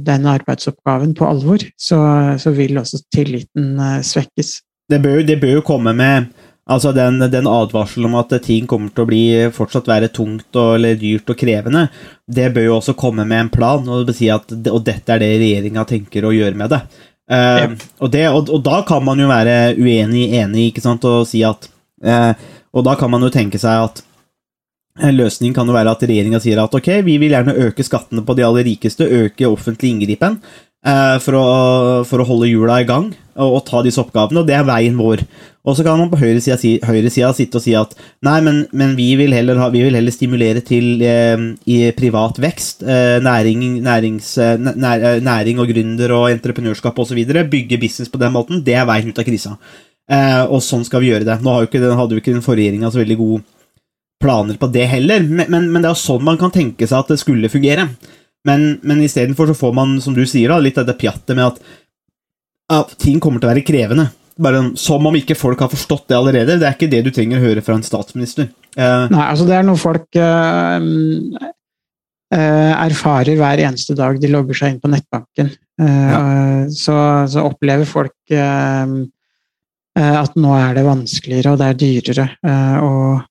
den 0.06 0.26
arbeidsoppgaven 0.30 1.10
på 1.16 1.26
alvor, 1.28 1.64
så, 1.76 1.98
så 2.40 2.52
vil 2.56 2.78
også 2.80 3.02
tilliten 3.12 3.74
svekkes 4.06 4.54
det 4.90 4.98
bør, 5.02 5.22
det 5.26 5.38
bør 5.40 5.58
jo 5.58 5.66
komme 5.66 5.92
med 5.96 6.30
altså 6.70 6.92
den, 6.94 7.18
den 7.32 7.48
advarselen 7.50 8.10
om 8.10 8.18
at 8.20 8.34
ting 8.44 8.66
kommer 8.70 8.92
til 8.94 9.04
å 9.04 9.10
bli 9.10 9.22
fortsatt 9.54 9.88
være 9.90 10.10
tungt 10.14 10.56
og, 10.58 10.76
eller 10.78 10.98
dyrt 10.98 11.30
og 11.32 11.38
krevende. 11.38 11.86
Det 12.26 12.50
bør 12.54 12.68
jo 12.68 12.76
også 12.78 12.96
komme 12.98 13.26
med 13.26 13.46
en 13.46 13.52
plan, 13.54 13.86
og, 13.86 14.10
si 14.14 14.30
at, 14.32 14.50
og 14.70 14.82
dette 14.86 15.14
er 15.14 15.22
det 15.22 15.32
regjeringa 15.42 15.86
tenker 15.88 16.26
å 16.26 16.34
gjøre 16.34 16.58
med 16.58 16.74
det. 16.74 16.82
Uh, 17.30 17.36
ja. 17.36 17.66
og, 18.02 18.08
det 18.10 18.22
og, 18.28 18.48
og, 18.50 18.62
da 18.66 18.80
kan 18.86 19.04
man 19.06 19.20
jo 19.22 19.28
være 19.30 19.56
uenig, 19.78 20.24
enig, 20.40 20.70
ikke 20.70 20.82
sant, 20.82 21.06
og 21.06 21.28
si 21.30 21.44
at 21.46 21.68
uh, 22.02 22.32
Og 22.74 22.82
da 22.86 22.96
kan 22.98 23.10
man 23.10 23.22
jo 23.22 23.28
tenke 23.34 23.58
seg 23.58 23.84
at 23.86 24.00
en 24.98 25.14
løsning 25.16 25.54
kan 25.54 25.68
jo 25.68 25.76
være 25.76 25.92
at 25.94 26.02
regjeringa 26.02 26.40
sier 26.42 26.58
at 26.62 26.74
ok, 26.74 26.88
vi 27.06 27.14
vil 27.22 27.36
gjerne 27.36 27.54
øke 27.68 27.86
skattene 27.86 28.24
på 28.26 28.34
de 28.36 28.44
aller 28.46 28.66
rikeste, 28.66 29.06
øke 29.06 29.48
offentlig 29.48 29.94
inngripen, 29.94 30.40
Eh, 30.80 31.16
for 31.20 31.36
å, 31.36 31.46
for 32.08 32.22
å, 32.22 32.24
holde 32.24 32.46
hjula 32.48 32.78
i 32.80 32.86
gang 32.88 33.10
og, 33.10 33.48
og, 33.50 33.58
ta 33.66 33.82
disse 33.84 34.00
oppgavene, 34.00 34.40
og 34.40 34.46
det 34.48 34.54
er 34.56 34.64
veien 34.64 34.96
vår. 34.96 35.20
Og 35.68 35.76
så 35.76 35.84
kan 35.84 35.98
man 36.00 36.08
på 36.08 36.16
høyresida 36.22 36.56
si, 36.56 36.78
høyre 36.80 37.10
sitte 37.12 37.60
og 37.60 37.60
si 37.60 37.74
at 37.76 37.92
nei, 38.24 38.38
men, 38.46 38.62
men 38.72 38.94
vi, 38.96 39.10
vil 39.20 39.36
ha, 39.36 39.68
vi, 39.68 39.82
vil 39.84 39.98
heller 39.98 40.14
stimulere 40.14 40.64
til 40.64 41.04
eh, 41.04 41.92
privat 41.98 42.40
vekst, 42.40 42.86
eh, 42.88 43.18
næring, 43.20 43.66
nærings, 43.84 44.32
eh, 44.40 44.56
nær, 44.56 45.04
eh, 45.04 45.20
næring, 45.20 45.60
og 45.60 45.68
gründer 45.68 46.16
og 46.16 46.30
entreprenørskap 46.32 47.04
osv. 47.04 47.20
Bygge 47.52 47.80
business 47.82 48.08
på 48.08 48.22
den 48.22 48.32
måten, 48.32 48.64
det 48.64 48.80
er 48.80 48.88
veien 48.88 49.12
ut 49.12 49.20
av 49.20 49.28
krisa. 49.28 49.58
Eh, 50.08 50.42
og 50.46 50.64
sånn 50.64 50.88
skal 50.88 51.04
vi 51.04 51.12
gjøre 51.12 51.28
det. 51.28 51.42
Nå 51.44 51.60
ikke, 51.68 51.84
hadde 51.92 52.16
jo 52.16 52.24
ikke 52.24 52.38
den 52.38 52.46
forrige 52.46 52.70
regjeringa 52.70 52.88
så 52.88 53.04
veldig 53.04 53.20
gode 53.20 53.44
planer 54.20 54.58
på 54.60 54.68
det 54.72 54.86
heller, 54.90 55.24
men, 55.24 55.48
men, 55.48 55.68
men 55.72 55.82
det 55.82 55.90
er 55.90 55.94
jo 55.94 56.02
sånn 56.02 56.24
man 56.26 56.38
kan 56.40 56.52
tenke 56.54 56.86
seg 56.86 56.98
at 56.98 57.12
det 57.12 57.20
skulle 57.22 57.50
fungere. 57.52 57.88
Men, 58.48 58.78
men 58.86 59.02
istedenfor 59.04 59.50
så 59.50 59.56
får 59.56 59.76
man, 59.76 59.98
som 60.00 60.16
du 60.16 60.22
sier, 60.28 60.48
da, 60.52 60.60
litt 60.62 60.78
av 60.80 60.88
det 60.88 60.96
pjattet 61.00 61.36
med 61.36 61.44
at, 61.50 61.60
at 62.72 62.96
ting 63.00 63.20
kommer 63.20 63.40
til 63.40 63.50
å 63.50 63.52
være 63.52 63.66
krevende. 63.66 64.08
Bare 64.40 64.62
Som 64.80 65.04
om 65.08 65.16
ikke 65.18 65.36
folk 65.36 65.60
har 65.60 65.68
forstått 65.68 66.06
det 66.08 66.16
allerede. 66.16 66.56
Det 66.60 66.68
er 66.68 66.76
ikke 66.76 66.88
det 66.88 67.02
du 67.04 67.10
trenger 67.12 67.40
å 67.40 67.44
høre 67.44 67.64
fra 67.64 67.76
en 67.76 67.84
statsminister. 67.84 68.48
Uh, 68.78 69.10
Nei, 69.12 69.26
altså 69.26 69.44
det 69.48 69.58
er 69.58 69.66
noe 69.68 69.80
folk 69.80 70.16
uh, 70.16 70.78
uh, 72.32 72.72
erfarer 72.86 73.36
hver 73.36 73.64
eneste 73.66 73.96
dag 73.98 74.16
de 74.22 74.30
logger 74.32 74.56
seg 74.56 74.72
inn 74.72 74.80
på 74.80 74.92
nettbanken. 74.92 75.52
Ja. 75.80 76.20
Så, 76.68 76.94
så, 77.32 77.40
opplever 77.48 77.88
folk 77.88 78.34
eh, 80.00 80.20
at 80.20 80.36
nå 80.38 80.54
er 80.56 80.76
det 80.76 80.86
vanskeligere, 80.86 81.54
og 81.54 81.60
det 81.60 81.68
er 81.68 81.78
dyrere. 81.80 82.26
eh, 82.46 82.78
og 82.84 83.16
eh, 83.16 83.26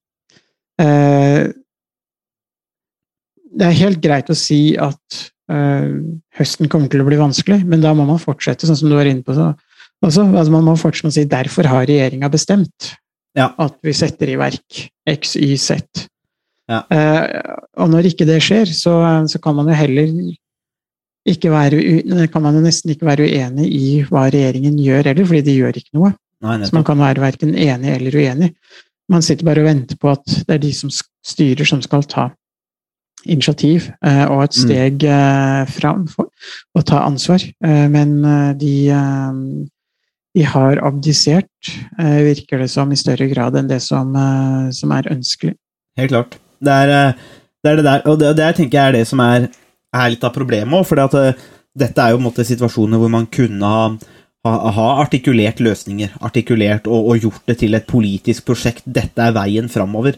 det 3.60 3.66
er 3.68 3.80
helt 3.82 4.00
greit 4.04 4.30
å 4.32 4.38
si 4.38 4.78
at 4.80 5.20
eh, 5.52 5.90
høsten 6.40 6.70
kommer 6.72 6.92
til 6.92 7.04
å 7.04 7.08
bli 7.08 7.18
vanskelig, 7.20 7.62
men 7.68 7.82
da 7.84 7.92
må 7.98 8.06
man 8.08 8.22
fortsette, 8.22 8.68
sånn 8.70 8.78
som 8.80 8.92
du 8.92 8.96
var 8.98 9.10
inne 9.10 9.26
på. 9.26 9.36
Også, 9.36 10.24
altså 10.30 10.54
man 10.54 10.68
må 10.68 10.78
fortsette 10.80 11.12
å 11.12 11.16
si 11.18 11.26
derfor 11.30 11.68
har 11.70 11.88
regjeringa 11.90 12.30
bestemt 12.32 12.94
Ja. 13.38 13.52
at 13.62 13.76
vi 13.86 13.94
setter 13.94 14.32
i 14.32 14.38
verk 14.40 14.86
X, 15.10 15.36
Y, 15.38 15.58
Z. 15.60 16.06
Ja. 16.70 16.84
Eh, 16.94 17.42
og 17.82 17.90
når 17.92 18.12
ikke 18.12 18.28
det 18.30 18.40
skjer, 18.46 18.70
så, 18.78 18.94
så 19.30 19.42
kan 19.42 19.58
man 19.58 19.68
jo 19.72 19.76
heller 19.78 20.08
ikke 21.30 21.52
være, 21.52 22.28
kan 22.32 22.46
man 22.46 22.56
jo 22.58 22.64
nesten 22.64 22.94
ikke 22.94 23.10
være 23.10 23.26
uenig 23.28 23.68
i 23.76 23.88
hva 24.08 24.28
regjeringen 24.32 24.78
gjør 24.82 25.12
heller, 25.12 25.28
fordi 25.30 25.44
de 25.50 25.58
gjør 25.60 25.82
ikke 25.82 25.98
noe. 25.98 26.14
Nei, 26.46 26.56
Så 26.64 26.72
man 26.78 26.86
kan 26.88 27.02
være 27.02 27.20
verken 27.20 27.52
enig 27.60 27.90
eller 27.98 28.16
uenig. 28.16 28.54
Man 29.10 29.24
sitter 29.26 29.46
bare 29.48 29.64
og 29.64 29.70
venter 29.70 29.98
på 29.98 30.12
at 30.14 30.26
det 30.48 30.56
er 30.60 30.62
de 30.62 30.72
som 30.76 30.92
styrer, 30.94 31.66
som 31.66 31.82
skal 31.82 32.04
ta 32.10 32.30
initiativ 33.28 33.90
eh, 34.06 34.26
og 34.32 34.44
et 34.46 34.56
Mm. 34.56 34.62
steg 34.64 35.04
eh, 35.04 35.66
fram 35.66 36.06
for 36.08 36.30
å 36.78 36.84
ta 36.86 37.02
ansvar. 37.06 37.42
Eh, 37.66 37.88
men 37.92 38.22
de, 38.58 38.90
eh, 38.90 39.34
de 40.36 40.44
har 40.46 40.80
abdisert, 40.86 41.50
eh, 42.00 42.22
virker 42.24 42.60
det 42.60 42.70
som, 42.70 42.92
i 42.92 42.96
større 42.96 43.28
grad 43.34 43.56
enn 43.60 43.68
det 43.68 43.82
som, 43.82 44.14
som 44.72 44.92
er 44.92 45.10
ønskelig. 45.12 45.56
Helt 45.98 46.14
klart. 46.14 46.38
Det 46.62 46.72
er 46.72 46.88
det, 47.64 47.72
er 47.72 47.76
det 47.76 47.86
der, 47.86 48.02
og 48.08 48.20
det, 48.20 48.36
det 48.38 48.56
tenker 48.56 48.78
jeg 48.78 48.88
er 48.88 48.98
det 49.00 49.08
som 49.08 49.20
er, 49.20 49.50
er 49.94 50.10
litt 50.14 50.24
av 50.24 50.32
problemet 50.34 50.80
òg. 50.80 50.86
For 50.88 50.96
dette 51.76 52.00
er 52.06 52.12
jo 52.14 52.22
måte 52.24 52.46
situasjoner 52.48 53.00
hvor 53.00 53.12
man 53.12 53.28
kunne 53.28 53.66
ha, 53.68 53.90
ha, 54.48 54.86
artikulert 55.04 55.60
løsninger. 55.64 56.14
Artikulert 56.24 56.88
og, 56.88 57.10
og 57.12 57.26
gjort 57.26 57.42
det 57.50 57.58
til 57.60 57.76
et 57.76 57.88
politisk 57.90 58.46
prosjekt. 58.48 58.86
Dette 58.86 59.20
er 59.26 59.36
veien 59.36 59.70
framover. 59.72 60.16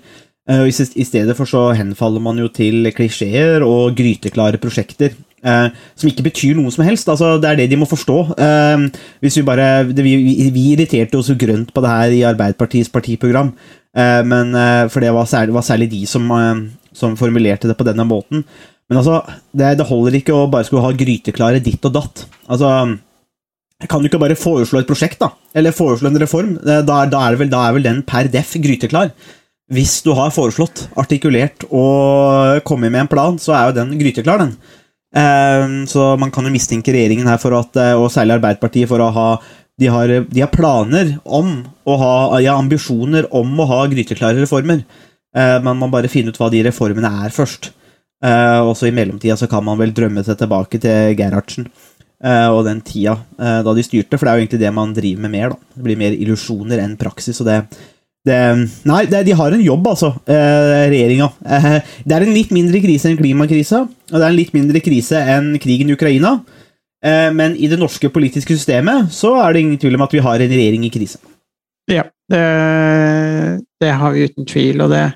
Uh, 0.50 0.66
I 0.68 1.06
stedet 1.06 1.36
for 1.38 1.50
så 1.50 1.68
henfaller 1.78 2.22
man 2.24 2.40
jo 2.42 2.48
til 2.54 2.90
klisjeer 2.98 3.66
og 3.66 3.96
gryteklare 3.98 4.62
prosjekter. 4.62 5.14
Uh, 5.42 5.74
som 5.98 6.10
ikke 6.10 6.28
betyr 6.28 6.58
noe 6.58 6.70
som 6.74 6.86
helst. 6.86 7.10
altså 7.10 7.40
Det 7.42 7.50
er 7.50 7.62
det 7.64 7.70
de 7.72 7.80
må 7.82 7.90
forstå. 7.90 8.18
Uh, 8.38 8.90
Vi 9.22 9.42
bare, 9.46 9.86
det, 9.90 10.04
vi, 10.06 10.16
vi- 10.54 10.68
irriterte 10.76 11.18
oss 11.18 11.30
jo 11.30 11.38
grønt 11.40 11.74
på 11.74 11.82
det 11.82 11.90
her 11.90 12.12
i 12.18 12.26
Arbeiderpartiets 12.30 12.90
partiprogram. 12.94 13.54
Men, 13.92 14.54
for 14.88 15.04
det 15.04 15.10
var 15.12 15.26
særlig, 15.28 15.52
var 15.52 15.66
særlig 15.68 15.90
de 15.92 16.06
som, 16.08 16.30
som 16.96 17.18
formulerte 17.20 17.68
det 17.68 17.76
på 17.76 17.84
denne 17.84 18.06
måten. 18.08 18.46
Men 18.88 19.02
altså, 19.02 19.18
det, 19.52 19.74
det 19.82 19.88
holder 19.90 20.16
ikke 20.16 20.32
å 20.32 20.46
bare 20.48 20.64
skulle 20.64 20.86
ha 20.86 20.94
gryteklare 20.96 21.60
ditt 21.60 21.84
og 21.90 21.98
datt. 21.98 22.22
Altså, 22.48 22.70
kan 23.90 24.02
du 24.02 24.10
ikke 24.10 24.20
bare 24.22 24.36
foreslå 24.38 24.80
et 24.82 24.88
prosjekt, 24.90 25.20
da? 25.20 25.32
Eller 25.56 25.72
foreslå 25.74 26.08
en 26.12 26.20
reform? 26.22 26.58
Eh, 26.62 26.82
Da, 26.86 27.04
er- 27.04 27.10
da, 27.10 27.22
er, 27.30 27.36
vel, 27.40 27.50
da 27.50 27.68
er 27.70 27.74
vel 27.74 27.84
den 27.84 28.02
per 28.04 28.28
def 28.28 28.54
gryteklar. 28.62 29.12
Hvis 29.72 30.02
du 30.04 30.12
har 30.14 30.30
foreslått, 30.36 30.88
artikulert 31.00 31.64
og 31.72 32.62
kommet 32.68 32.92
med 32.92 33.02
en 33.06 33.08
plan, 33.08 33.38
så 33.40 33.54
er 33.56 33.70
jo 33.70 33.78
den 33.80 33.98
gryteklar, 34.00 34.38
den. 34.44 34.58
Eh, 35.16 35.86
Så 35.88 36.18
man 36.20 36.32
kan 36.32 36.44
jo 36.46 36.52
mistenke 36.52 36.92
regjeringen 36.94 37.28
her 37.28 37.38
for 37.38 37.54
at, 37.58 37.76
eh, 37.78 37.94
og 37.96 38.12
særlig 38.12 38.38
Arbeiderpartiet, 38.40 38.88
for 38.88 39.00
å 39.00 39.12
ha 39.12 39.40
de 39.80 39.88
har, 39.88 40.08
de 40.08 40.40
har 40.42 40.52
planer 40.52 41.20
om 41.26 41.64
å 41.88 41.98
ha 41.98 42.40
ja, 42.40 42.54
ambisjoner 42.60 43.26
om 43.34 43.58
å 43.60 43.66
ha 43.68 43.88
gryteklare 43.88 44.38
reformer. 44.44 44.84
men 45.34 45.64
Man 45.64 45.78
må 45.80 45.90
bare 45.90 46.10
finne 46.10 46.28
ut 46.30 46.38
hva 46.38 46.52
de 46.52 46.62
reformene 46.64 47.10
er 47.26 47.30
først. 47.32 47.72
Og 48.22 48.76
også 48.76 48.88
i 48.90 48.92
mellomtida 48.92 49.34
så 49.40 49.48
kan 49.50 49.64
man 49.64 49.78
vel 49.80 49.92
drømme 49.92 50.24
seg 50.24 50.38
tilbake 50.38 50.78
til 50.80 51.16
Gerhardsen 51.18 51.66
eh, 51.66 51.72
og 52.24 52.62
den 52.68 52.82
tida 52.86 53.16
eh, 53.40 53.62
da 53.66 53.74
de 53.74 53.86
styrte, 53.86 54.18
for 54.18 54.28
det 54.28 54.32
er 54.32 54.38
jo 54.38 54.46
egentlig 54.46 54.62
det 54.62 54.76
man 54.76 54.94
driver 54.94 55.26
med 55.26 55.34
mer. 55.34 55.56
da. 55.56 55.74
Det 55.76 55.86
blir 55.88 56.00
mer 56.00 56.14
illusjoner 56.14 56.84
enn 56.84 56.94
praksis. 57.00 57.42
og 57.42 57.50
det, 57.50 57.58
det 58.28 58.40
Nei, 58.90 59.04
det, 59.10 59.24
de 59.26 59.36
har 59.38 59.56
en 59.56 59.66
jobb, 59.66 59.92
altså, 59.94 60.14
eh, 60.30 60.88
regjeringa. 60.94 61.32
Eh, 61.42 61.70
det 62.06 62.18
er 62.18 62.28
en 62.28 62.36
litt 62.36 62.54
mindre 62.54 62.82
krise 62.84 63.10
enn 63.10 63.20
klimakrisa, 63.20 63.84
og 63.88 64.18
det 64.18 64.22
er 64.22 64.30
en 64.30 64.40
litt 64.40 64.54
mindre 64.58 64.84
krise 64.86 65.22
enn 65.36 65.56
krigen 65.62 65.90
i 65.90 65.98
Ukraina. 65.98 66.38
Eh, 67.02 67.30
men 67.34 67.58
i 67.58 67.70
det 67.72 67.80
norske 67.82 68.12
politiske 68.14 68.54
systemet 68.54 69.10
så 69.14 69.34
er 69.42 69.54
det 69.54 69.66
ingen 69.66 69.80
tvil 69.82 69.98
om 69.98 70.06
at 70.06 70.14
vi 70.14 70.22
har 70.22 70.42
en 70.42 70.54
regjering 70.54 70.86
i 70.86 70.94
krise. 70.94 71.18
Ja, 71.90 72.06
det, 72.30 72.44
det 73.82 73.96
har 73.98 74.14
vi 74.14 74.28
uten 74.30 74.46
tvil, 74.46 74.84
og 74.86 74.94
det, 74.94 75.08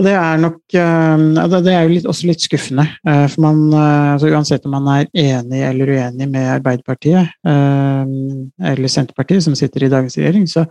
og 0.00 0.06
det 0.06 0.14
er 0.16 0.38
nok 0.40 0.76
eh, 0.80 1.22
det, 1.52 1.72
er 1.74 1.84
jo 1.84 2.08
også 2.08 2.28
litt 2.30 2.40
skuffende. 2.40 2.86
eh, 3.04 3.26
For 3.28 3.44
man, 3.44 3.58
eh, 3.68 4.12
altså 4.14 4.30
uansett 4.32 4.64
om 4.64 4.72
man 4.78 4.88
er 4.94 5.10
enig 5.12 5.60
eller 5.66 5.92
uenig 5.92 6.28
med 6.30 6.48
Arbeiderpartiet 6.56 7.28
eller 7.44 8.92
Senterpartiet, 8.92 9.44
som 9.44 9.56
sitter 9.58 9.84
i 9.84 9.90
dagens 9.92 10.16
regjering, 10.16 10.46
så 10.48 10.64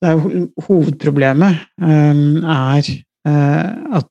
det 0.00 0.08
er 0.08 0.16
jo 0.16 0.46
hovedproblemet 0.64 1.58
er 1.78 2.86
at 3.28 4.06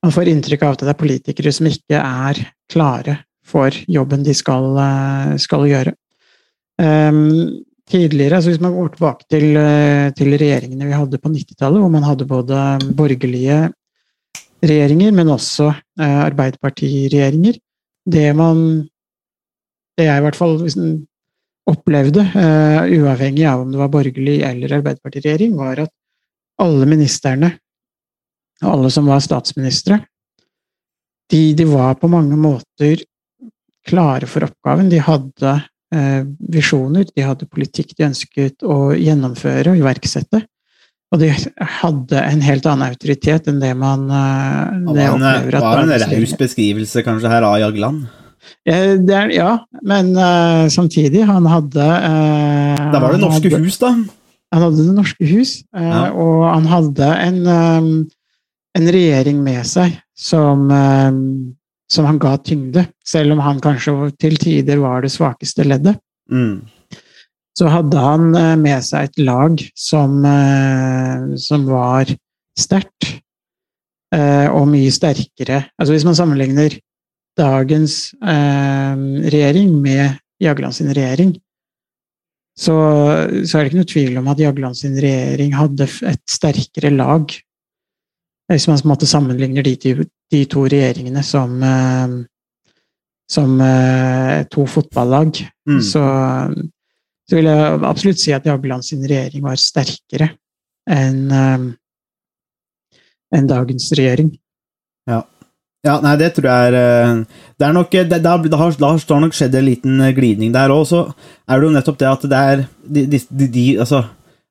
man 0.00 0.14
får 0.14 0.30
inntrykk 0.32 0.62
av 0.64 0.74
at 0.74 0.84
det 0.86 0.92
er 0.94 1.00
politikere 1.02 1.52
som 1.52 1.68
ikke 1.68 2.00
er 2.00 2.40
klare 2.72 3.18
for 3.44 3.74
jobben 3.90 4.24
de 4.24 4.32
skal, 4.34 4.80
skal 5.42 5.66
gjøre. 5.68 5.92
Tidligere, 7.90 8.38
altså 8.38 8.52
Hvis 8.52 8.62
man 8.62 8.74
går 8.74 8.88
tilbake 8.94 9.26
til, 9.30 9.56
eh, 9.56 10.10
til 10.16 10.34
regjeringene 10.38 10.86
vi 10.86 10.96
hadde 10.96 11.18
på 11.18 11.32
90-tallet, 11.32 11.82
hvor 11.82 11.92
man 11.92 12.06
hadde 12.06 12.28
både 12.28 12.56
borgerlige 12.96 13.72
regjeringer, 14.62 15.12
men 15.12 15.32
også 15.32 15.70
eh, 15.72 16.18
Arbeiderpartiregjeringer 16.26 17.58
Det 18.06 18.36
man 18.36 18.88
Det 19.98 20.06
jeg 20.06 20.18
i 20.18 20.24
hvert 20.24 20.38
fall 20.38 20.56
opplevde, 21.70 22.22
eh, 22.24 22.92
uavhengig 22.98 23.44
av 23.46 23.60
om 23.62 23.72
det 23.72 23.78
var 23.78 23.90
borgerlig 23.92 24.40
eller 24.42 24.78
Arbeiderpartiregjering, 24.78 25.56
var 25.56 25.82
at 25.84 25.92
alle 26.60 26.86
ministerne, 26.88 27.50
og 28.62 28.70
alle 28.72 28.90
som 28.90 29.06
var 29.06 29.20
statsministre, 29.20 30.00
de, 31.30 31.54
de 31.54 31.66
var 31.68 31.94
på 32.00 32.08
mange 32.10 32.36
måter 32.36 33.04
klare 33.86 34.26
for 34.26 34.48
oppgaven. 34.48 34.90
De 34.90 34.98
hadde 35.04 35.52
visjoner, 35.92 37.04
de 37.16 37.22
hadde 37.26 37.46
politikk 37.50 37.96
de 37.98 38.04
ønsket 38.06 38.62
å 38.62 38.92
gjennomføre 38.94 39.72
og 39.72 39.80
iverksette. 39.80 40.44
Og 41.10 41.18
de 41.18 41.32
hadde 41.80 42.20
en 42.22 42.40
helt 42.46 42.66
annen 42.70 42.86
autoritet 42.92 43.48
enn 43.50 43.58
det 43.58 43.72
man 43.74 44.04
eh, 44.14 44.92
Det 44.94 45.02
en, 45.08 45.16
opplever 45.16 45.56
at 45.58 45.64
var 45.64 45.80
en 45.82 45.90
raus 45.98 46.34
beskrivelse 46.38 47.02
kanskje 47.02 47.32
her 47.32 47.42
av 47.48 47.56
Jagland. 47.58 48.04
Eh, 48.64 48.94
det 49.02 49.16
er, 49.18 49.32
Ja, 49.34 49.50
men 49.82 50.12
eh, 50.14 50.68
samtidig, 50.70 51.24
han 51.26 51.48
hadde 51.50 51.82
eh, 51.82 52.84
Der 52.94 53.02
var 53.02 53.12
det 53.16 53.20
Norske 53.24 53.50
hadde- 53.50 53.64
Hus, 53.66 53.78
da. 53.82 53.90
Han 54.54 54.62
hadde 54.68 54.86
Det 54.86 54.94
Norske 54.94 55.26
Hus, 55.32 55.56
eh, 55.74 55.82
Ja. 55.90 56.04
og 56.14 56.44
han 56.46 56.70
hadde 56.70 57.10
en, 57.26 57.40
eh, 57.46 57.90
en 58.78 58.86
regjering 58.94 59.42
med 59.42 59.66
seg 59.66 59.98
som, 60.14 60.70
eh, 60.70 61.10
som 61.90 62.06
han 62.06 62.20
ga 62.22 62.36
tyngde, 62.38 62.86
selv 63.06 63.34
om 63.34 63.42
han 63.42 63.60
kanskje 63.62 64.12
til 64.20 64.36
tider 64.40 64.78
var 64.82 65.02
det 65.02 65.12
svakeste 65.12 65.66
leddet. 65.66 65.98
Mm. 66.30 66.62
Så 67.58 67.70
hadde 67.70 67.98
han 68.02 68.30
eh, 68.38 68.54
med 68.60 68.84
seg 68.86 69.08
et 69.08 69.18
lag 69.26 69.58
som, 69.78 70.20
eh, 70.24 71.26
som 71.42 71.66
var 71.68 72.12
sterkt, 72.58 73.08
eh, 74.14 74.46
og 74.48 74.68
mye 74.70 74.92
sterkere. 74.94 75.64
Altså 75.76 75.96
hvis 75.96 76.06
man 76.06 76.18
sammenligner 76.18 76.78
dagens 77.38 78.10
regjering 78.20 79.70
med 79.80 80.18
Jagland 80.42 80.74
sin 80.76 80.90
regjering, 80.92 81.30
så, 82.58 82.74
så 83.46 83.56
er 83.56 83.62
det 83.62 83.70
ikke 83.70 83.78
noe 83.78 83.88
tvil 83.88 84.18
om 84.20 84.28
at 84.28 84.42
Jagland 84.42 84.76
sin 84.76 84.98
regjering 85.00 85.54
hadde 85.56 85.86
et 86.10 86.20
sterkere 86.28 86.90
lag. 86.92 87.32
Hvis 88.50 88.66
man 88.68 88.82
på 88.82 88.88
en 88.88 88.92
måte 88.92 89.08
sammenligner 89.08 89.64
de, 89.64 89.76
de 90.30 90.44
to 90.50 90.64
regjeringene 90.70 91.22
som, 91.26 91.56
eh, 91.62 92.14
som 93.30 93.56
eh, 93.60 94.44
to 94.50 94.66
fotballag, 94.66 95.42
Mm. 95.70 95.82
så, 95.86 96.00
så 97.28 97.36
vil 97.36 97.46
jeg 97.46 97.82
absolutt 97.86 98.18
si 98.18 98.32
at 98.34 98.46
Jagland 98.48 98.82
sin 98.82 99.04
regjering 99.06 99.44
var 99.44 99.60
sterkere 99.60 100.32
enn 100.90 101.20
eh, 101.30 101.66
enn 103.36 103.46
dagens 103.46 103.92
regjering. 103.94 104.32
Ja, 105.80 105.94
nei, 106.04 106.12
det 106.20 106.34
tror 106.36 106.44
jeg 106.44 106.72
er 106.74 107.20
Det 107.56 107.64
er 107.64 107.72
nok 107.72 107.90
det, 107.94 108.02
det, 108.10 108.26
har, 108.26 108.42
det, 108.42 108.56
har, 108.58 108.74
det 108.76 109.14
har 109.14 109.20
nok 109.22 109.36
skjedd 109.36 109.54
en 109.56 109.64
liten 109.64 110.02
glidning 110.16 110.52
der 110.52 110.68
òg. 110.74 110.82
Så 110.90 111.06
er 111.48 111.60
det 111.60 111.68
jo 111.68 111.72
nettopp 111.72 112.00
det 112.02 112.08
at 112.10 112.26
det 112.28 112.40
er 112.50 112.64
de, 112.84 113.04
de, 113.14 113.20
de, 113.30 113.46
de 113.54 113.64
Altså, 113.80 114.02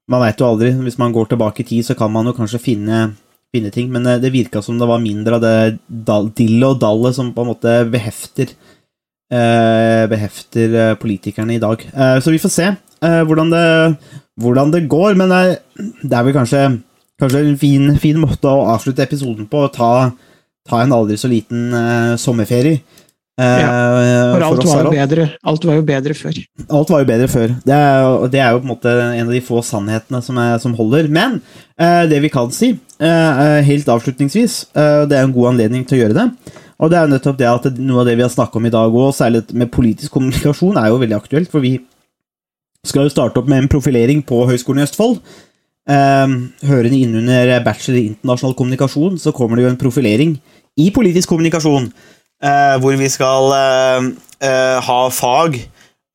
man 0.09 0.23
veit 0.23 0.39
jo 0.41 0.47
aldri. 0.47 0.71
Hvis 0.87 0.97
man 0.97 1.13
går 1.13 1.29
tilbake 1.29 1.61
i 1.61 1.67
tid, 1.69 1.85
så 1.85 1.93
kan 1.99 2.09
man 2.09 2.25
jo 2.25 2.33
kanskje 2.33 2.61
finne, 2.63 3.11
finne 3.55 3.71
ting, 3.73 3.89
men 3.93 4.05
eh, 4.07 4.19
det 4.21 4.33
virka 4.33 4.61
som 4.65 4.79
det 4.79 4.89
var 4.89 5.01
mindre 5.03 5.39
av 5.39 5.45
det 5.45 5.55
dillet 6.37 6.67
og 6.69 6.81
dallet 6.81 7.17
som 7.17 7.31
på 7.33 7.45
en 7.45 7.51
måte 7.53 7.75
behefter 7.89 8.53
eh, 9.33 10.05
behefter 10.11 10.77
eh, 10.83 10.93
politikerne 11.01 11.57
i 11.57 11.61
dag. 11.61 11.83
Eh, 11.93 12.17
så 12.23 12.33
vi 12.33 12.41
får 12.41 12.53
se 12.53 12.69
eh, 12.69 13.21
hvordan, 13.25 13.53
det, 13.53 13.65
hvordan 14.41 14.73
det 14.75 14.87
går, 14.91 15.17
men 15.19 15.33
det 15.33 16.13
er 16.13 16.25
vel 16.27 16.35
kanskje, 16.37 16.63
kanskje 17.21 17.43
en 17.45 17.59
fin, 17.61 17.91
fin 18.01 18.21
måte 18.21 18.49
å 18.49 18.67
avslutte 18.75 19.05
episoden 19.05 19.49
på. 19.49 19.67
ta 19.73 20.11
ta 20.69 20.83
en 20.83 20.93
aldri 20.93 21.17
så 21.17 21.29
liten 21.31 21.73
eh, 21.73 22.15
sommerferie. 22.21 22.81
Ja, 23.39 24.35
For 24.35 24.43
alt 24.43 24.65
for 24.65 24.67
var, 24.67 24.81
jo 24.83 24.91
bedre, 24.91 25.25
alt 25.47 25.63
var 25.63 25.77
jo 25.77 25.83
bedre 25.87 26.15
før. 26.17 26.39
Alt 26.75 26.89
var 26.91 26.99
jo 26.99 27.07
bedre 27.07 27.27
før. 27.31 27.53
Det 27.63 27.71
er, 27.71 28.07
det 28.33 28.41
er 28.43 28.51
jo 28.51 28.59
på 28.59 28.67
en 28.67 28.71
måte 28.73 28.95
en 28.99 29.29
av 29.29 29.31
de 29.31 29.39
få 29.47 29.61
sannhetene 29.63 30.19
som, 30.25 30.41
er, 30.43 30.57
som 30.59 30.73
holder. 30.75 31.07
Men 31.07 31.37
eh, 31.79 32.03
det 32.11 32.19
vi 32.25 32.31
kan 32.33 32.51
si, 32.51 32.73
helt 32.99 33.87
avslutningsvis, 33.89 34.65
eh, 34.75 35.05
det 35.07 35.17
er 35.17 35.23
en 35.23 35.35
god 35.35 35.53
anledning 35.53 35.85
til 35.87 35.97
å 35.97 36.01
gjøre 36.03 36.17
det. 36.17 36.55
Og 36.79 36.89
det 36.91 36.97
er 36.97 37.07
jo 37.07 37.13
nettopp 37.13 37.37
det 37.39 37.47
at 37.47 37.67
noe 37.79 38.01
av 38.01 38.07
det 38.07 38.15
vi 38.15 38.23
har 38.23 38.31
snakket 38.31 38.59
om 38.59 38.65
i 38.67 38.71
dag, 38.73 38.95
og 38.95 39.15
særlig 39.15 39.43
med 39.53 39.71
politisk 39.71 40.11
kommunikasjon, 40.15 40.77
er 40.79 40.91
jo 40.91 40.99
veldig 40.99 41.17
aktuelt. 41.17 41.51
For 41.51 41.63
vi 41.63 41.77
skal 42.87 43.07
jo 43.07 43.13
starte 43.13 43.41
opp 43.41 43.49
med 43.51 43.63
en 43.63 43.71
profilering 43.71 44.23
på 44.23 44.45
Høgskolen 44.47 44.83
i 44.83 44.87
Østfold. 44.87 45.19
Eh, 45.89 46.35
hørende 46.69 46.99
innunder 46.99 47.63
bachelor 47.65 47.99
i 47.99 48.07
internasjonal 48.13 48.55
kommunikasjon, 48.55 49.19
så 49.19 49.33
kommer 49.35 49.57
det 49.57 49.65
jo 49.65 49.73
en 49.73 49.81
profilering 49.81 50.37
i 50.79 50.89
politisk 50.95 51.29
kommunikasjon. 51.33 51.91
eh, 52.41 52.77
hvor 52.79 52.95
vi 52.95 53.09
skal 53.11 53.51
eh, 53.51 54.09
eh, 54.47 54.77
ha 54.79 54.99
fag 55.11 55.57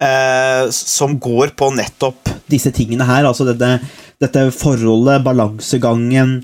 eh, 0.00 0.70
som 0.72 1.18
går 1.20 1.52
på 1.52 1.68
nettopp 1.76 2.30
disse 2.48 2.72
tingene 2.72 3.04
her. 3.04 3.26
Altså 3.28 3.44
dette, 3.44 3.80
dette 4.22 4.50
forholdet, 4.56 5.24
balansegangen 5.24 6.38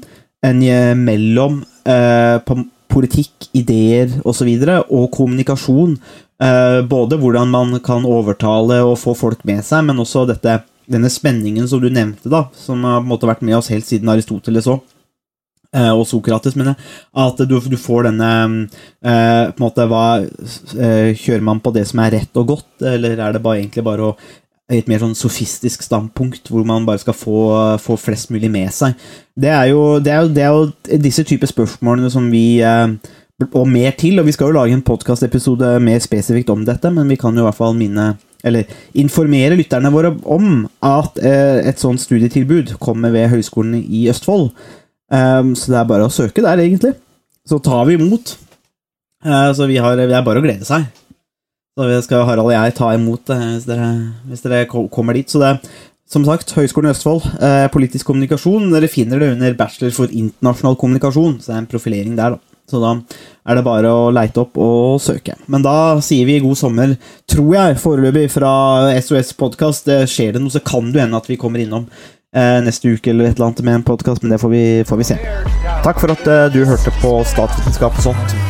en, 0.47 0.63
eh, 0.63 0.95
mellom 0.95 1.65
eh, 1.85 2.57
politikk, 2.91 3.51
ideer 3.53 4.09
osv. 4.09 4.27
Og, 4.27 4.35
så 4.37 4.49
videre, 4.49 4.81
og 4.89 5.11
kommunikasjon. 5.15 5.97
Eh, 6.41 6.81
både 6.89 7.19
hvordan 7.21 7.51
man 7.53 7.81
kan 7.85 8.07
overtale 8.09 8.81
og 8.87 8.99
få 8.99 9.15
folk 9.15 9.45
med 9.49 9.65
seg, 9.67 9.85
men 9.89 10.01
også 10.01 10.27
dette, 10.31 10.63
denne 10.91 11.11
spenningen 11.13 11.69
som 11.69 11.83
du 11.83 11.91
nevnte, 11.93 12.31
da, 12.33 12.47
som 12.57 12.87
har 12.89 13.05
måte 13.05 13.29
vært 13.29 13.45
med 13.47 13.59
oss 13.59 13.71
helt 13.73 13.87
siden 13.87 14.11
Aristoteles 14.11 14.71
òg. 14.71 14.81
Og 15.71 16.01
Sokrates, 16.03 16.57
jeg. 16.59 16.75
At 17.15 17.41
du, 17.47 17.53
du 17.63 17.77
får 17.79 18.09
denne 18.09 18.31
på 18.99 19.07
en 19.07 19.61
måte, 19.63 19.85
hva, 19.87 20.19
Kjører 21.15 21.45
man 21.47 21.61
på 21.63 21.71
det 21.77 21.85
som 21.87 22.01
er 22.03 22.11
rett 22.17 22.41
og 22.43 22.49
godt, 22.49 22.73
eller 22.83 23.15
er 23.15 23.37
det 23.37 23.43
bare, 23.45 23.61
egentlig 23.61 23.85
bare 23.87 24.09
å 24.09 24.17
et 24.71 24.89
mer 24.91 25.03
sånn 25.03 25.17
sofistisk 25.19 25.83
standpunkt, 25.83 26.51
hvor 26.51 26.67
man 26.67 26.87
bare 26.87 27.03
skal 27.03 27.17
få, 27.17 27.41
få 27.83 27.97
flest 27.99 28.31
mulig 28.31 28.51
med 28.53 28.71
seg. 28.75 28.95
Det 29.35 29.51
er 29.51 29.71
jo, 29.73 29.83
det 30.03 30.13
er 30.15 30.23
jo, 30.23 30.31
det 30.37 30.45
er 30.47 30.55
jo 30.55 31.01
disse 31.03 31.25
typer 31.27 31.51
spørsmålene 31.51 32.11
som 32.13 32.29
vi 32.31 32.61
eh, 32.63 32.95
Og 33.57 33.65
mer 33.65 33.95
til, 33.97 34.19
og 34.21 34.27
vi 34.29 34.35
skal 34.37 34.51
jo 34.51 34.59
lage 34.59 34.75
en 34.77 34.85
podkastepisode 34.85 35.79
mer 35.81 36.03
spesifikt 36.05 36.51
om 36.53 36.67
dette, 36.69 36.91
men 36.93 37.09
vi 37.09 37.17
kan 37.17 37.33
jo 37.33 37.41
i 37.41 37.47
hvert 37.47 37.57
fall 37.57 37.73
minne 37.73 38.13
eller 38.45 38.69
informere 39.01 39.57
lytterne 39.57 39.93
våre 39.93 40.11
om 40.29 40.67
at 40.85 41.17
eh, 41.25 41.61
et 41.69 41.81
sånt 41.81 42.01
studietilbud 42.01 42.75
kommer 42.81 43.13
ved 43.15 43.31
Høgskolen 43.33 43.81
i 43.81 44.07
Østfold. 44.13 44.51
Um, 45.11 45.55
så 45.59 45.73
det 45.73 45.81
er 45.81 45.89
bare 45.89 46.07
å 46.07 46.13
søke 46.13 46.45
der, 46.45 46.61
egentlig. 46.63 46.95
Så 47.49 47.59
tar 47.65 47.89
vi 47.89 47.97
imot. 47.99 48.37
Eh, 49.25 49.51
så 49.57 49.69
vi 49.69 49.81
har, 49.83 49.97
det 49.99 50.09
er 50.13 50.27
bare 50.27 50.41
å 50.41 50.45
glede 50.45 50.69
seg. 50.69 50.87
Så 51.79 51.87
vi 51.87 52.01
skal 52.03 52.27
Harald 52.27 52.51
og 52.51 52.55
jeg 52.55 52.75
ta 52.77 52.91
imot 52.97 53.23
det 53.31 53.39
hvis 53.41 53.69
dere, 53.69 53.91
hvis 54.29 54.43
dere 54.45 54.67
kommer 54.69 55.17
dit. 55.17 55.31
Så 55.31 55.41
det 55.43 55.55
som 56.11 56.25
sagt 56.27 56.51
Høgskolen 56.57 56.91
i 56.91 56.95
Østfold, 56.95 57.27
eh, 57.39 57.69
politisk 57.71 58.09
kommunikasjon. 58.11 58.73
Dere 58.73 58.91
finner 58.91 59.21
det 59.23 59.33
under 59.37 59.55
bachelor 59.55 59.93
for 59.95 60.11
internasjonal 60.11 60.75
kommunikasjon, 60.77 61.39
så 61.39 61.53
det 61.53 61.55
er 61.55 61.61
en 61.63 61.71
profilering 61.71 62.17
der, 62.19 62.35
da. 62.35 62.39
Så 62.71 62.79
da 62.83 62.93
er 63.47 63.59
det 63.59 63.65
bare 63.67 63.91
å 63.91 64.11
leite 64.15 64.43
opp 64.43 64.59
og 64.59 65.01
søke. 65.03 65.35
Men 65.51 65.63
da 65.63 66.01
sier 66.03 66.27
vi 66.27 66.41
god 66.43 66.59
sommer, 66.59 66.97
tror 67.31 67.55
jeg, 67.55 67.79
foreløpig 67.83 68.29
fra 68.31 68.53
SOS 68.99 69.35
Podkast. 69.39 69.91
Skjer 70.11 70.35
det 70.35 70.43
noe, 70.43 70.55
så 70.55 70.63
kan 70.63 70.93
det 70.93 71.03
hende 71.03 71.19
at 71.19 71.31
vi 71.31 71.39
kommer 71.39 71.63
innom 71.63 71.89
eh, 72.35 72.61
neste 72.67 72.95
uke 72.95 73.11
eller 73.11 73.31
et 73.31 73.39
eller 73.39 73.51
annet 73.51 73.67
med 73.67 73.81
en 73.81 73.89
podkast, 73.91 74.23
men 74.23 74.35
det 74.35 74.43
får 74.43 74.55
vi, 74.55 74.65
får 74.87 75.03
vi 75.03 75.11
se. 75.13 75.19
Takk 75.87 76.03
for 76.03 76.15
at 76.15 76.27
eh, 76.27 76.49
du 76.55 76.65
hørte 76.67 76.95
på 77.03 77.21
Statsvitenskap 77.35 77.99
og 78.03 78.11
sånt. 78.11 78.50